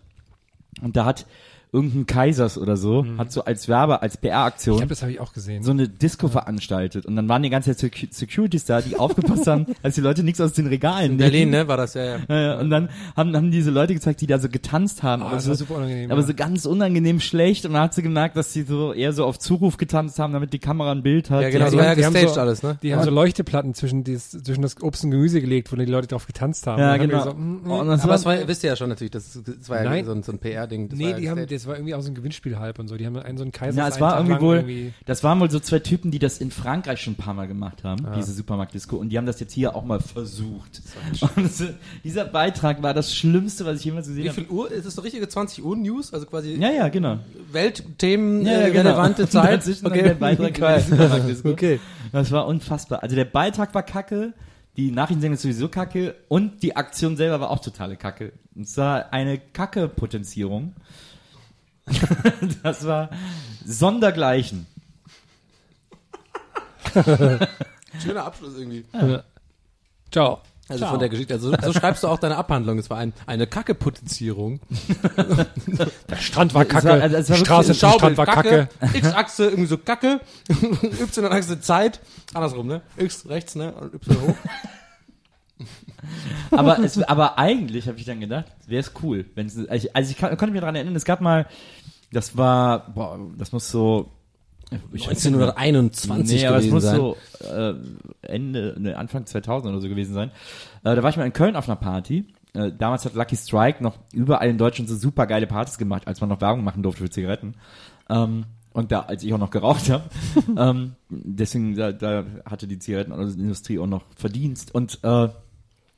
[0.82, 1.26] Und da hat
[1.74, 5.20] irgendein Kaisers oder so, hat so als Werbe, als Ich PR-Aktion glaube, das habe ich
[5.22, 5.64] auch gesehen.
[5.64, 9.48] so eine Disco veranstaltet und dann waren die ganze Zeit Secu- Securities da, die aufgepasst
[9.48, 12.04] haben, dass die Leute nichts aus den Regalen In Berlin, ne, war das ja.
[12.04, 12.18] ja.
[12.28, 15.28] Ja, ja, und dann haben, haben diese Leute gezeigt, die da so getanzt haben, Ah,
[15.28, 16.28] aber, das so, war super unangenehm, aber ja.
[16.28, 19.40] so ganz unangenehm schlecht und dann hat sie gemerkt, dass sie so eher so auf
[19.40, 21.42] Zuruf getanzt haben, damit die Kamera ein Bild hat.
[21.42, 22.78] Ja, genau, die das war ja haben- die haben gestaged so- alles, ne?
[22.84, 26.08] Die haben so Leuchteplatten zwischen, dies, zwischen das Obst und Gemüse gelegt, wo die Leute
[26.08, 26.82] drauf getanzt haben.
[26.82, 27.20] Ja, Und genau.
[27.26, 27.72] haben So, mm, mm.
[27.80, 29.90] Und das Aber war, das war, wisst ihr ja schon natürlich, das, das war ja
[29.90, 30.06] Nein.
[30.06, 30.90] so ein, so ein PR-Ding.
[30.94, 32.98] Nee, ja die haben, das war irgendwie auch so ein Gewinnspiel-Hype und so.
[32.98, 33.78] Die haben einen so einen Kaiser.
[33.78, 37.02] ja, es war irgendwie wohl, das waren wohl so zwei Typen, die das in Frankreich
[37.02, 39.84] schon ein paar Mal gemacht haben, diese Supermarktdisco, und die haben das jetzt hier auch
[39.86, 40.82] mal versucht.
[41.36, 41.64] Und es-
[42.04, 44.42] dieser Beitrag war das Schlimmste, was ich jemals gesehen Wie habe.
[44.42, 44.72] viel Uhr?
[44.72, 46.14] Ist das so richtige 20 Uhr News?
[46.14, 47.20] Also quasi Ja, ja, genau.
[47.52, 48.90] Weltthemen, Ja, ja, äh, genau.
[48.90, 49.66] relevante Zeit.
[49.84, 51.50] dann der Beitrag über die Supermarktdisco.
[51.50, 51.80] okay.
[52.12, 53.04] Das war unfassbar.
[53.04, 54.34] Also der Beitrag war kacke,
[54.78, 58.32] die Nachrichtensendung ist sowieso kacke und die Aktion selber war auch totale Kacke.
[58.56, 60.74] Und zwar eine Kacke-Potenzierung.
[62.64, 63.10] das war
[63.66, 64.68] sondergleichen.
[68.04, 68.86] Schöner Abschluss irgendwie.
[70.12, 70.42] Ciao.
[70.68, 71.34] Also von der Geschichte.
[71.34, 72.78] Also so, so schreibst du auch deine Abhandlung.
[72.80, 74.62] Es war ein, eine Kacke-Potenzierung.
[76.10, 76.88] Der Strand war Es kacke.
[76.88, 78.70] war- also es war Straße zum Strand war kacke.
[78.94, 80.22] X-Achse irgendwie so Kacke.
[80.50, 82.00] Y-Achse Zeit.
[82.34, 82.82] Andersrum, ne?
[82.96, 83.74] X rechts, ne?
[83.74, 84.36] Und Y hoch.
[86.52, 89.26] Aber, es, aber eigentlich habe ich dann gedacht, wäre es cool.
[89.36, 91.48] Wenn es, also ich, also ich kann, konnte mich daran erinnern, es gab mal,
[92.12, 94.12] das war, boah, das muss so,
[94.94, 95.58] ich weiß nicht mehr.
[95.58, 96.96] 1921 nee, aber es muss sein.
[96.96, 97.74] so äh,
[98.22, 100.32] Ende, ne, Anfang 2000 oder so gewesen sein.
[100.84, 102.26] Äh, da war ich mal in Köln auf einer Party.
[102.54, 106.22] Äh, damals hat Lucky Strike noch überall in Deutschland so super geile Partys gemacht, als
[106.22, 107.56] man noch Werbung machen durfte für Zigaretten.
[108.10, 110.04] Ähm, und da, als ich auch noch geraucht habe.
[110.58, 114.74] ähm, deswegen, da, da hatte die Zigarettenindustrie auch noch Verdienst.
[114.74, 115.30] Und äh,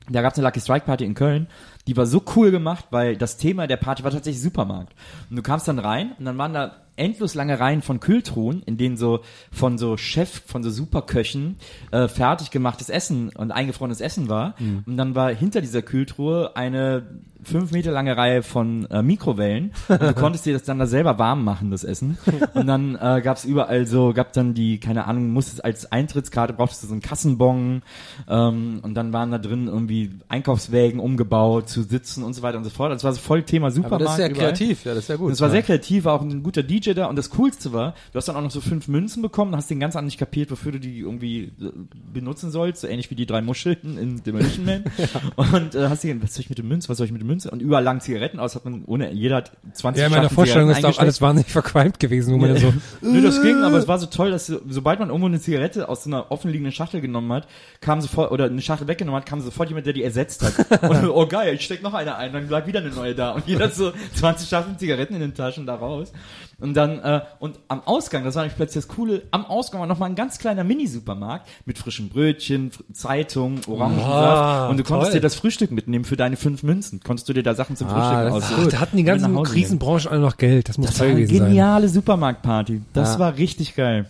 [0.08, 1.46] da gab es eine Lucky Strike Party in Köln,
[1.86, 4.94] die war so cool gemacht, weil das Thema der Party war tatsächlich Supermarkt.
[5.30, 8.76] Und du kamst dann rein und dann waren da endlos lange Reihen von Kühltruhen, in
[8.76, 9.20] denen so
[9.50, 11.56] von so Chef, von so Superköchen
[11.90, 14.54] äh, fertig gemachtes Essen und eingefrorenes Essen war.
[14.86, 17.02] Und dann war hinter dieser Kühltruhe eine
[17.44, 19.72] fünf Meter lange Reihe von äh, Mikrowellen.
[19.88, 22.18] Und du konntest dir das dann da selber warm machen, das Essen.
[22.54, 26.52] Und dann äh, gab es überall so, gab dann die, keine Ahnung, musstest als Eintrittskarte
[26.52, 27.82] brauchtest du so einen Kassenbon
[28.28, 32.64] ähm, und dann waren da drin irgendwie Einkaufswägen umgebaut zu sitzen und so weiter und
[32.64, 32.92] so fort.
[32.92, 33.94] Das war so voll Thema Supermarkt.
[33.94, 34.52] Aber das ist ja überall.
[34.52, 34.84] kreativ.
[34.84, 35.32] Ja, das ist ja gut.
[35.32, 35.52] Das war ja.
[35.52, 38.36] sehr kreativ, war auch ein guter DJ da und das Coolste war, du hast dann
[38.36, 41.00] auch noch so fünf Münzen bekommen, hast den ganz anderen nicht kapiert, wofür du die
[41.00, 41.72] irgendwie äh,
[42.12, 44.84] benutzen sollst, so ähnlich wie die drei Muscheln in Demolition Man.
[45.36, 47.26] Und äh, hast dir, was soll ich mit dem Münzen, was soll ich mit dem
[47.26, 47.33] Münzen?
[47.42, 50.70] Und überall lagen Zigaretten aus, hat man ohne, jeder hat 20 Ja, in meiner Vorstellung
[50.70, 53.78] ist da auch alles wahnsinnig verqualmt gewesen, wo man dann so, Nö, das ging, aber
[53.78, 56.72] es war so toll, dass so, sobald man irgendwo eine Zigarette aus so einer offenliegenden
[56.72, 57.48] Schachtel genommen hat,
[57.80, 60.82] kam sofort, oder eine Schachtel weggenommen hat, kam sofort jemand, der die ersetzt hat.
[60.90, 63.32] Und oh geil, ich steck noch eine ein, dann lag wieder eine neue da.
[63.32, 66.12] Und jeder hat so 20 Schachteln Zigaretten in den Taschen da raus.
[66.60, 69.86] Und dann, äh, und am Ausgang, das war nämlich plötzlich das Coole, am Ausgang war
[69.88, 74.08] nochmal ein ganz kleiner Mini-Supermarkt mit frischen Brötchen, Fr- Zeitung, Orangensaft.
[74.08, 75.18] Ah, und du konntest toll.
[75.18, 77.00] dir das Frühstück mitnehmen für deine fünf Münzen.
[77.00, 77.90] Konntest du dir da Sachen zum Ah,
[78.30, 78.64] Frühstück aussuchen.
[78.68, 79.42] ach, da hatten die ganzen.
[79.42, 80.68] Krisenbranchen alle noch Geld.
[80.68, 81.48] Das muss Das war toll eine gewesen sein.
[81.48, 82.82] geniale Supermarktparty.
[82.92, 83.18] Das Ja.
[83.18, 84.06] war richtig geil.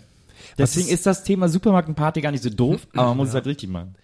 [0.58, 3.28] Deswegen ist- ist, das Thema Supermarkt und Party gar nicht so doof, aber man muss
[3.28, 3.94] es halt richtig machen.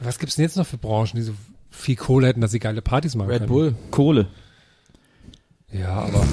[0.00, 1.32] Was gibt's denn jetzt noch für Branchen, die so
[1.70, 3.48] viel Kohle hätten, dass sie geile Partys machen Red können?
[3.52, 3.74] Bull.
[3.90, 4.26] Kohle.
[5.72, 6.24] Ja, aber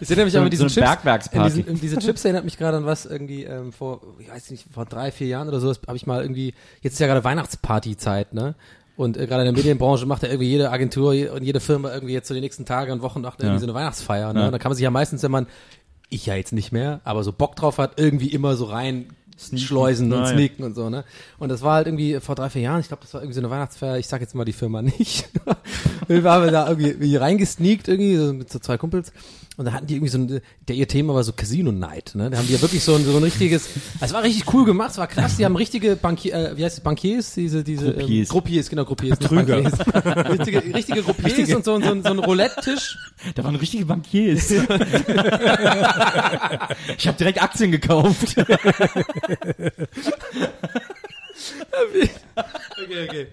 [0.00, 1.28] Ich sehe nämlich So- aber mit diesen so Chips.
[1.32, 4.50] In diesen, in diese Chips erinnert mich gerade an was irgendwie ähm, vor, ich weiß
[4.52, 7.24] nicht, vor drei, vier Jahren oder so, habe ich mal irgendwie, jetzt ist ja gerade
[7.24, 8.54] Weihnachtspartyzeit, ne?
[8.96, 12.14] Und äh, gerade in der Medienbranche macht ja irgendwie jede Agentur und jede Firma irgendwie
[12.14, 13.58] jetzt so die nächsten Tage und Wochen nach irgendwie Ja.
[13.60, 14.32] so eine Weihnachtsfeier.
[14.32, 14.40] Ne?
[14.40, 14.46] Ja.
[14.46, 15.46] Und da kann man sich ja meistens, wenn man,
[16.08, 20.12] ich ja jetzt nicht mehr, aber so Bock drauf hat, irgendwie immer so rein schleusen
[20.12, 20.34] und Ja, ja.
[20.34, 21.04] sneaken und so, ne?
[21.38, 23.40] Und das war halt irgendwie vor drei, vier Jahren, ich glaube, das war irgendwie so
[23.40, 25.28] eine Weihnachtsfeier, ich sag jetzt mal die Firma nicht.
[26.08, 29.12] wir waren da irgendwie wie reingesneakt irgendwie, so mit so zwei Kumpels.
[29.58, 32.30] Und da hatten die irgendwie so ein, der ihr Thema war so Casino Night, ne?
[32.30, 33.68] Da haben die ja wirklich so ein, so ein richtiges,
[34.00, 36.78] es war richtig cool gemacht, es war krass, die haben richtige Bankier, äh, wie heißt
[36.78, 38.28] es, Bankiers, diese, diese, Groupiers.
[38.28, 39.60] Ähm, Gruppiers, genau, Gruppiers, Betrüger.
[39.60, 39.80] Bankiers.
[40.38, 42.96] richtige, richtige Gruppiers und so, und so, ein- so ein Roulette-Tisch.
[43.34, 44.48] Da waren richtige Bankiers.
[44.52, 44.60] ich
[47.08, 48.36] habe direkt Aktien gekauft.
[52.82, 53.26] Okay, okay.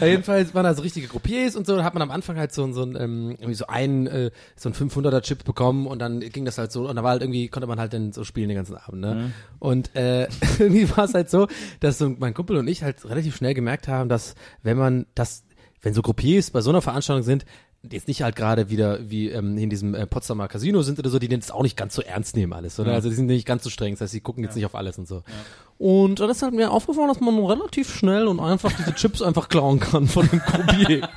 [0.00, 2.52] Ja, jedenfalls waren da so richtige Gruppiers und so, da hat man am Anfang halt
[2.52, 5.98] so, ein- so ein, ähm, irgendwie so einen, äh, so ein 500er Chip bekommen und
[6.00, 8.24] dann ging das halt so, und da war halt irgendwie, konnte man halt dann so
[8.24, 9.32] spielen den ganzen Abend, ne?
[9.58, 10.28] Und, äh,
[10.58, 11.46] irgendwie war es halt so,
[11.80, 15.44] dass so mein Kumpel und ich halt relativ schnell gemerkt haben, dass wenn man das,
[15.82, 17.44] wenn so Gruppiers bei so einer Veranstaltung sind,
[17.88, 21.20] jetzt nicht halt gerade wieder wie ähm, in diesem äh, Potsdamer Casino sind oder so,
[21.20, 22.90] die den jetzt auch nicht ganz so ernst nehmen alles, oder?
[22.94, 24.98] Also die sind nicht ganz so streng, das heißt, die gucken jetzt nicht auf alles
[24.98, 25.22] und so.
[25.78, 29.48] Und dann ist halt mir aufgefallen, dass man relativ schnell und einfach diese Chips einfach
[29.48, 31.08] klauen kann von dem Croupier.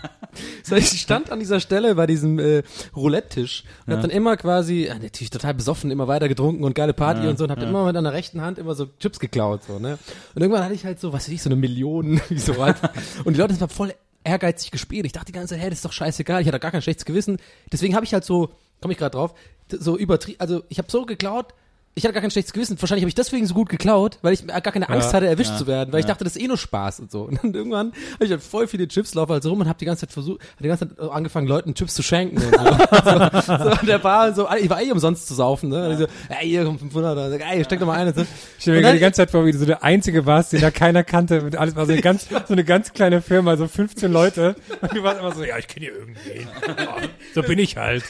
[0.63, 2.63] So, ich stand an dieser Stelle bei diesem äh,
[2.95, 6.93] Roulette-Tisch und hab dann immer quasi, ja, natürlich total besoffen, immer weiter getrunken und geile
[6.93, 9.79] Party und so und hab immer mit einer rechten Hand immer so Chips geklaut, so,
[9.79, 9.97] ne?
[10.35, 12.77] Und irgendwann hatte ich halt so, was weiß ich, so eine Million, wie so halt.
[13.25, 13.93] Und die Leute sind voll
[14.23, 15.05] ehrgeizig gespielt.
[15.05, 17.05] Ich dachte die ganze Zeit, hey, das ist doch scheißegal, ich hatte gar kein schlechtes
[17.05, 17.37] Gewissen.
[17.71, 19.33] Deswegen habe ich halt so, komme ich gerade drauf,
[19.69, 21.53] so übertrieben, also ich habe so geklaut,
[21.93, 22.81] ich hatte gar kein schlechtes Gewissen.
[22.81, 25.57] Wahrscheinlich habe ich deswegen so gut geklaut, weil ich gar keine Angst Ja, hatte, erwischt
[25.57, 27.23] zu werden, weil ich dachte, das ist eh nur Spaß und so.
[27.23, 29.77] Und dann irgendwann habe ich halt voll viele Chips, laufe halt so rum und habe
[29.77, 32.49] die ganze Zeit versucht, hab die ganze Zeit angefangen, Leuten Chips zu schenken und so.
[32.61, 35.85] so, so an der Bar so, ich war eh umsonst zu saufen, ne?
[35.87, 38.07] Und ich so, ey, hier kommt 500, oder, ey, steck doch mal ein.
[38.07, 38.21] Und so.
[38.21, 38.27] Ich
[38.59, 40.61] stell mir Und dann- die ganze Zeit vor, wie du so der Einzige warst, den
[40.61, 41.41] da keiner kannte.
[41.41, 44.55] Mit alles war so eine ganz, so eine ganz kleine Firma, so 15 Leute.
[44.81, 46.47] Und du warst immer so, ja, ich kenne hier irgendwen.
[46.77, 46.95] Ja,
[47.35, 48.03] so bin ich halt.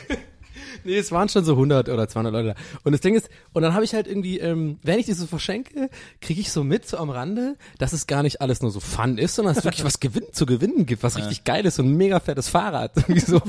[0.91, 2.55] Nee, es waren schon so 100 oder 200 Leute da.
[2.83, 5.27] Und das Ding ist, und dann habe ich halt irgendwie, ähm, wenn ich das so
[5.27, 5.89] verschenke,
[6.21, 9.17] kriege ich so mit, so am Rande, dass es gar nicht alles nur so Fun
[9.17, 11.95] ist, sondern es wirklich was gewinn, zu gewinnen gibt, was richtig geil ist, so ein
[11.95, 13.41] mega fettes Fahrrad, irgendwie so,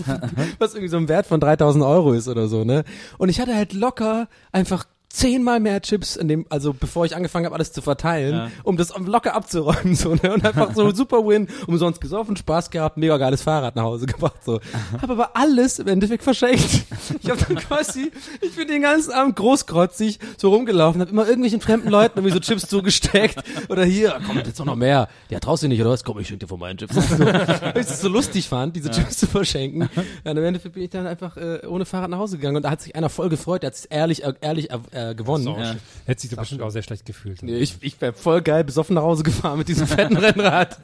[0.58, 2.84] was irgendwie so ein Wert von 3000 Euro ist oder so, ne?
[3.18, 7.44] Und ich hatte halt locker einfach zehnmal mehr Chips in dem, also bevor ich angefangen
[7.46, 10.32] habe, alles zu verteilen, um das locker abzuräumen, so, ne?
[10.32, 14.44] Und einfach so super Win, umsonst gesoffen, Spaß gehabt, mega geiles Fahrrad nach Hause gebracht,
[14.44, 14.60] so.
[15.00, 16.84] Hab aber alles im Endeffekt verschenkt.
[17.20, 18.10] Ich habe dann quasi,
[18.40, 22.40] ich bin den ganzen Abend großkrotzig so rumgelaufen, hab immer irgendwelchen fremden Leuten irgendwie so
[22.40, 25.08] Chips zugesteckt oder hier, komm, jetzt noch mehr.
[25.28, 26.04] Ja, traust du nicht, oder was?
[26.04, 26.96] Komm, ich schenk dir von meinen Chips.
[27.12, 29.90] So, weil ich das so lustig fand, diese Chips zu verschenken.
[30.24, 32.62] Ja, und im Endeffekt bin ich dann einfach äh, ohne Fahrrad nach Hause gegangen und
[32.62, 34.78] da hat sich einer voll gefreut, der hat sich ehrlich, ehrlich äh,
[35.10, 35.46] äh, gewonnen.
[35.46, 35.74] Ja.
[36.06, 37.42] Hätte sich doch bestimmt auch sehr schlecht gefühlt.
[37.42, 40.78] Nee, ich, ich wäre voll geil besoffen nach Hause gefahren mit diesem fetten Rennrad.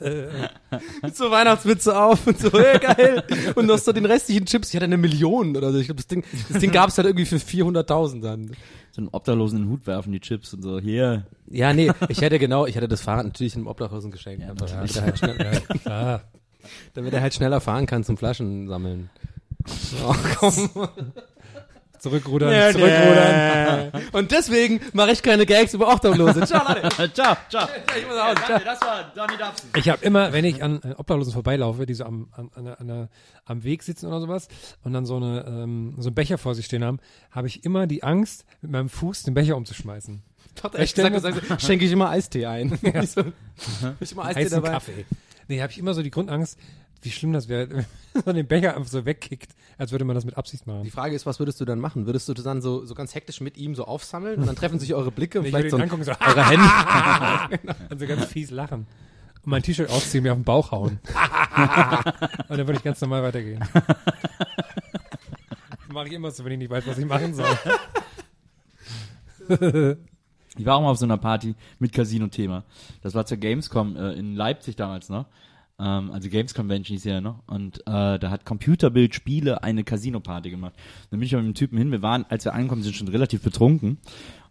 [1.02, 3.22] mit so Weihnachtswitze auf und so, hey, geil.
[3.54, 4.70] Und noch so den restlichen Chips.
[4.70, 5.78] Ich hatte eine Million oder so.
[5.78, 8.50] Ich glaube, das Ding, das Ding gab es halt irgendwie für 400.000 dann.
[8.90, 11.26] So einen Obdachlosen in den Hut werfen, die Chips und so, hier.
[11.50, 14.42] Ja, nee, ich hätte genau, ich hätte das Fahrrad natürlich einem Obdachlosen geschenkt.
[14.48, 16.20] einfach, damit, er halt schnell, Ah,
[16.94, 19.10] damit er halt schneller fahren kann zum Flaschen sammeln.
[20.06, 20.70] Oh, komm.
[21.98, 23.92] Zurückrudern, zurückrudern.
[24.12, 26.42] Und deswegen mache ich keine Gags über Obdachlose.
[26.46, 27.12] Ciao, Leute.
[27.14, 27.68] ciao, ciao.
[27.96, 28.34] Ich muss aus.
[28.44, 28.60] Ciao.
[28.64, 29.70] Das war Donny Dubson.
[29.76, 33.08] Ich habe immer, wenn ich an, Obdachlosen vorbeilaufe, die so am, an, an, an,
[33.44, 34.48] am Weg sitzen oder sowas
[34.84, 36.98] und dann so, eine, ähm, so einen Becher vor sich stehen haben,
[37.30, 40.22] habe ich immer die Angst, mit meinem Fuß den Becher umzuschmeißen.
[40.74, 42.78] Echt gesagt, gesagt, schenke ich immer Eistee ein.
[42.82, 43.22] Ich so,
[44.00, 44.70] ich immer Eistee Heißen dabei.
[44.70, 45.04] Kaffee.
[45.48, 46.58] Nee, habe ich immer so die Grundangst,
[47.02, 47.68] wie schlimm das wäre,
[48.12, 50.90] wenn man den Becher einfach so wegkickt, als würde man das mit Absicht Die machen.
[50.90, 52.06] Frage ist, was würdest du dann machen?
[52.06, 54.94] Würdest du dann so, so ganz hektisch mit ihm so aufsammeln und dann treffen sich
[54.94, 57.76] eure Blicke und Ich vielleicht würde so angucken, so, eure Hände.
[57.90, 58.86] und so ganz fies lachen.
[59.44, 60.98] Und mein T-Shirt ausziehen, mir auf den Bauch hauen.
[62.48, 63.60] und dann würde ich ganz normal weitergehen.
[63.72, 63.84] Das
[65.92, 67.46] mache ich immer so, wenn ich nicht weiß, was ich machen soll.
[70.58, 72.64] Ich war auch mal auf so einer Party mit Casino-Thema.
[73.02, 75.26] Das war zur Gamescom äh, in Leipzig damals noch.
[75.80, 77.42] Ähm, also Games Convention hieß ja noch.
[77.46, 80.74] Und äh, da hat Computerbild Spiele eine Casino-Party gemacht.
[81.10, 81.90] Dann bin ich mit dem Typen hin.
[81.90, 83.98] Wir waren, als wir angekommen sind, schon relativ betrunken.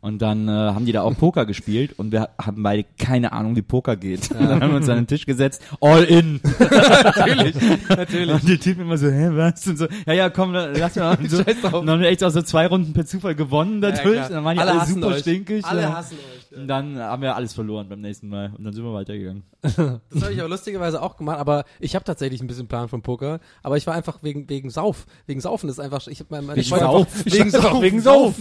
[0.07, 3.57] Und dann äh, haben die da auch Poker gespielt und wir haben beide keine Ahnung,
[3.57, 4.31] wie Poker geht.
[4.31, 6.39] dann haben wir uns an den Tisch gesetzt, all in.
[6.59, 7.55] natürlich,
[7.89, 8.33] natürlich.
[8.33, 9.67] Und die Typen immer so, hä, was?
[9.67, 11.17] Und so, ja, ja, komm, lass mal.
[11.19, 11.43] Und, so.
[11.43, 11.73] Scheiß drauf.
[11.73, 14.01] und dann haben wir echt auch so zwei Runden per Zufall gewonnen dadurch.
[14.01, 14.27] klar.
[14.27, 15.19] und dann waren die Alle alle, super euch.
[15.19, 15.65] stinkig.
[15.65, 15.93] Alle ja.
[15.97, 16.57] hassen euch.
[16.57, 18.53] Und dann haben wir alles verloren beim nächsten Mal.
[18.57, 19.43] Und dann sind wir weitergegangen.
[20.09, 23.01] Das habe ich aber lustigerweise auch gemacht, aber ich habe tatsächlich ein bisschen Plan von
[23.01, 26.45] Poker, aber ich war einfach wegen wegen Sauf, wegen Saufen ist einfach ich habe mein,
[26.45, 27.25] meine Wegen Freundin- Sauf?
[27.25, 28.35] wegen Scheiß drauf, Sauf, wegen Sauf.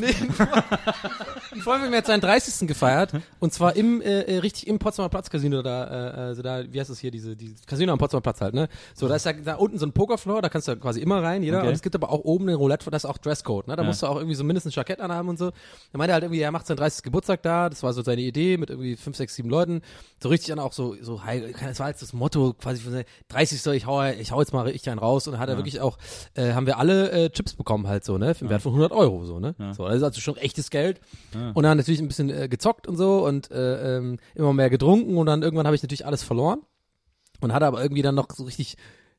[1.56, 2.68] Ein Freund von mir hat seinen 30.
[2.68, 6.64] gefeiert und zwar im äh, äh, richtig im Potsdamer Platz Casino da äh, also da
[6.70, 8.68] wie heißt das hier diese die Casino am Potsdamer Platz halt, ne?
[8.94, 11.42] So, da ist ja da unten so ein Pokerfloor, da kannst du quasi immer rein,
[11.42, 11.68] jeder Okay.
[11.68, 13.76] und es gibt aber auch oben den Roulette, das ist auch Dresscode, ne?
[13.76, 13.88] Da Ja.
[13.88, 15.46] musst du auch irgendwie so mindestens ein Jackett anhaben und so.
[15.92, 17.02] Er meinte halt irgendwie, er macht seinen 30.
[17.02, 19.80] Geburtstag da, das war so seine Idee mit irgendwie fünf, sechs, sieben Leuten.
[20.22, 21.20] So richtig dann auch so, so,
[21.62, 23.62] das war jetzt das Motto quasi seine 30.
[23.62, 25.80] So, ich hau, ich hau jetzt mal richtig einen raus und dann hat er wirklich
[25.80, 25.96] auch,
[26.34, 28.34] äh, haben wir alle äh, Chips bekommen halt so, ne?
[28.34, 29.54] Für den Wert von 100 Euro so, ne?
[29.72, 31.00] So, das ist also schon echtes Geld.
[31.54, 35.16] Und dann natürlich ein bisschen äh, gezockt und so und äh, ähm, immer mehr getrunken
[35.16, 36.60] und dann irgendwann habe ich natürlich alles verloren
[37.40, 38.76] und hatte aber irgendwie dann noch so richtig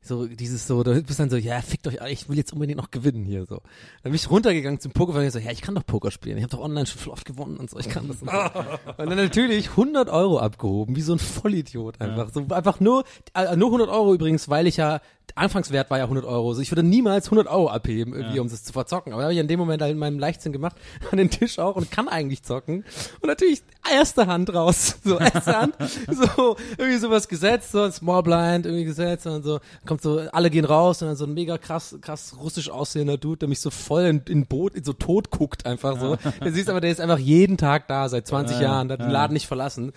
[0.07, 2.77] so dieses so, da bist dann so, ja, fickt euch alle, ich will jetzt unbedingt
[2.77, 3.57] noch gewinnen hier so.
[4.03, 6.38] Dann bin ich runtergegangen zum Poker und ich so, ja, ich kann doch Poker spielen,
[6.38, 8.22] ich habe doch online schon voll oft gewonnen und so, ich kann das.
[8.22, 9.03] Und, so.
[9.03, 12.30] und dann natürlich 100 Euro abgehoben, wie so ein Vollidiot einfach.
[12.34, 13.03] So einfach nur,
[13.34, 15.02] äh, nur 100 Euro übrigens, weil ich ja,
[15.36, 18.64] Anfangswert war ja 100 Euro, also ich würde niemals 100 Euro abheben, irgendwie, um das
[18.64, 19.14] zu verzocken.
[19.14, 20.76] Aber habe ich in dem Moment halt in meinem Leichtsinn gemacht,
[21.12, 22.84] an den Tisch auch und kann eigentlich zocken.
[23.22, 25.76] Und natürlich erste Hand raus, so erste Hand,
[26.08, 29.60] so irgendwie sowas gesetzt, so ein Small Blind irgendwie gesetzt und so.
[29.86, 33.38] Kommt so, alle gehen raus und dann so ein mega krass, krass russisch aussehender Dude,
[33.38, 36.18] der mich so voll in, in Boot, in so tot guckt einfach so.
[36.41, 39.34] Du siehst aber, der ist einfach jeden Tag da, seit 20 Jahren, hat den Laden
[39.34, 39.94] nicht verlassen.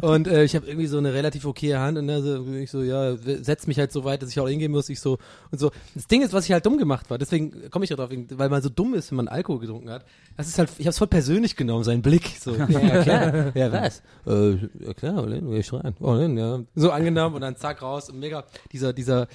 [0.00, 2.82] Und äh, ich habe irgendwie so eine relativ okaye Hand und dann so, ich so,
[2.82, 5.18] ja, setz mich halt so weit, dass ich auch hingehen gehen muss, ich so
[5.50, 5.70] und so.
[5.94, 8.48] Das Ding ist, was ich halt dumm gemacht war, deswegen komme ich ja drauf, weil
[8.48, 10.04] man so dumm ist, wenn man Alkohol getrunken hat.
[10.36, 12.28] Das ist halt, ich habe es voll persönlich genommen, sein Blick.
[12.38, 14.02] So, ja, ja klar, ja was?
[14.26, 15.94] Äh, ja klar, Olin, geh ich rein.
[16.00, 16.60] Olin, ja.
[16.74, 19.28] So angenommen und dann zack raus und mega, dieser, dieser,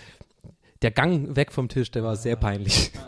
[0.82, 2.92] der Gang weg vom Tisch, der war sehr peinlich.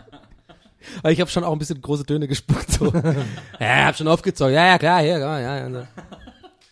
[1.00, 2.72] Aber ich habe schon auch ein bisschen große Töne gespuckt.
[2.72, 2.94] So.
[3.60, 4.54] ja, hab schon aufgezogen.
[4.54, 5.68] Ja, ja, klar, hier, ja, ja.
[5.68, 5.88] ja.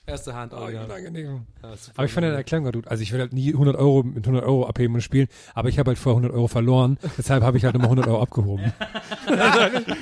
[0.06, 0.54] Erste Hand.
[0.54, 0.84] Oh, ja.
[0.84, 1.46] Unangenehm.
[1.62, 1.74] Ja.
[1.96, 2.88] Aber ich fand deine Erklärung gut.
[2.88, 5.80] Also ich will halt nie 100 Euro mit 100 Euro abheben und spielen, aber ich
[5.80, 8.74] habe halt vorher 100 Euro verloren, deshalb habe ich halt immer 100 Euro abgehoben.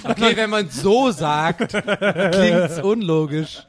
[0.03, 3.65] Okay, wenn man so sagt, klingt's unlogisch.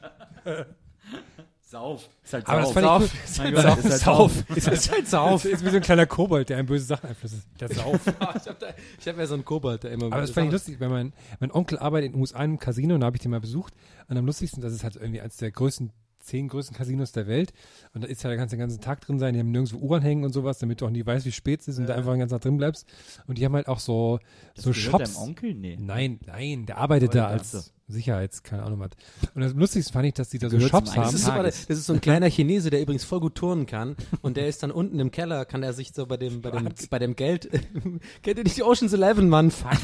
[1.72, 2.08] Sauf.
[2.22, 3.10] Ist halt Aber das Sauf.
[3.34, 3.54] fand ich.
[3.54, 4.50] Gott, ist halt Sauf.
[4.56, 5.44] Ist halt, halt Sauf.
[5.44, 7.46] Ist wie so ein kleiner Kobold, der einem böse Sachen einflüsst.
[7.60, 7.98] Der Sauf.
[8.06, 8.74] ich habe
[9.06, 10.06] hab ja so einen Kobold, der immer.
[10.06, 12.94] Aber das fand ich lustig, weil mein, mein Onkel arbeitet in den USA im Casino
[12.94, 13.72] und da habe ich den mal besucht.
[14.08, 15.92] Und am lustigsten, das ist halt irgendwie eines der größten,
[16.22, 17.52] zehn größten Casinos der Welt.
[17.94, 19.34] Und da ist ja der ganze, den ganzen Tag drin sein.
[19.34, 21.68] Die haben nirgendwo Uhren hängen und sowas, damit du auch nie weißt, wie spät es
[21.68, 22.86] ist und da einfach den ganzen Tag drin bleibst.
[23.26, 24.18] Und die haben halt auch so,
[24.54, 25.14] so Das gehört Shops.
[25.14, 25.54] deinem Onkel?
[25.54, 25.76] Nee.
[25.80, 28.90] Nein, nein, der arbeitet da als Sicherheits, keine Ahnung was.
[29.34, 31.02] Und das Lustigste fand ich, dass die da so Shops haben.
[31.02, 33.96] Das ist, so, das ist so ein kleiner Chinese, der übrigens voll gut turnen kann.
[34.22, 36.68] Und der ist dann unten im Keller, kann er sich so bei dem, bei dem,
[36.88, 37.50] bei dem Geld,
[38.22, 39.50] kennt ihr nicht die Ocean's Eleven, Mann?
[39.50, 39.72] Fuck.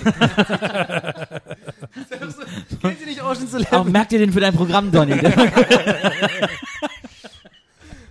[3.29, 3.93] Ocean's Auch Eleven?
[3.93, 5.15] merkt ihr den für dein Programm, Donny?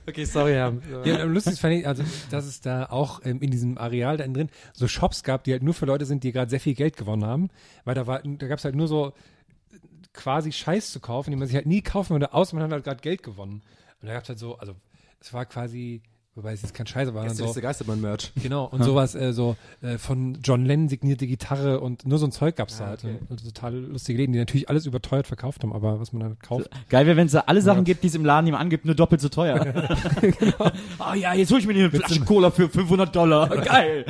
[0.10, 0.72] Okay, sorry, ja.
[1.04, 4.24] Ja, am lustigsten fand ich, also, dass es da auch ähm, in diesem Areal da
[4.24, 6.76] innen drin so Shops gab, die halt nur für Leute sind, die gerade sehr viel
[6.76, 7.50] Geld gewonnen haben.
[7.84, 9.78] Weil da war, da gab es halt nur so äh,
[10.14, 12.86] quasi Scheiß zu kaufen, den man sich halt nie kaufen würde, außer man hat halt
[12.86, 13.62] gerade Geld gewonnen.
[14.02, 14.76] Und da gab es halt so, also
[15.20, 16.02] es war quasi,
[16.38, 18.32] wobei es jetzt kein Scheiße war, ist so, der Geistermann-Merch.
[18.42, 22.32] genau, und sowas, äh, so äh, von John Lennon signierte Gitarre und nur so ein
[22.32, 23.04] Zeug gab's da halt.
[23.04, 23.18] okay.
[23.28, 26.40] Und, und total lustige Läden, die natürlich alles überteuert verkauft haben, aber was man dann
[26.40, 26.70] kauft.
[26.90, 28.96] Geil wäre, wenn es da alle Sachen gibt, die es im Laden ihm angibt, nur
[28.96, 29.58] doppelt so teuer.
[31.00, 33.48] Ah ja, jetzt hol ich mir eine Flasche Cola für 500 Dollar.
[33.64, 34.06] Geil.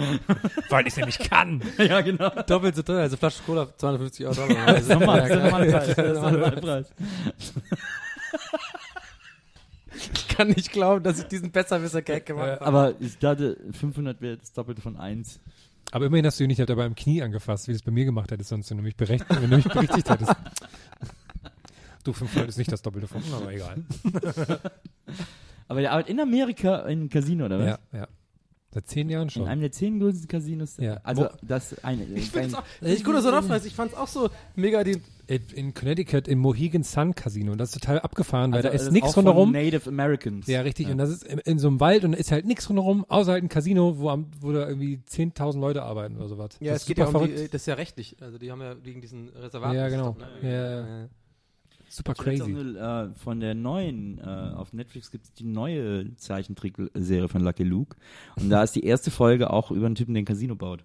[0.70, 1.62] Weil ich nämlich kann.
[1.78, 2.30] ja, genau.
[2.48, 4.36] Doppelt so teuer, also Flasche Cola 250 Euro.
[4.48, 4.66] Dollar.
[4.68, 5.88] Das ist normal, das ist der Ja, normale Preis.
[5.88, 6.88] Das ist der normale Preis.
[9.98, 12.62] Ich kann nicht glauben, dass ich diesen Besserwisser-Gag gemacht habe.
[12.62, 15.40] Aber ich dachte, 500 wäre das Doppelte von 1.
[15.92, 18.06] Aber immerhin hast du ihn nicht dabei im Knie angefasst, wie du es bei mir
[18.06, 20.34] gemacht hättest, sonst wenn du mich berechtigt, wenn du mich berichtigt hättest.
[22.04, 23.84] Du, 500 ist nicht das Doppelte von, aber egal.
[25.68, 27.66] Aber der arbeitet in Amerika in einem Casino, oder was?
[27.66, 28.08] Ja, ja.
[28.74, 29.48] Seit zehn Jahren In schon.
[29.48, 30.76] einem der zehn größten Casinos.
[30.78, 31.00] Ja.
[31.04, 32.04] Also, Wo- das eine.
[32.16, 33.66] Ich find's auch, ich gut, dass du nachfragst.
[33.66, 37.54] Ich fand's auch so mega die, In, in Connecticut im Mohegan Sun Casino.
[37.54, 39.52] Und das ist total abgefahren, weil also, da ist das nichts rundherum.
[39.54, 40.48] Native Americans.
[40.48, 40.90] Ja, richtig.
[40.90, 43.32] Und das ist in, in so einem Wald und da ist halt nichts rundherum, außer
[43.32, 46.50] halt ein Casino, wo, am, wo da irgendwie 10.000 Leute arbeiten oder sowas.
[46.60, 48.18] Ja, das es geht ja um die, das ist ja rechtlich.
[48.22, 49.78] Also die haben ja wegen diesen Reservaten.
[49.78, 50.18] Ja, genau.
[50.20, 50.28] Ne?
[50.42, 51.10] Ja, ja, ja.
[51.98, 52.52] Super Ich crazy.
[52.52, 54.24] nur, äh, von der neuen, äh,
[54.56, 57.96] auf Netflix gibt es die neue Zeichentrickserie von Lucky Luke.
[58.36, 60.84] Und da ist die erste Folge auch über einen Typen, der ein Casino baut.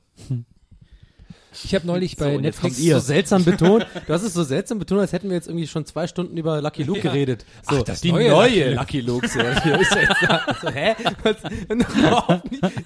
[1.64, 2.78] Ich habe neulich bei So, Netflix.
[2.78, 3.86] So seltsam betont.
[4.06, 6.62] Du hast es so seltsam betont, als hätten wir jetzt irgendwie schon zwei Stunden über
[6.62, 7.44] Lucky Luke geredet.
[7.68, 10.56] So, Ach, das die neue neue, Lucky Lucky Luke Serie ist jetzt da.
[10.62, 10.94] So, hä?
[11.22, 11.36] Was?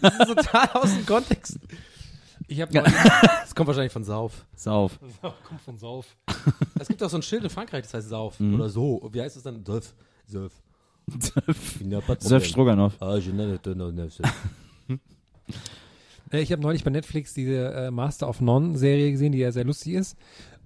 [0.00, 1.58] Das ist total aus dem Kontext.
[2.48, 4.47] Ich habe Das kommt wahrscheinlich von Sauf.
[4.55, 4.98] Sauf.
[5.20, 6.06] kommt von Sauf.
[6.78, 8.39] Es gibt auch so ein Schild in Frankreich, das heißt Sauf.
[8.39, 8.55] Mhm.
[8.55, 9.09] Oder so.
[9.12, 9.64] Wie heißt es dann?
[9.64, 9.94] Sauf.
[10.27, 10.52] Sauf.
[12.20, 13.01] Surf Stroganoff.
[13.01, 13.59] Ah, je ne
[16.32, 19.94] Ich habe neulich bei Netflix diese äh, Master of None-Serie gesehen, die ja sehr lustig
[19.94, 20.16] ist.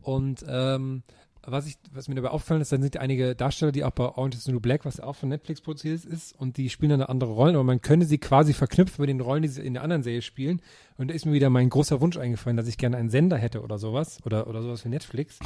[0.02, 1.02] Und ähm,
[1.51, 4.36] was, ich, was mir dabei aufgefallen ist, dann sind einige Darsteller, die auch bei Orange
[4.36, 7.32] is the New Black, was auch von Netflix produziert ist, und die spielen dann andere
[7.32, 10.02] Rollen, aber man könnte sie quasi verknüpfen mit den Rollen, die sie in der anderen
[10.02, 10.60] Serie spielen.
[10.97, 13.62] Und da ist mir wieder mein großer Wunsch eingefallen, dass ich gerne einen Sender hätte
[13.62, 15.39] oder sowas, oder, oder sowas wie Netflix,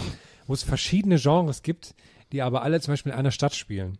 [0.46, 1.94] wo es verschiedene Genres gibt,
[2.32, 3.98] die aber alle zum Beispiel in einer Stadt spielen.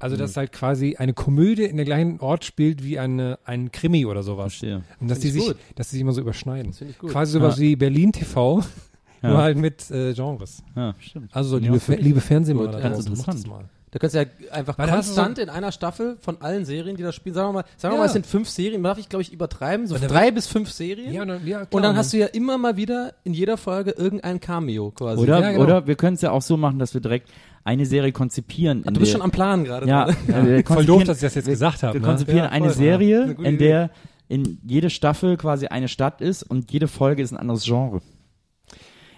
[0.00, 4.06] Also, dass halt quasi eine Komödie in der gleichen Ort spielt wie eine, ein Krimi
[4.06, 4.54] oder sowas.
[4.54, 4.82] Verstehe.
[4.98, 5.56] Und dass die ich sich, gut.
[5.74, 6.72] dass die sich immer so überschneiden.
[6.72, 7.10] finde ich gut.
[7.10, 8.66] Quasi sowas wie Berlin TV, Ja.
[9.22, 10.62] Nur halt mit äh, Genres.
[10.76, 11.34] Ja, stimmt.
[11.34, 13.46] Also so Ja, liebe, Fe liebe da Ganz interessant.
[13.46, 13.64] mal.
[13.92, 16.96] Da kannst du ja einfach Weil du so- konstant in einer Staffel von allen Serien,
[16.96, 17.98] die da spielen, sagen wir mal, sagen wir Ja.
[18.02, 21.12] mal, es sind fünf Serien, darf ich glaube ich übertreiben, so drei bis fünf Serien.
[21.12, 23.56] Ja, und dann, ja, klar, und dann hast du ja immer mal wieder in jeder
[23.56, 25.20] Folge irgendein Cameo quasi.
[25.20, 25.64] Oder, Ja, genau.
[25.64, 27.30] oder wir können es ja auch so machen, dass wir direkt
[27.64, 28.84] eine Serie konzipieren.
[28.84, 29.88] in Du bist der- schon am Plan gerade.
[29.88, 30.06] Ja,
[30.66, 31.94] Voll doof, dass ich das jetzt gesagt habe.
[31.94, 32.06] Wir Ne?
[32.06, 32.74] konzipieren Ja, eine voll.
[32.74, 33.90] Serie, Eine in der
[34.28, 38.00] in jede Staffel quasi eine Stadt ist und jede Folge ist ein anderes Genre.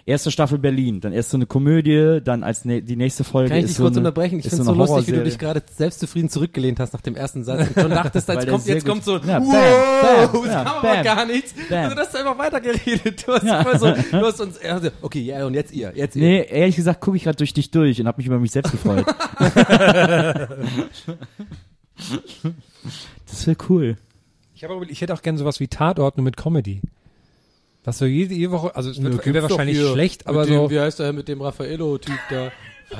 [0.05, 3.59] Erste Staffel Berlin, dann erst so eine Komödie, dann als ne die nächste Folge Kann
[3.59, 4.39] ich ist dich so kurz eine, unterbrechen?
[4.39, 7.45] Ich finde es so lustig, wie du dich gerade selbstzufrieden zurückgelehnt hast nach dem ersten
[7.45, 10.63] Satz und schon dachtest, der kommt, jetzt kommt so, Ja, bam, wow, bam, es ja,
[10.65, 11.53] kam aber gar nichts.
[11.69, 11.83] bam.
[11.83, 13.25] Also, du hast einfach weitergeredet.
[13.25, 16.21] Du hast immer so, du hast uns, also, okay, ja, und jetzt ihr, jetzt ihr.
[16.21, 18.73] Nee, ehrlich gesagt gucke ich gerade durch dich durch und habe mich über mich selbst
[18.73, 19.05] gefreut.
[23.25, 23.95] das wäre cool.
[24.53, 26.81] Ich, hab ich hätte auch gerne sowas wie Tatort nur mit Comedy.
[27.85, 30.49] Was so jede, jede Woche, also es wird, gibt's wäre wahrscheinlich hier schlecht, aber mit
[30.49, 30.69] dem, so.
[30.71, 32.51] Wie heißt der mit dem Raffaello-Typ da?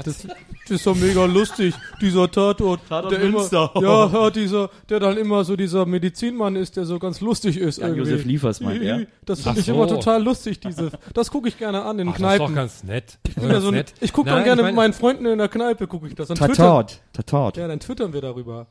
[0.03, 2.79] Das, das ist doch mega lustig, dieser Tatort.
[2.89, 3.71] Tatort der immer, Münster.
[3.75, 7.77] ja, ja, dieser, der dann immer so dieser Medizinmann ist, der so ganz lustig ist.
[7.77, 8.09] Jan irgendwie.
[8.09, 9.05] Josef Liefers meint er.
[9.25, 9.73] Das finde ich so.
[9.75, 10.91] immer total lustig, diese.
[11.13, 12.55] Das gucke ich gerne an in Ach, das ist doch Kneipen.
[12.55, 13.19] ganz nett.
[13.27, 15.37] Ich bin ja so ein, ich gucke dann gerne ich mit meine- meinen Freunden in
[15.37, 16.27] der Kneipe, gucke ich das.
[16.29, 16.99] Dann Tatort.
[17.13, 17.57] Tatort.
[17.57, 18.65] ja, dann twittern wir darüber.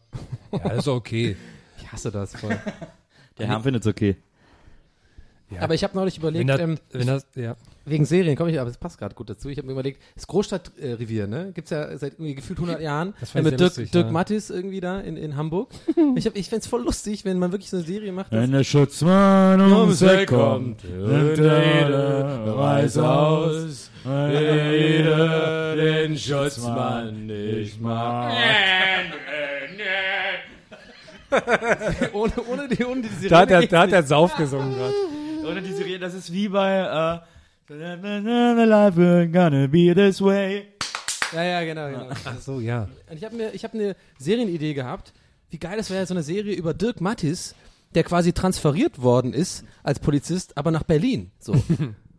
[0.51, 1.36] Ja, das ist okay.
[1.80, 2.59] Ich hasse das voll.
[3.39, 4.16] Der Herr findet's okay.
[5.54, 5.62] Ja.
[5.62, 7.56] Aber ich habe neulich überlegt, wenn das, ähm, wenn das, ja.
[7.84, 9.48] Wegen Serien komme ich, aber es passt gerade gut dazu.
[9.48, 11.50] Ich habe mir überlegt, das Großstadtrevier, ne?
[11.52, 13.14] Gibt's ja seit irgendwie gefühlt 100 Jahren.
[13.18, 14.12] Das äh, mit sehr Dirk, lustig, Dirk ja.
[14.12, 15.70] Mattis irgendwie da in, in Hamburg.
[16.16, 18.30] ich hab, ich fänd's voll lustig, wenn man wirklich so eine Serie macht.
[18.30, 28.32] Wenn der Schutzmann ums Eck kommt, nimmt jeder weiß aus, jeder den Schutzmann nicht mag.
[32.12, 34.74] ohne, ohne die, ohne die Sirene Da hat der, geht's da hat der Sauf gesungen
[34.74, 34.92] gerade.
[35.44, 37.20] Oder die Serie, das ist wie bei, äh,
[37.69, 40.66] Life ain't gonna be this way.
[41.32, 42.14] Ja, ja, genau, genau.
[42.24, 42.89] Ach so, ja.
[43.10, 45.12] Und ich habe mir, ich habe eine Serienidee gehabt.
[45.51, 47.55] Wie geil es wäre, so eine Serie über Dirk Mattis,
[47.94, 51.31] der quasi transferiert worden ist als Polizist, aber nach Berlin.
[51.39, 51.55] So.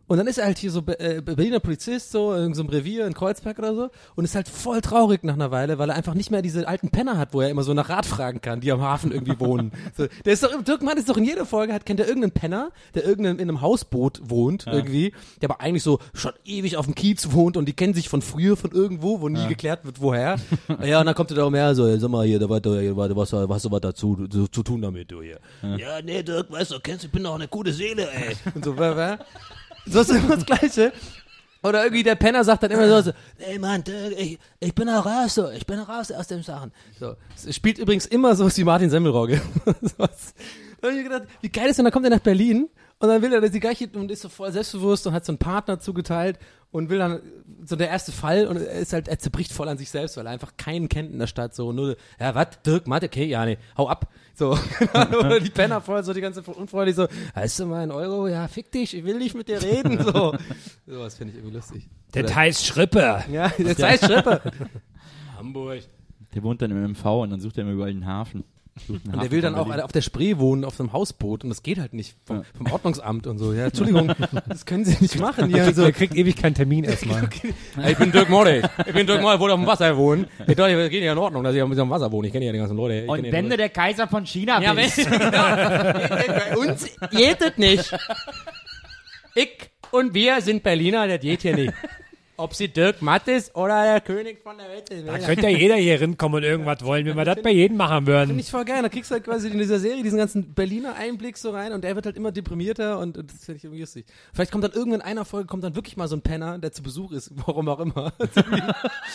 [0.06, 3.06] Und dann ist er halt hier so äh, Berliner Polizist, so in so einem Revier
[3.06, 6.14] in Kreuzberg oder so, und ist halt voll traurig nach einer Weile, weil er einfach
[6.14, 8.70] nicht mehr diese alten Penner hat, wo er immer so nach Rat fragen kann, die
[8.70, 9.72] am Hafen irgendwie wohnen.
[9.96, 12.32] So, der ist doch, Dirk Matt ist doch in jeder Folge, hat, kennt er irgendeinen
[12.32, 16.86] Penner, der irgendein, in einem Hausboot wohnt, irgendwie, der aber eigentlich so schon ewig auf
[16.86, 20.00] dem Kiez wohnt und die kennen sich von früher, von irgendwo, wo nie geklärt wird,
[20.00, 20.36] woher.
[20.84, 23.14] ja, und dann kommt er da umher, so, sag mal hier, da, warte, hier, warte,
[23.14, 25.38] was, was hast du was dazu zu, zu tun damit, du hier.
[25.62, 28.34] Ja, nee, Dirk, weißt du, kennst du, ich bin doch eine gute Seele, ey.
[28.54, 29.18] Und so, wer, wer?
[29.86, 30.92] So ist immer das Gleiche.
[31.62, 33.82] Oder irgendwie der Penner sagt dann immer so, so ey Mann,
[34.18, 36.72] ich, ich bin auch raus, so, ich bin auch raus aus dem Sachen.
[37.00, 39.40] So, es spielt übrigens immer so wie Martin Semmelrogge.
[39.80, 40.34] Sowas.
[40.80, 42.68] da habe ich mir gedacht, wie geil ist denn, dann kommt er nach Berlin
[43.04, 45.32] und dann will er das die gleiche und ist so voll selbstbewusst und hat so
[45.32, 46.38] einen Partner zugeteilt
[46.70, 47.20] und will dann
[47.66, 50.24] so der erste Fall und er ist halt, er zerbricht voll an sich selbst, weil
[50.24, 53.44] er einfach keinen kennt in der Stadt, so nur, ja, was, Dirk, Mathe, okay, ja,
[53.44, 54.10] nee, hau ab.
[54.34, 54.52] So,
[54.94, 58.26] oder die Penner voll, so die ganze Zeit unfreundlich, so, hast du mal einen Euro?
[58.26, 60.34] Ja, fick dich, ich will nicht mit dir reden, so.
[60.86, 61.88] Sowas finde ich irgendwie lustig.
[62.14, 63.22] Der heißt Schrippe.
[63.30, 64.40] ja, jetzt heißt Schrippe.
[65.36, 65.82] Hamburg.
[66.34, 68.44] Der wohnt dann im MV und dann sucht er immer überall den Hafen.
[68.88, 71.44] Und der will dann auch auf der Spree wohnen, auf so einem Hausboot.
[71.44, 73.52] Und das geht halt nicht vom, vom Ordnungsamt und so.
[73.52, 74.12] Ja, Entschuldigung,
[74.48, 75.64] das können Sie nicht machen hier.
[75.64, 75.90] Der So.
[75.92, 77.28] kriegt ewig keinen Termin erstmal.
[77.88, 78.62] Ich bin Dirk Morley.
[78.86, 80.26] Ich bin Dirk Morley, wo auf dem Wasser wohnen.
[80.46, 82.26] Ich dachte, das geht ja in Ordnung, dass ich auf dem Wasser wohne.
[82.28, 83.06] Ich kenne ja die ganzen Leute.
[83.06, 83.56] Ja die Leute.
[83.56, 84.90] der Kaiser von China Ja, wenn,
[86.50, 87.96] bei uns geht das nicht.
[89.34, 91.72] Ich und wir sind Berliner, das geht hier nicht.
[92.36, 95.06] Ob sie Dirk Mattes oder der König von der Welt ist.
[95.06, 98.06] Da könnte ja jeder hier hinkommen und irgendwas wollen, wenn wir das bei jedem machen
[98.06, 98.28] würden.
[98.28, 98.82] Finde ich voll geil.
[98.82, 101.84] Da kriegst du halt quasi in dieser Serie diesen ganzen Berliner Einblick so rein und
[101.84, 104.06] der wird halt immer deprimierter und, und das finde ich irgendwie lustig.
[104.32, 106.72] Vielleicht kommt dann irgendwann in einer Folge kommt dann wirklich mal so ein Penner, der
[106.72, 108.12] zu Besuch ist, warum auch immer.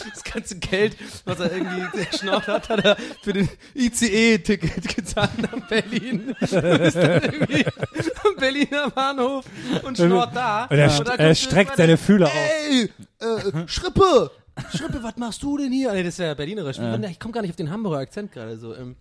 [0.09, 5.31] Das ganze Geld, was er irgendwie der Schnaut hat, hat er für den ICE-Ticket gezahlt
[5.41, 6.35] nach Berlin.
[6.41, 9.45] ist dann irgendwie am Berliner Bahnhof
[9.83, 10.65] und schnaut da.
[10.65, 12.33] Und er, Und er streckt seine Fühler aus.
[12.69, 12.89] Ey,
[13.19, 14.31] äh, Schrippe!
[14.75, 15.93] Schrippe, was machst du denn hier?
[15.93, 16.77] Nee, das ist ja berlinerisch.
[16.77, 18.75] Ich komme gar nicht auf den Hamburger Akzent gerade so.
[18.75, 18.97] Ähm,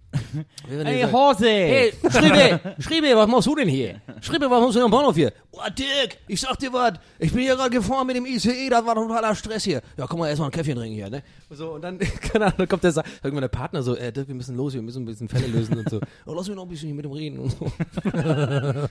[0.69, 1.45] Hey, Hose!
[1.47, 4.01] Hey, Schriebe, Schriebe, was machst du denn hier?
[4.23, 5.33] Schriebe, was machst du denn am Bahnhof hier?
[5.53, 8.85] Oh, Dirk, ich sag dir was, ich bin hier gerade gefahren mit dem ICE, das
[8.87, 9.83] war totaler Stress hier.
[9.99, 11.23] Ja, komm mal erstmal ein Käffchen trinken hier, ne?
[11.51, 11.99] So, und dann,
[12.33, 14.83] keine Ahnung, dann kommt der, irgendwann der Partner so, äh, Dirk, wir müssen los, wir
[14.83, 16.01] müssen ein bisschen Fälle lösen und so.
[16.27, 17.65] Oh, lass mich noch ein bisschen hier mit dem reden und so.
[18.13, 18.89] ein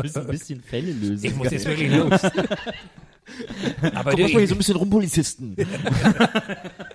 [0.00, 1.24] bisschen, ein bisschen Fälle lösen.
[1.24, 2.20] Ich muss jetzt wirklich los.
[3.94, 5.54] Aber mach mal hier so ein bisschen rum, Polizisten.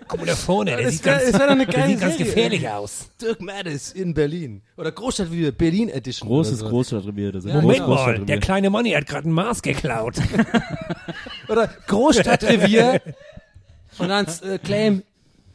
[0.08, 2.00] guck mal da vorne, der Das sieht wär- ganz, das wär doch eine der sieht
[2.00, 3.10] ganz gefährlich aus.
[3.22, 4.62] Dirk Mattis in Berlin.
[4.78, 6.28] Oder Großstadt wie Berlin Edition.
[6.28, 6.70] Großes so.
[6.70, 7.32] Großstadtrevier.
[7.32, 8.26] Das ist Ja, Moment mal, Großstadtrevier.
[8.26, 10.16] der kleine Manni hat gerade ein Maß geklaut.
[11.50, 13.02] Oder Großstadtrevier.
[14.00, 15.04] und dann äh, Claim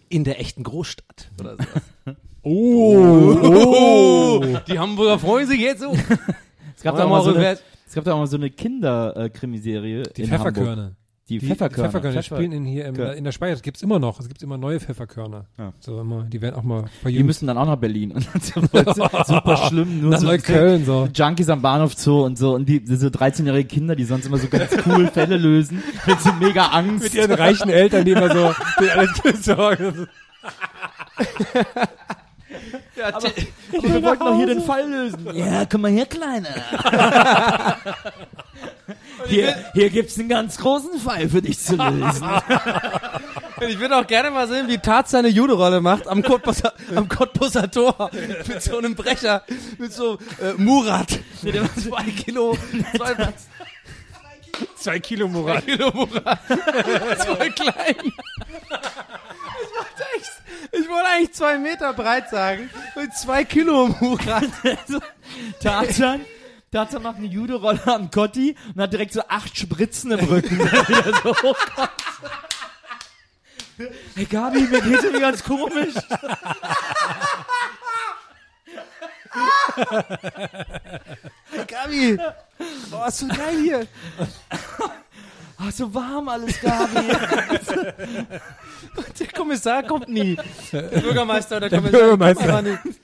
[0.09, 1.31] in der echten Großstadt.
[1.41, 2.17] Oder sowas.
[2.43, 5.95] Oh, Die Hamburger freuen sich jetzt so.
[6.77, 10.03] Es gab da mal so eine, rückwärts- es gab da auch mal so eine Kinder-Krimiserie
[10.17, 10.83] Die in Pfefferkörner.
[10.83, 10.97] Hamburg.
[11.29, 11.89] Die, Die Pfefferkörner.
[11.91, 13.51] Pfefferkörner Pfeffer- spielen in hier im, in der Speyer.
[13.53, 14.19] Das gibt's immer noch.
[14.19, 15.45] Es gibt immer neue Pfefferkörner.
[15.59, 15.73] Ja.
[15.81, 17.27] So immer, die werden auch mal Die verjüngt.
[17.27, 18.13] müssen dann auch nach Berlin.
[18.13, 20.01] Und dann so voll- super schlimm.
[20.01, 21.07] Nur Nach so Neukölln so.
[21.15, 22.55] Junkies am Bahnhof Zoo und so.
[22.55, 25.83] Und die, diese 13-jährige Kinder, die sonst immer so ganz cool Fälle lösen.
[26.07, 27.05] Mit so mega Angst.
[27.05, 30.09] Mit ihren reichen Eltern, die immer so die alles besorgen.
[33.03, 33.23] Aber
[33.83, 35.29] wir wollten doch hier den Fall lösen.
[35.35, 36.49] Ja, komm mal her, Kleiner.
[39.29, 42.29] Hier, hier gibt's einen ganz großen Fall für dich zu lösen.
[43.61, 47.69] Ich würde auch gerne mal sehen, wie Tarzan eine Judo-Rolle macht am Cottbusser, am Cottbusser
[47.69, 48.09] Tor
[48.47, 49.43] mit so einem Brecher,
[49.79, 52.57] mit so äh, Murat, mit dem zwei Kilo,
[52.97, 53.15] zwei,
[54.77, 55.65] Zwei Kilo Murat.
[55.65, 56.39] zwei Kilo Murat,
[57.19, 57.97] zwei klein.
[58.01, 60.33] Ich wollte, echt,
[60.71, 64.45] ich wollte eigentlich zwei Meter breit sagen, mit zwei Kilo Murat.
[65.61, 66.21] Tarzan,
[66.71, 70.61] Tarzan macht eine Judo-Rolle am Kotti und hat direkt so acht Spritzen im Rücken.
[70.61, 71.91] er so hochkommt.
[74.15, 75.95] Hey Gabi, mir geht's irgendwie ganz komisch.
[81.67, 82.19] Gabi,
[82.91, 83.87] boah, ist so geil hier.
[85.61, 87.01] Ach, so warm alles, Gabi.
[89.19, 90.37] Der Kommissar kommt nie.
[90.73, 92.45] Der Bürgermeister, der, Der Kommissar Bürgermeister.
[92.47, 92.95] kommt einfach nie.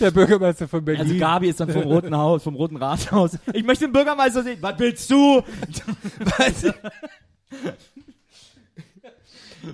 [0.00, 1.02] Der Bürgermeister von Berlin.
[1.02, 3.38] Also Gabi ist dann vom Roten Haus, vom Roten Rathaus.
[3.54, 4.58] Ich möchte den Bürgermeister sehen.
[4.60, 5.42] Was willst du?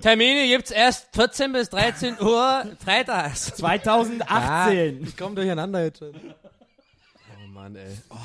[0.01, 3.53] Termine gibt's erst 14 bis 13 Uhr freitags.
[3.55, 5.03] 2018.
[5.03, 6.13] Ich komme durcheinander jetzt schon.
[6.15, 7.97] Oh Mann, ey.
[8.09, 8.15] Oh.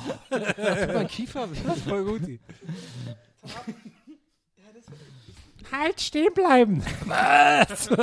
[0.93, 1.47] mein Kiefer.
[1.87, 2.21] voll gut.
[5.77, 6.83] halt stehen bleiben.
[7.05, 7.87] Was?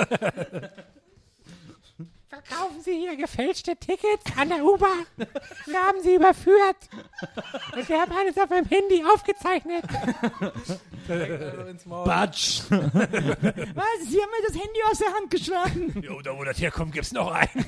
[2.32, 5.04] Verkaufen Sie hier gefälschte Tickets an der U-Bahn?
[5.66, 6.76] Wir haben Sie überführt.
[7.74, 9.84] Und wir haben alles auf meinem Handy aufgezeichnet.
[11.86, 12.62] Batsch.
[12.70, 14.08] Was?
[14.08, 16.02] Sie haben mir das Handy aus der Hand geschlagen.
[16.02, 17.48] Jo, da wo das herkommt, gibt's noch einen.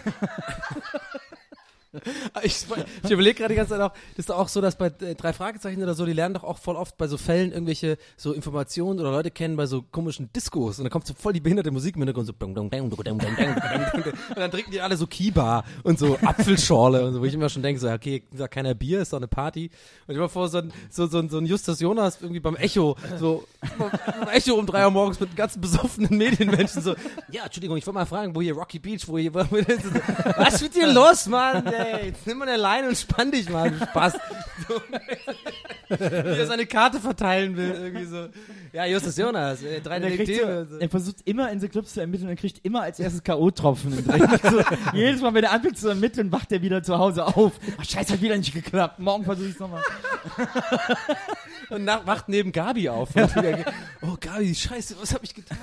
[2.42, 2.66] Ich,
[3.02, 5.14] ich überlege gerade die ganze Zeit auch, das ist doch auch so, dass bei äh,
[5.14, 8.32] drei Fragezeichen oder so, die lernen doch auch voll oft bei so Fällen irgendwelche so
[8.32, 11.70] Informationen oder Leute kennen bei so komischen Diskos und dann kommt so voll die behinderte
[11.70, 17.14] Musik im Hintergrund so und dann trinken die alle so Kiba und so Apfelschorle und
[17.14, 19.28] so, wo ich immer schon denke, so, okay, ist ja keiner Bier, ist doch eine
[19.28, 19.70] Party.
[20.06, 22.96] Und ich war vor so ein, so, so, so ein Justus Jonas irgendwie beim Echo,
[23.18, 23.44] so
[23.78, 26.94] beim Echo um drei Uhr morgens mit ganzen besoffenen Medienmenschen so,
[27.30, 30.62] ja, Entschuldigung, ich wollte mal fragen, wo hier Rocky Beach, wo hier, wo, was ist
[30.62, 32.06] mit dir los, Mann, ey?
[32.06, 34.14] Jetzt nimm mal eine Leine und spann dich mal, du Spaß.
[34.68, 34.74] So,
[35.88, 35.94] wie
[36.38, 38.28] er seine Karte verteilen will, irgendwie so.
[38.72, 40.66] Ja, Justus Jonas, äh, drei Er, Detektive.
[40.68, 40.80] so, so.
[40.80, 44.10] er versucht immer in so Clubs zu ermitteln und kriegt immer als erstes K.O.-Tropfen im.
[44.10, 44.62] Also,
[44.94, 47.52] jedes Mal, wenn er anfängt zu ermitteln, wacht er wieder zu Hause auf.
[47.78, 48.98] Ach, scheiße, hat wieder nicht geklappt.
[48.98, 49.82] Morgen versuche ich es nochmal.
[51.70, 53.14] Und nach, wacht neben Gabi auf.
[53.14, 55.58] Und wieder, oh, Gabi, scheiße, was hab ich getan?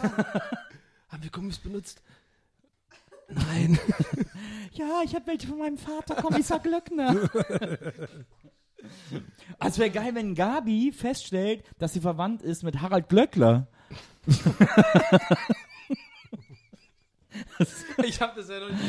[1.10, 2.02] Haben wir Gummis benutzt?
[3.34, 3.80] Nein.
[4.74, 7.30] Ja, ich habe welche von meinem Vater, Kommissar Glöckner.
[9.60, 13.68] Also wäre geil, wenn Gabi feststellt, dass sie verwandt ist mit Harald Glöckler.
[18.04, 18.82] Ich hab das ja noch nicht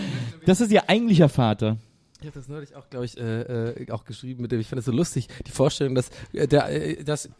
[0.47, 1.77] Das ist ihr eigentlicher Vater.
[2.21, 4.61] Ich habe das neulich auch, glaube ich, äh, äh, auch geschrieben mit dem.
[4.61, 7.31] Ich fand das so lustig, die Vorstellung, dass äh, der, äh, dass äh,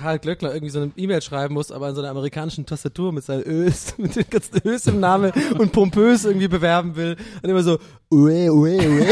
[0.00, 3.24] Harald Glöckler irgendwie so eine E-Mail schreiben muss, aber an so einer amerikanischen Tastatur mit
[3.24, 7.62] seinen Ös, mit den ganzen Ös im Namen und pompös irgendwie bewerben will und immer
[7.62, 7.78] so
[8.10, 9.06] ue, ue, ue.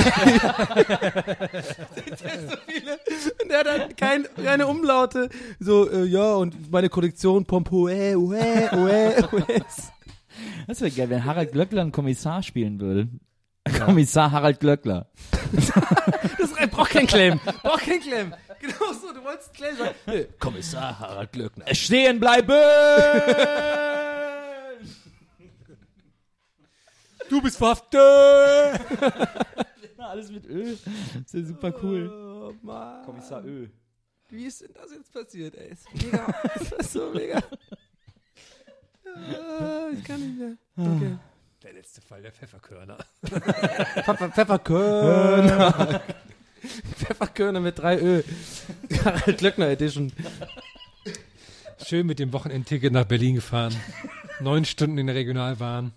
[2.19, 2.99] so viele
[3.43, 5.29] und der hat dann kein, keine Umlaute.
[5.59, 9.45] So, äh, ja, und meine Kollektion Pompoe, ue, ue, ue.
[10.67, 13.09] Das wäre geil, wenn Harald Glöckler einen Kommissar spielen würde.
[13.85, 15.09] Kommissar Harald Glöckler.
[16.39, 17.41] Das braucht kein Claim.
[17.63, 18.35] Braucht kein Claim.
[18.61, 19.95] Genau so, du wolltest Claim sagen.
[20.07, 21.75] Nee, Kommissar Harald Glöckner.
[21.75, 22.53] Stehen bleiben!
[27.29, 28.01] Du bist verhaftet.
[29.99, 30.77] Alles mit Öl.
[31.15, 32.09] Das ist ja super cool.
[32.09, 33.05] Oh, Mann.
[33.05, 33.69] Kommissar Ö.
[34.29, 35.71] Wie ist denn das jetzt passiert, ey?
[35.73, 36.27] Ist mega.
[36.55, 37.41] Das ist so mega.
[39.15, 40.57] Ah, ich kann nicht mehr.
[40.75, 41.19] Okay.
[41.63, 42.99] Der letzte Fall der Pfefferkörner.
[43.25, 46.03] Pfeffer, Pfefferkörner.
[46.97, 48.23] Pfefferkörner mit drei Ö.
[49.05, 50.13] Harald Glöckner Edition.
[51.87, 53.77] Schön mit dem Wochenendticket nach Berlin gefahren.
[54.41, 55.93] Neun Stunden in der Regionalbahn.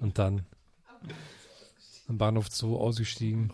[0.00, 0.46] Und dann
[2.06, 3.52] am Bahnhof Zoo ausgestiegen.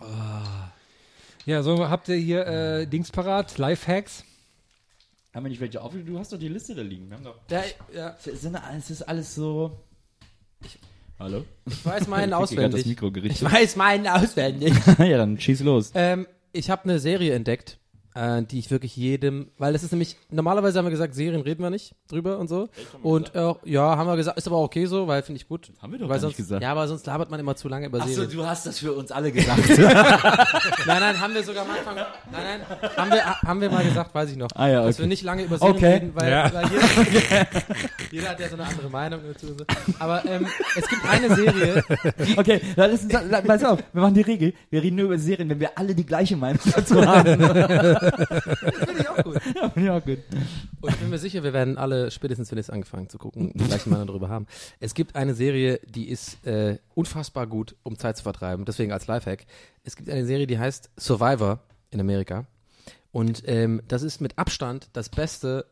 [1.45, 4.23] Ja, so habt ihr hier äh, Dings parat, Lifehacks.
[5.33, 5.93] Haben wir nicht welche auf?
[5.93, 7.09] Du hast doch die Liste da liegen.
[7.09, 7.39] Wir haben doch.
[7.49, 7.63] Ja,
[7.93, 8.15] ja.
[8.23, 9.79] Es ist alles so.
[11.19, 11.43] Hallo?
[11.65, 12.85] Ich weiß meinen Ich krieg grad das auswendig.
[12.85, 14.73] Mikro Ich weiß meinen auswendig.
[14.99, 15.91] ja, dann schieß los.
[15.93, 17.77] Ähm, ich habe eine Serie entdeckt,
[18.19, 21.63] äh, die ich wirklich jedem, weil das ist nämlich, normalerweise haben wir gesagt, Serien reden
[21.63, 22.67] wir nicht drüber und so.
[23.01, 25.71] Und äh, ja, haben wir gesagt, ist aber auch okay so, weil finde ich gut.
[25.81, 26.61] haben wir doch weil sonst, nicht gesagt.
[26.61, 28.29] Ja, aber sonst labert man immer zu lange über Serien.
[28.29, 29.69] du hast das für uns alle gesagt.
[29.77, 29.77] Nein,
[30.99, 32.61] nein, haben wir sogar am Anfang, nein, nein,
[32.97, 34.49] haben wir, haben wir mal gesagt, weiß ich noch.
[34.55, 35.03] Ah ja, Dass okay.
[35.03, 35.93] wir nicht lange über Serien Okay.
[35.93, 36.51] reden, weil, Ja.
[36.53, 37.47] weil jeder,
[38.11, 39.47] jeder hat ja so eine andere Meinung dazu.
[39.47, 39.65] und So.
[39.99, 41.83] Aber ähm, es gibt eine Serie,
[42.37, 44.53] okay, dann ist, dann, pass auf, wir machen die Regel.
[44.69, 48.08] Wir reden nur über Serien, wenn wir alle die gleiche Meinung dazu haben.
[48.11, 49.39] Finde ich auch gut.
[49.55, 50.19] Ja, finde ich auch gut.
[50.81, 53.51] Und ich bin mir sicher, wir werden alle, spätestens wenn wir es angefangen zu gucken,
[53.53, 54.47] gleich mal darüber haben.
[54.79, 59.07] Es gibt eine Serie, die ist äh, unfassbar gut, um Zeit zu vertreiben, deswegen als
[59.07, 59.45] Lifehack.
[59.83, 61.59] Es gibt eine Serie, die heißt Survivor
[61.91, 62.45] in Amerika.
[63.11, 65.65] Und ähm, das ist mit Abstand das Beste,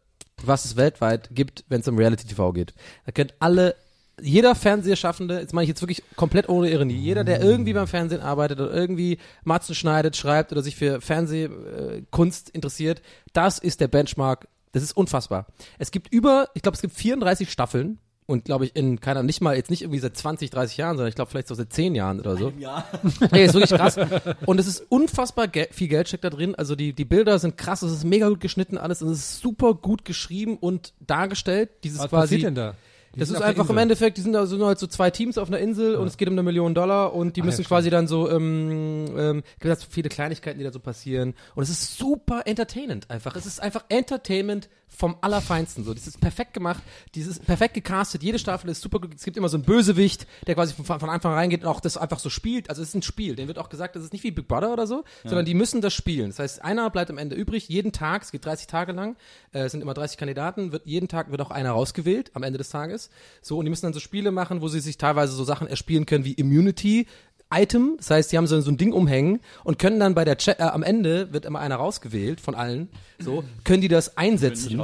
[0.44, 2.74] was es weltweit gibt, wenn es um Reality-TV geht.
[3.06, 3.76] Da können alle
[4.22, 8.22] jeder Fernsehschaffende, jetzt meine ich jetzt wirklich komplett ohne Ironie, jeder, der irgendwie beim Fernsehen
[8.22, 13.02] arbeitet oder irgendwie Matzen schneidet, schreibt oder sich für Fernsehkunst interessiert,
[13.34, 14.48] das ist der Benchmark.
[14.72, 15.48] Das ist unfassbar.
[15.80, 19.40] Es gibt über, ich glaube, es gibt 34 Staffeln und glaube ich in keiner, nicht
[19.42, 21.96] mal jetzt nicht irgendwie seit 20, 30 Jahren, sondern ich glaube vielleicht so seit 10
[21.96, 22.52] Jahren oder so.
[22.60, 22.86] Ja.
[23.32, 23.98] Ey, ist wirklich krass.
[24.46, 26.54] Und es ist unfassbar ge viel Geld steckt da drin.
[26.54, 29.42] Also die, die Bilder sind krass, es ist mega gut geschnitten alles und es ist
[29.42, 31.70] super gut geschrieben und dargestellt.
[31.84, 32.36] Dieses Was quasi.
[32.36, 32.76] passiert denn da?
[33.18, 33.78] Die Das ist einfach im.
[33.80, 36.28] Endeffekt, die sind also nur halt so zwei Teams auf einer Insel und es geht
[36.28, 39.70] um eine Million Dollar und die Ah, müssen ja, quasi dann so, ähm, ähm, gibt
[39.70, 43.36] halt so viele Kleinigkeiten, die da so passieren und es ist super entertainend einfach.
[43.36, 45.94] Es ist einfach Entertainment vom Allerfeinsten so.
[45.94, 46.82] Das ist perfekt gemacht,
[47.14, 49.14] dieses perfekt gecastet, jede Staffel ist super gut.
[49.16, 51.80] Es gibt immer so einen Bösewicht, der quasi von, von Anfang an reingeht und auch
[51.80, 52.70] das einfach so spielt.
[52.70, 53.36] Also es ist ein Spiel.
[53.36, 55.82] Den wird auch gesagt, das ist nicht wie Big Brother oder so, sondern die müssen
[55.82, 56.30] das spielen.
[56.30, 59.16] Das heißt, einer bleibt am Ende übrig, jeden Tag, es geht 30 Tage lang,
[59.54, 62.58] äh, es sind immer 30 Kandidaten, wird jeden Tag wird auch einer rausgewählt am Ende
[62.58, 63.10] des Tages.
[63.42, 66.06] So, und die müssen dann so Spiele machen, wo sie sich teilweise so Sachen erspielen
[66.06, 67.08] können wie Immunity,
[67.54, 70.38] Item, das heißt, die haben so, so ein Ding umhängen und können dann bei der
[70.38, 74.80] Chat, äh, am Ende wird immer einer rausgewählt von allen, so, können die das einsetzen.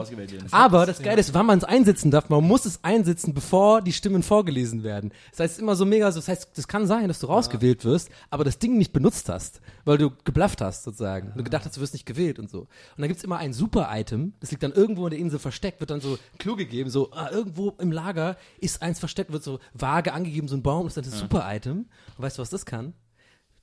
[0.52, 3.92] Aber das Geile ist, wann man es einsetzen darf, man muss es einsetzen, bevor die
[3.92, 5.12] Stimmen vorgelesen werden.
[5.32, 8.10] Das heißt, immer so mega so, das heißt, das kann sein, dass du rausgewählt wirst,
[8.30, 11.34] aber das Ding nicht benutzt hast, weil du geblufft hast, sozusagen.
[11.36, 12.62] Du gedacht hast, du wirst nicht gewählt und so.
[12.62, 15.90] Und dann gibt's immer ein Super-Item, das liegt dann irgendwo in der Insel versteckt, wird
[15.90, 20.14] dann so Clou gegeben, so, ah, irgendwo im Lager ist eins versteckt, wird so vage
[20.14, 21.86] angegeben, so ein Baum, das ist dann das Super-Item.
[22.18, 22.94] Und weißt du, was das kann?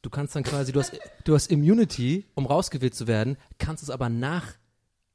[0.02, 0.92] Du kannst dann quasi, du hast,
[1.24, 4.54] du hast Immunity, um rausgewählt zu werden, kannst es aber nach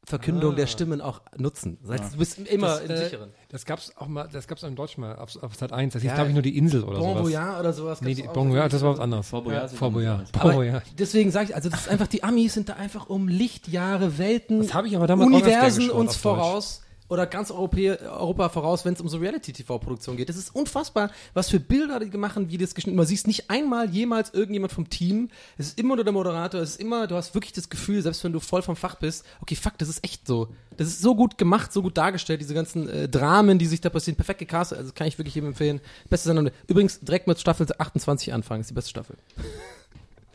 [0.08, 1.80] Verkündung der Stimmen auch nutzen.
[1.82, 3.30] Das heißt, du bist immer Das, im äh, sicheren.
[3.50, 5.94] Das gab's auch mal, das gab's auch im Deutschen mal auf, auf Sat 1.
[5.94, 6.14] Das hieß, Ja.
[6.16, 7.24] glaube ich, nur die Insel oder Bon sowas.
[7.24, 8.02] Voyage oder sowas.
[8.02, 8.22] Nee, die.
[8.22, 9.28] Bon Voyage, das war was anderes.
[9.32, 10.28] Boyard Boyard.
[10.40, 10.86] Aber Voyage.
[11.00, 14.60] deswegen sage ich, also das ist einfach, die Amis sind da einfach um Lichtjahre, Welten,
[14.62, 16.22] Das habe ich aber damals Universen uns Deutsch.
[16.22, 20.30] voraus oder ganz Europä Europa voraus, wenn es um so Reality-TV-Produktion geht.
[20.30, 22.98] Das ist unfassbar, was für Bilder die machen, wie das geschnitten.
[22.98, 25.30] Man siehst nicht einmal jemals irgendjemand vom Team.
[25.58, 26.62] Es ist immer nur der Moderator.
[26.62, 29.26] Es ist immer, du hast wirklich das Gefühl, selbst wenn du voll vom Fach bist,
[29.42, 30.50] okay, fuck, das ist echt so.
[30.78, 33.90] Das ist so gut gemacht, so gut dargestellt, diese ganzen äh, Dramen, die sich da
[33.90, 34.78] passieren, perfekt gecastet.
[34.78, 35.82] Also kann ich wirklich jedem empfehlen.
[36.10, 36.50] Beste Sendung.
[36.68, 39.16] Übrigens direkt mit Staffel 28 anfangen, ist die beste Staffel.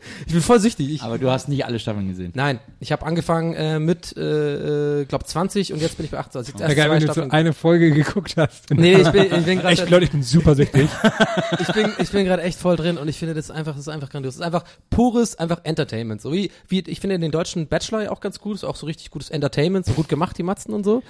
[0.25, 0.89] ich bin voll süchtig.
[0.89, 2.31] Ich, Aber du hast nicht alle Staffeln gesehen.
[2.35, 6.19] Nein, ich habe angefangen äh, mit, äh, äh, glaub 20 und jetzt bin ich bei
[6.19, 6.53] 28.
[6.53, 7.31] Jetzt Ja, erst geil, zwei wenn du so Staffeln.
[7.31, 8.71] eine Folge geguckt hast.
[8.71, 10.89] Nee, ich bin, ich bin Ich gerade glaube, ich bin super süchtig.
[11.59, 13.87] ich bin, ich bin gerade echt voll drin und ich finde das einfach, das ist
[13.89, 14.35] einfach grandios.
[14.35, 16.21] Das ist einfach pures, einfach Entertainment.
[16.21, 18.85] So wie, wie ich finde den deutschen Bachelor ja auch ganz gut, ist auch so
[18.85, 21.03] richtig gutes Entertainment, so gut gemacht, die Matzen und so.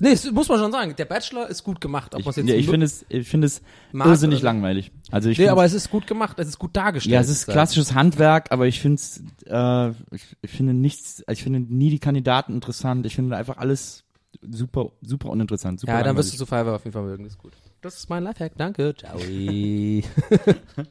[0.00, 0.94] Nee, das muss man schon sagen.
[0.96, 2.14] Der Bachelor ist gut gemacht.
[2.14, 4.92] Ob Ich, jetzt ja, ich finde es, ich finde es irrsinnig langweilig.
[5.10, 7.14] Also ich Nee, aber es ist gut gemacht, es ist gut dargestellt.
[7.14, 9.00] ja, es ist klassisches Handwerk, aber ich finde
[9.46, 13.06] äh, ich, ich finde nichts, ich finde nie die Kandidaten interessant.
[13.06, 14.04] Ich finde einfach alles
[14.42, 15.80] super, super uninteressant.
[15.80, 16.48] Super Ja, dann wirst du langweilig.
[16.50, 17.52] Survivor auf jeden Fall mögen, das ist gut.
[17.80, 18.94] Das ist mein Lifehack, danke.
[18.94, 19.18] Ciao.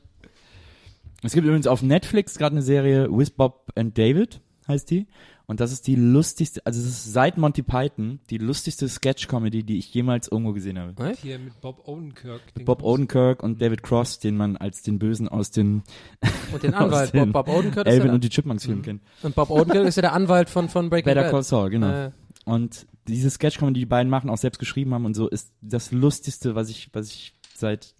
[1.23, 5.07] Es gibt übrigens auf Netflix gerade eine Serie With Bob and David, heißt die.
[5.49, 9.77] Und das ist die lustigste, also es ist seit Monty Python die lustigste Sketch-Comedy, die
[9.77, 11.13] ich jemals irgendwo gesehen habe.
[11.21, 12.53] Hier mit Bob Odenkirk.
[12.53, 15.83] den Bob Odenkirk und David Cross, den man als den Bösen aus den,
[16.53, 19.01] Und den aus Anwalt, den Bob, Bob Odenkirk ja und die Chipmunks Filmen kennt.
[19.23, 21.31] Und Bob Odenkirk ist ja der Anwalt von, von Breaking Better Bad.
[21.31, 22.07] Call Saul, genau.
[22.07, 22.11] Äh,
[22.43, 25.93] Und diese Sketch-Comedy, die die beiden machen, auch selbst geschrieben haben und so, ist das
[25.93, 27.93] lustigste, was ich, was ich seit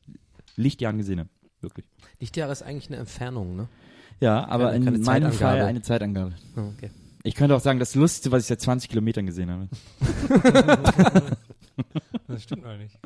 [0.58, 1.30] Lichtjahren gesehen habe.
[1.62, 1.86] Wirklich.
[2.20, 3.70] Lichtjahre ist eigentlich eine Entfernung, ne?
[4.20, 5.38] Ja, aber Keine- keine in meinem Zeitangabe.
[5.38, 6.34] Fall eine Zeitangabe.
[6.58, 6.92] Oh, okay.
[7.28, 9.68] Ich könnte auch sagen, das Lustigste, was ich seit 20 Kilometern gesehen habe.
[12.28, 12.98] Das stimmt eigentlich.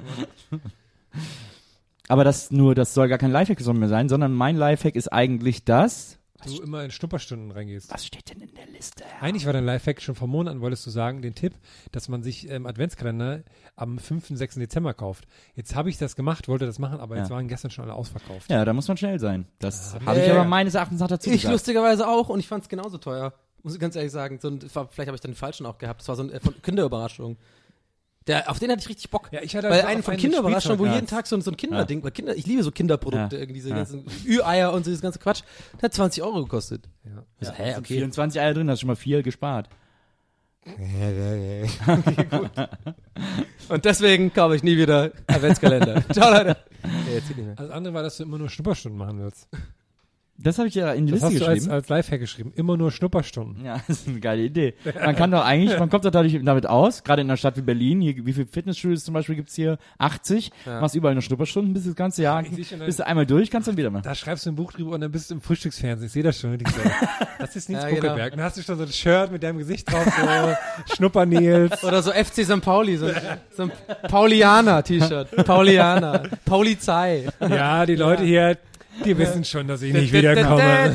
[2.07, 5.64] Aber das nur, das soll gar kein Lifehack mehr sein, sondern mein Lifehack ist eigentlich
[5.65, 6.18] das.
[6.45, 7.91] Du immer in Schnupperstunden reingehst.
[7.93, 9.03] Was steht denn in der Liste?
[9.19, 11.53] Eigentlich war dein Lifehack schon vor Monaten, wolltest du sagen, den Tipp,
[11.91, 13.43] dass man sich ähm, Adventskalender
[13.76, 14.56] am 5., 6.
[14.56, 15.27] Dezember kauft.
[15.56, 17.22] Jetzt habe ich das gemacht, wollte das machen, aber Ja.
[17.22, 18.49] jetzt waren gestern schon alle ausverkauft.
[18.49, 19.45] Ja, da muss man schnell sein.
[19.60, 20.48] Das Ja, habe ich ja, aber ja.
[20.48, 21.52] meines Erachtens nach dazu Ich gesagt.
[21.52, 23.34] lustigerweise auch und ich fand es genauso teuer.
[23.64, 24.40] Muss ich ganz ehrlich sagen.
[24.42, 26.02] So ein, vielleicht habe ich dann den falschen auch gehabt.
[26.02, 27.38] Das war so ein äh, von Kinderüberraschung.
[28.28, 29.30] Der, auf den hatte ich richtig Bock.
[29.32, 31.58] Ja, ich hatte Weil also einen von Kinderüberraschung, wo jeden Tag so, ein- so ein
[31.58, 33.42] Kinderding, weil Kinder, ich liebe so Kinderprodukte, Ja.
[33.42, 33.78] irgendwie diese Ja.
[33.78, 35.42] ganzen Ü-Eier und so dieses ganze Quatsch.
[35.78, 36.88] Der hat 20 Euro gekostet.
[37.04, 37.24] Ja.
[37.40, 37.94] Ich so, Da hä, sind okay.
[37.96, 39.70] 24 Eier drin, hast schon mal vier gespart.
[43.70, 46.04] Und deswegen kaufe ich nie wieder Adventskalender.
[46.14, 46.58] Ciao, Leute.
[46.84, 47.56] Ja, jetzt nicht mehr.
[47.56, 49.48] Das andere war, dass du immer nur Schnupperstunden machen willst.
[50.44, 51.74] Das habe ich ja in die Das Liste hast du als, geschrieben.
[51.74, 52.54] als Lifehack geschrieben.
[52.56, 53.64] Immer nur Schnupperstunden.
[53.66, 54.74] ja, das ist eine geile Idee.
[55.04, 57.62] Man kann doch eigentlich, man kommt doch dadurch damit aus, gerade in einer Stadt wie
[57.62, 59.78] Berlin, hier, wie viele Fitnessstudios zum Beispiel gibt's hier?
[60.00, 60.52] 80.
[60.66, 63.90] Machst überall eine Schnupperstunde, bis das ganze Jahr, bist du einmal durch, kannst dann wieder
[63.90, 64.04] machen.
[64.04, 66.08] Da schreibst du ein Buch drüber und dann bist du im Frühstücksfernsehen.
[66.08, 66.54] Ich sehe das schon.
[66.56, 66.82] Ich so,
[67.40, 68.02] das ist Nils Ja, ja, genau.
[68.10, 68.32] Buckelberg.
[68.36, 71.84] Dann hast du schon so ein Shirt mit deinem Gesicht drauf, so Schnuppernils.
[71.84, 72.62] Oder so FC St.
[72.62, 73.08] Pauli, so,
[73.56, 73.72] so ein
[74.10, 75.46] Paulianer-T-Shirt.
[75.46, 76.24] Paulianer.
[76.46, 77.28] Polizei.
[77.40, 78.58] Ja, die Leute hier,
[79.06, 80.94] die wissen schon, dass ich nicht wiederkomme.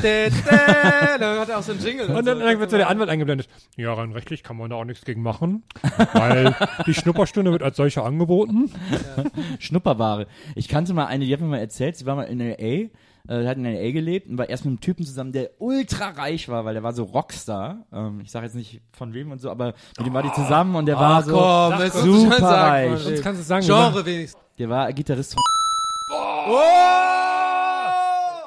[1.19, 2.07] Dann hat er auch so einen Jingle.
[2.07, 3.49] Und dann, dann wird so der Anwalt eingeblendet.
[3.77, 5.65] Ja, rein rechtlich kann man da auch nichts gegen machen,
[6.13, 6.55] weil
[6.87, 8.71] die Schnupperstunde wird als solche angeboten.
[9.59, 10.27] Schnupperware.
[10.55, 12.91] Ich kannte mal eine, die hat mir mal erzählt, sie war mal in L.A.,
[13.29, 13.91] äh, hat in L.A.
[13.91, 16.93] gelebt und war erst mit einem Typen zusammen, der ultra reich war, weil der war
[16.93, 17.85] so Rockstar.
[17.93, 20.77] Ähm, ich sage jetzt nicht von wem und so, aber mit dem war die zusammen
[20.77, 23.21] und der war so komm, schon super reich.
[23.23, 24.41] Kannst du sagen, Genre wenigstens.
[24.59, 25.43] Der war Gitarrist von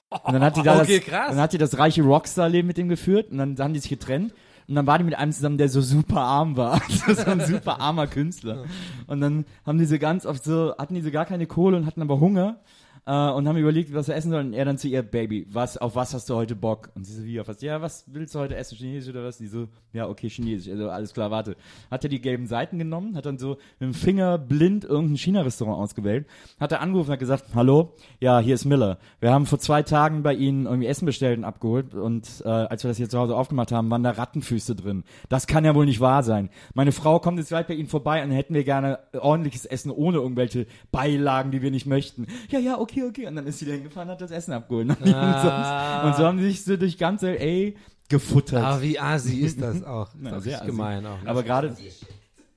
[0.09, 1.29] Und dann hat die da Okay, das, krass.
[1.29, 4.33] dann hat die das reiche Rockstar-Leben mit dem geführt und dann haben die sich getrennt.
[4.67, 6.79] Und dann war die mit einem zusammen, der so super arm war.
[7.07, 8.65] so ein super armer Künstler.
[9.07, 11.87] Und dann haben die so ganz oft so, hatten die so gar keine Kohle und
[11.87, 12.57] hatten aber Hunger.
[13.05, 14.47] Äh, und haben überlegt, was sie essen sollen.
[14.47, 16.89] Und er dann zu ihr, Baby, was, auf was hast du heute Bock?
[16.95, 17.61] Und sie so, wie, auf was?
[17.61, 18.77] Ja, was willst du heute essen?
[18.77, 19.37] Chinesisch oder was?
[19.37, 20.71] Die so, ja, okay, Chinesisch.
[20.71, 21.55] Also, alles klar, warte.
[21.89, 25.77] Hat er die gelben Seiten genommen, hat dann so mit dem Finger blind irgendein China-Restaurant
[25.77, 26.27] ausgewählt,
[26.59, 28.97] hat er angerufen hat gesagt, hallo, ja, hier ist Miller.
[29.19, 32.83] Wir haben vor zwei Tagen bei Ihnen irgendwie Essen bestellt und abgeholt und äh, als
[32.83, 35.03] wir das hier zu Hause aufgemacht haben, waren da Rattenfüße drin.
[35.29, 36.49] Das kann ja wohl nicht wahr sein.
[36.73, 40.17] Meine Frau kommt jetzt gleich bei Ihnen vorbei und hätten wir gerne ordentliches Essen ohne
[40.17, 42.27] irgendwelche Beilagen, die wir nicht möchten.
[42.49, 43.27] Ja, ja, okay, okay.
[43.27, 44.89] Und dann ist sie da hingefahren und hat das Essen abgeholt.
[44.89, 47.77] und, sonst, und so haben sie sich so durch ganz L.A.
[48.09, 48.63] gefuttert.
[48.63, 50.09] Ah, wie asi ist das auch.
[50.19, 51.17] Na, das sehr ist gemein auch.
[51.25, 51.75] Aber gerade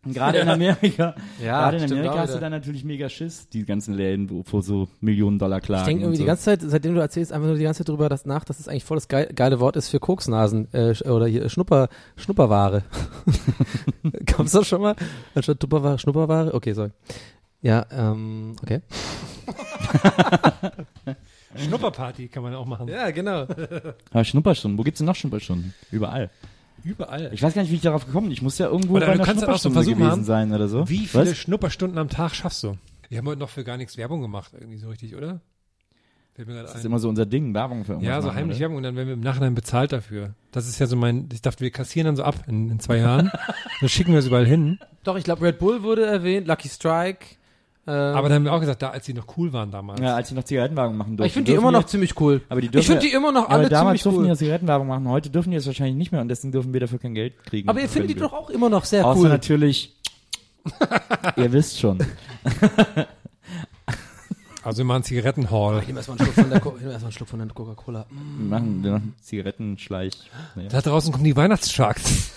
[0.05, 3.95] gerade in Amerika, Ja, gerade in Amerika hast du dann natürlich mega Schiss, die ganzen
[3.95, 5.83] Läden, wo, wo so Millionen Dollar klagen.
[5.83, 6.23] Ich denke irgendwie so.
[6.23, 8.59] die ganze Zeit, seitdem du erzählst, einfach nur die ganze Zeit drüber das nach, dass
[8.59, 12.83] es eigentlich voll das geil, geile Wort ist für Koksnasen äh, oder hier Schnupper, Schnupperware.
[14.35, 14.97] Kommst du schon mal?
[15.35, 16.55] Anstatt Tupperware, Schnupperware?
[16.55, 16.91] Okay, sorry.
[17.63, 18.81] Ja, ähm, okay.
[21.57, 22.89] Schnupperparty kann man auch machen.
[22.89, 23.43] Ja, genau.
[24.11, 25.73] Aber Schnupperstunden, wo gibt's denn noch Schnupperstunden?
[25.91, 26.31] Überall.
[26.83, 27.31] Überall.
[27.33, 28.33] Ich weiß gar nicht, wie ich darauf gekommen bin.
[28.33, 30.25] Ich muss ja irgendwo Oder bei einer ja auch so Schnupperstunde gewesen machen.
[30.25, 30.89] sein oder so.
[30.89, 31.37] Wie viele Was?
[31.37, 32.77] Schnupperstunden am Tag schaffst du?
[33.09, 35.41] Wir haben heute noch für gar nichts Werbung gemacht, irgendwie so richtig, oder?
[36.35, 38.39] Fällt mir gerade Das ist immer so unser Ding, Werbung für irgendwas Ja, so machen,
[38.39, 38.61] heimlich oder?
[38.63, 40.35] Werbung und dann werden wir im Nachhinein bezahlt dafür.
[40.51, 42.97] Das ist ja so mein, ich dachte, wir kassieren dann so ab in, in zwei
[42.97, 43.31] Jahren.
[43.81, 44.79] dann schicken wir es überall hin.
[45.05, 47.27] Doch, ich glaube, Red Bull wurde erwähnt, Lucky Strike.
[47.85, 50.01] Ähm, Aber dann haben wir auch gesagt, da, als die noch cool waren damals.
[50.01, 51.27] Ja, als sie noch Zigarettenwerbung machen durften.
[51.27, 52.41] ich finde die dürfen immer noch ziemlich cool.
[52.49, 54.19] aber die ich dürfen finde ja- die immer noch Ja, aber alle damals ziemlich durften
[54.19, 54.25] cool.
[54.25, 55.09] die ja Zigarettenwerbung machen.
[55.09, 57.69] Heute dürfen die es wahrscheinlich nicht mehr und deswegen dürfen wir dafür kein Geld kriegen.
[57.69, 59.29] Aber ihr findet die doch auch immer noch sehr Außer cool.
[59.29, 59.97] natürlich,
[61.37, 61.99] ihr wisst schon.
[64.65, 65.81] Also wir machen Zigarettenhall.
[65.81, 67.39] Ich nehme erstmal einen Schluck von der, Co- ich nehm erst mal einen Schluck von
[67.41, 68.07] der Coca-Cola.
[68.11, 70.13] Wir machen, wir machen Zigarettenschleich.
[70.55, 70.69] Naja.
[70.69, 72.31] Da draußen kommen die Weihnachtstrucks.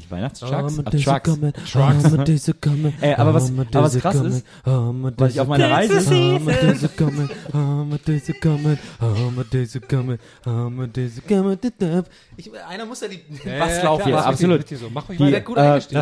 [0.00, 0.78] Nicht Weihnachtstrucks?
[0.78, 1.36] Oh, Trucks.
[1.70, 2.14] Trucks.
[3.02, 6.00] Ey, aber was- aber was krass ist, weil ich auf meiner Reise-
[12.38, 14.28] Ich, einer muss ja die Ja, Bass ja, laufen klar, Ja, mach lassen.
[14.28, 14.58] richtig, absolut.
[14.60, 14.86] richtig So.
[14.90, 15.24] Mach ruhig Die,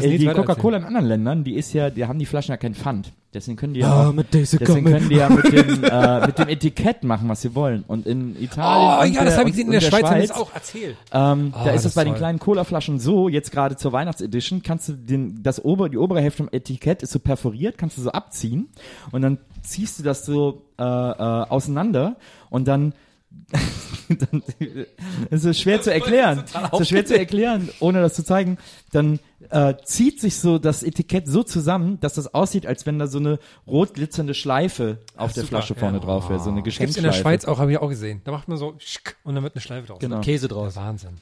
[0.07, 2.75] äh, die Coca-Cola in anderen Ländern, die ist ja, die haben die Flaschen ja kein
[2.75, 3.13] Pfand.
[3.35, 7.05] Deswegen können die ja, auch, deswegen können die ja mit dem, äh, mit dem Etikett
[7.05, 7.85] machen, was sie wollen.
[7.87, 10.37] Und in Italien Oh ja, das habe ich gesehen in der Schweiz, haben Schweiz es
[10.37, 10.97] auch erzählt.
[11.13, 14.89] Ähm, da ist das es bei den kleinen Cola-Flaschen so, jetzt gerade zur Weihnachtsedition, kannst
[14.89, 18.11] du den, das ober, die obere Hälfte vom Etikett ist so perforiert, kannst du so
[18.11, 18.69] abziehen
[19.13, 22.17] und dann ziehst du das so äh, äh, auseinander
[22.51, 22.95] und dann
[24.09, 24.43] dann
[25.31, 26.45] es ist schwer zu erklären.
[26.73, 28.59] Es ist schwer zu erklären, ohne das zu zeigen.
[28.93, 29.21] Dann
[29.51, 33.19] äh, zieht sich so das Etikett so zusammen, dass das aussieht, als wenn da so
[33.19, 36.05] eine rot glitzernde Schleife auf der super, Flasche vorne ja.
[36.05, 37.07] drauf wäre, so eine Gibt's in Geschenkschleife.
[37.07, 38.23] der Schweiz auch, habe ich auch gesehen.
[38.25, 39.99] Da macht man so schick, und dann wird eine Schleife draus.
[39.99, 40.21] Genau.
[40.21, 40.77] Käse Der draus.
[40.77, 41.19] Wahnsinn.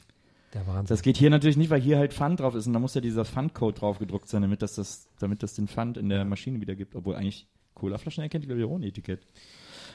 [0.56, 0.86] Der Wahnsinn.
[0.86, 3.02] Das geht hier natürlich nicht, weil hier halt Pfand drauf ist und da muss ja
[3.02, 6.62] dieser Pfandcode drauf gedruckt sein, damit das, das, damit das den Pfand in der Maschine
[6.62, 6.94] wieder gibt.
[6.94, 9.20] Obwohl eigentlich Colaflaschen erkennt die, glaube ich, ohne Etikett.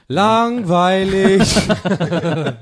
[0.07, 1.41] Langweilig.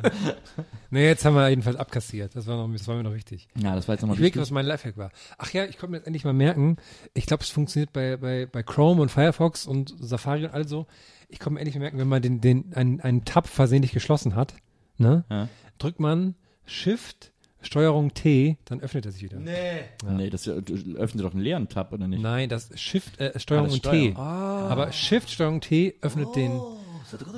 [0.92, 2.36] nee, jetzt haben wir jedenfalls abkassiert.
[2.38, 3.50] Das war, noch, das war mir noch wichtig.
[3.62, 5.12] Ja, das war jetzt nochmal Ich überlege, was mein Lifehack war.
[5.38, 6.78] Ach ja, ich konnte mir jetzt endlich mal merken,
[7.14, 10.88] ich glaube, es funktioniert bei, bei, bei Chrome und Firefox und Safari und also.
[11.28, 14.36] Ich konnte mir endlich mal merken, wenn man den, den, einen, einen Tab versehentlich geschlossen
[14.36, 14.56] hat,
[14.98, 15.50] ne, Ja.
[15.80, 16.36] drückt man
[16.66, 19.38] Shift, Steuerung T, dann öffnet er sich wieder.
[19.40, 20.62] Nee, das äh,
[20.96, 22.22] öffnet doch einen leeren Tab, oder nicht?
[22.22, 24.12] Nein, das Shift, äh, Steuerung Ah, das T.
[24.12, 24.18] Steuerung.
[24.18, 26.52] Aber Shift, Steuerung T öffnet den.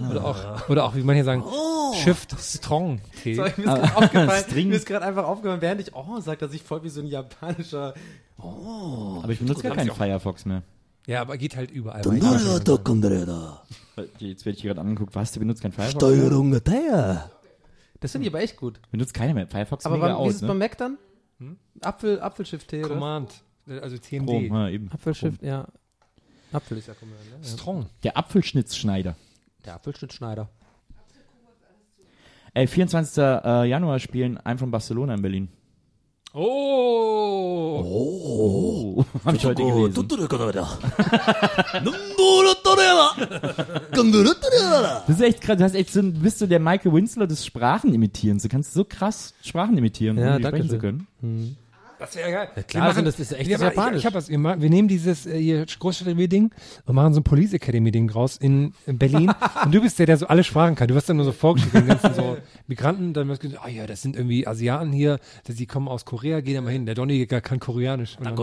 [0.09, 1.43] Oder auch, oder auch, wie manche sagen,
[1.95, 3.35] Shift, Strong T.
[3.35, 4.67] Sorry, mir ist gerade aufgefallen, String.
[4.67, 7.07] mir ist gerade einfach aufgefallen, während ich oh sagt, dass ich voll wie so ein
[7.07, 7.93] japanischer
[8.37, 10.63] Aber ich benutze gar keinen Firefox mehr.
[11.07, 12.01] Ja, aber geht halt überall.
[12.03, 13.63] Kondoreda.
[14.19, 15.93] Jetzt werde ich hier gerade angeguckt, was, du benutzt keinen Firefox?
[15.93, 17.31] Steuerung der.
[18.01, 18.79] Das finde ich aber echt gut.
[18.91, 19.47] Benutzt keiner mehr.
[19.47, 20.65] Firefox Aber wann, wie ist aus, es beim ne?
[20.65, 20.97] Mac dann?
[21.81, 22.89] Apfel, Apfelschiff T, oder?
[22.95, 23.43] Command.
[23.67, 24.27] Also CMD.
[24.27, 24.91] Chrome, ja, eben.
[24.91, 25.67] Apfelschiff, ja.
[26.51, 27.47] Apfel ist ja Command, ne?
[27.47, 27.85] Strong.
[28.03, 29.15] Der Apfelschnitzschneider.
[29.65, 30.49] Der Apfelschnittschneider.
[32.53, 33.17] Ey, 24.
[33.23, 35.49] äh, Januar spielen ein von Barcelona in Berlin.
[36.38, 37.82] Oh.
[38.98, 39.94] Oh, hab ich heute gelesen.
[39.94, 40.58] トトレカだか
[41.74, 41.80] ら。
[41.80, 43.14] ヌンボロトレラ。
[43.90, 45.04] ガンドルトレラ。
[45.08, 45.56] Das ist echt krass.
[45.56, 48.42] Du hast echt so, ein- bist du der Michael Winslow des Sprachenimitierens.
[48.42, 51.06] Du kannst so krass Sprachen imitieren, Ja, ohne die danke sprechen zu schön.
[51.22, 51.56] können.
[52.01, 52.49] Das wäre geil.
[52.55, 53.97] Ja, klar, also das ist echt das machen- Japanisch.
[53.97, 56.51] Ich, ich hab was, wir, machen, wir nehmen dieses äh, hier Großstadt-Ding
[56.85, 59.31] und machen so ein Police Academy-Ding draus in, in Berlin.
[59.65, 60.87] und du bist der, der so alle Sprachen kann.
[60.87, 62.37] Du wirst dann nur so vorgestellt, den ganzen so
[62.67, 65.87] Migranten, dann wirst du gesagt, ah ja, das sind irgendwie Asiaten hier, dass die kommen
[65.87, 66.85] aus Korea, geh da mal hin.
[66.87, 68.17] Der Donny kann Koreanisch.
[68.17, 68.35] Und dann,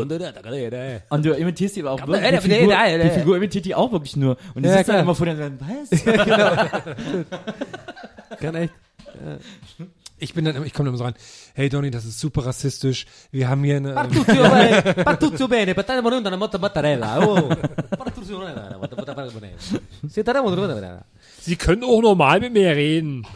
[1.10, 2.40] Und du imitierst die aber auch wirklich.
[2.40, 3.02] Die Figur, Ja, ja, ja.
[3.05, 4.36] die Figur imitiert die auch wirklich nur.
[4.55, 5.90] Und die Ja, sitzt dann immer vor dir und sagt, was?
[8.40, 8.72] Kann echt.
[10.19, 11.15] Ich bin dann, ich komme dann immer so rein,
[11.55, 13.07] hey Donny, das ist super rassistisch.
[13.31, 17.20] Wir haben hier eine, Tutto bene, va tutto bene, patate morendo una motta battarella.
[17.27, 17.49] Oh.
[20.07, 21.05] Siete da
[21.40, 23.27] Sie können auch normal mit mir reden.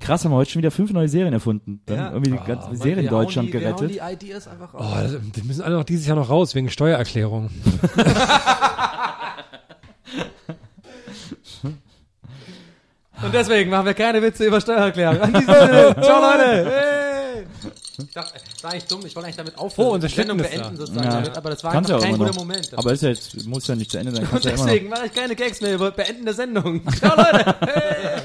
[0.00, 1.80] Krass, haben wir heute schon wieder fünf neue Serien erfunden.
[1.86, 2.12] Dann Ja.
[2.12, 3.90] irgendwie die ganze Serie in Deutschland gerettet.
[3.90, 5.12] Die Ideas einfach Oh, raus.
[5.12, 7.50] das, die müssen alle noch dieses Jahr noch raus, wegen Steuererklärung.
[13.32, 15.20] Und deswegen machen wir keine Witze über Steuererklärung.
[15.20, 15.96] An dieser Stelle.
[16.02, 16.70] Ciao, Leute.
[16.70, 17.46] Hey.
[17.98, 19.00] Ich dachte, das war eigentlich dumm.
[19.06, 19.88] Ich wollte eigentlich damit aufhören.
[19.88, 20.76] Oh, unser die Sendung beenden da.
[20.76, 21.10] sozusagen Ja.
[21.12, 22.36] damit, aber das war Kannst einfach kein guter noch.
[22.36, 22.74] Moment.
[22.76, 24.24] Aber ist ja jetzt, muss ja nicht zu Ende sein.
[24.24, 24.64] Und Kannst ja noch.
[24.66, 26.82] deswegen mache ich keine Gags mehr über Beenden der Sendung.
[26.98, 27.56] Ciao, Leute.
[27.60, 28.20] Hey.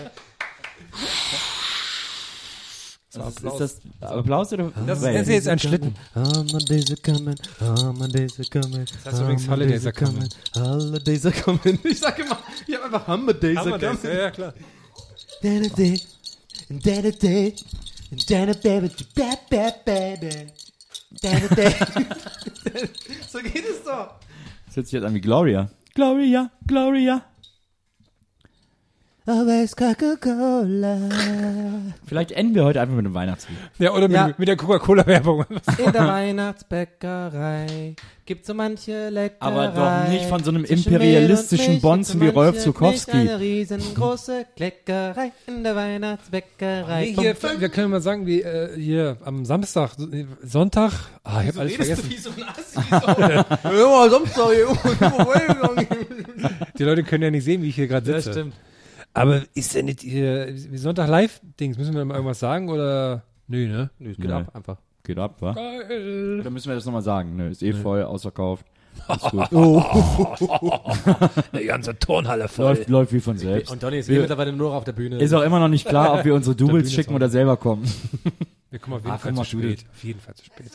[3.13, 3.59] Was ist, ist
[4.01, 4.71] das Applaus oder?
[4.85, 5.21] Das Wait.
[5.21, 5.95] ist jetzt ein Schlitten.
[6.15, 8.85] Holidays are coming, holidays are coming.
[9.03, 10.29] Das heißt übrigens Holidays are coming.
[10.55, 11.79] Holidays are coming.
[11.83, 13.97] Ich sag immer, ich habe einfach Holidays are coming.
[14.03, 14.53] Ja, ja, klar.
[23.29, 24.15] So geht es doch.
[24.65, 25.69] Das hört sich jetzt an wie Gloria.
[25.93, 27.25] Gloria, Gloria.
[29.29, 30.97] Always Coca-Cola.
[32.05, 33.57] Vielleicht enden wir heute einfach mit einem Weihnachtslied.
[33.77, 34.33] Ja, oder mit, Ja.
[34.37, 35.43] mit der Coca-Cola-Werbung.
[35.85, 37.95] In der Weihnachtsbäckerei
[38.25, 39.35] gibt's so manche Leckerei.
[39.41, 43.11] Aber doch nicht von so einem Zwischen imperialistischen Milch Bonzen wie Rolf Zukowski.
[43.11, 47.13] Eine riesengroße Kleckerei in der Weihnachtsbäckerei.
[47.17, 49.91] Nee, hier, wir können mal sagen, wie äh, hier am Samstag,
[50.41, 50.93] Sonntag,
[51.25, 52.09] ah, ich habe alles vergessen.
[52.09, 52.79] wie so ein Assi.
[53.65, 53.71] So.
[53.77, 54.47] ja, Samstag,
[56.77, 58.31] Die Leute können ja nicht sehen, wie ich hier gerade Ja, sitze.
[58.31, 58.53] stimmt.
[59.17, 63.23] Aber ist denn nicht hier, wie Sonntag Live-Dings, müssen wir mal irgendwas sagen oder?
[63.47, 63.89] Nö, ne?
[63.99, 64.33] Nö, es geht Nee.
[64.33, 64.77] ab, einfach.
[65.03, 65.53] Geht ab, wa?
[65.53, 66.39] Geil.
[66.41, 67.35] Oder müssen wir das nochmal sagen?
[67.37, 68.65] Ne, ist eh voll, ausverkauft.
[69.09, 69.49] Ist gut.
[71.53, 72.65] Die ganze Turnhalle voll.
[72.65, 73.71] läuft, läuft wie von selbst.
[73.71, 75.19] Und Donny ist eh mittlerweile nur noch auf der Bühne.
[75.19, 77.89] Ist auch immer noch nicht klar, ob wir unsere Doubles schicken oder selber kommen.
[78.69, 79.85] Wir kommen auf jeden Ach, Fall zu spät.
[79.89, 80.71] Auf jeden Fall zu spät.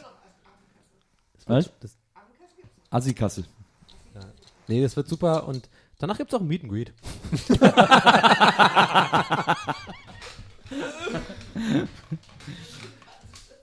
[1.46, 1.70] Was?
[2.88, 3.44] Assi-Kasse.
[4.66, 5.68] Nee, das wird super und
[6.02, 6.92] danach gibt's auch ein Meet and Greet.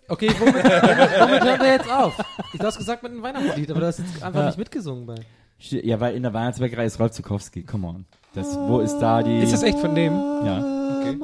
[0.08, 2.14] okay, womit, womit, womit hören wir jetzt auf?
[2.54, 4.46] Ich, du hast gesagt mit einem Weihnachtslied, aber du hast jetzt einfach Ja.
[4.48, 5.16] nicht mitgesungen bei.
[5.60, 7.64] Ja, weil in der Weihnachtsbäckerei ist Rolf Zukowski.
[7.64, 8.06] Come on.
[8.34, 9.40] Das, wo ist da die...
[9.40, 10.14] Ist das echt von dem?
[10.46, 10.60] Ja.
[11.02, 11.18] Okay.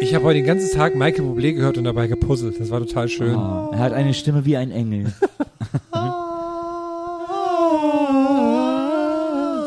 [0.00, 2.58] Ich habe heute den ganzen Tag Michael Bublé gehört und dabei gepuzzelt.
[2.60, 3.36] Das war total schön.
[3.36, 5.12] Oh, er hat eine Stimme wie ein Engel.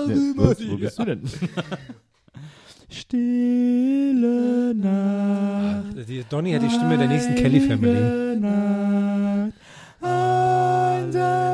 [0.10, 1.22] Ne, was, wo bist du denn?
[2.90, 6.10] Stille Nacht.
[6.10, 8.40] Die Donny hat die Stimme der nächsten Kelly Family.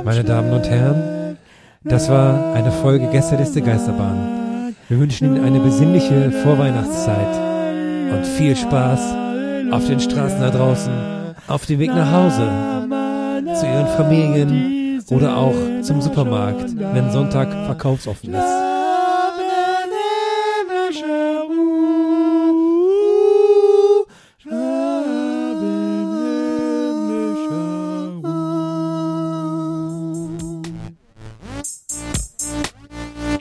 [0.05, 1.37] Meine Damen und Herren,
[1.83, 4.73] das war eine Folge Gästeliste Geisterbahn.
[4.87, 7.35] Wir wünschen Ihnen eine besinnliche Vorweihnachtszeit
[8.13, 9.15] und viel Spaß
[9.71, 10.93] auf den Straßen da draußen,
[11.47, 12.47] auf dem Weg nach Hause,
[13.59, 14.74] zu Ihren Familien
[15.09, 18.75] oder auch zum Supermarkt, wenn Sonntag verkaufsoffen ist.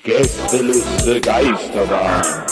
[0.04, 2.43] Gästeliste Geisterbahn.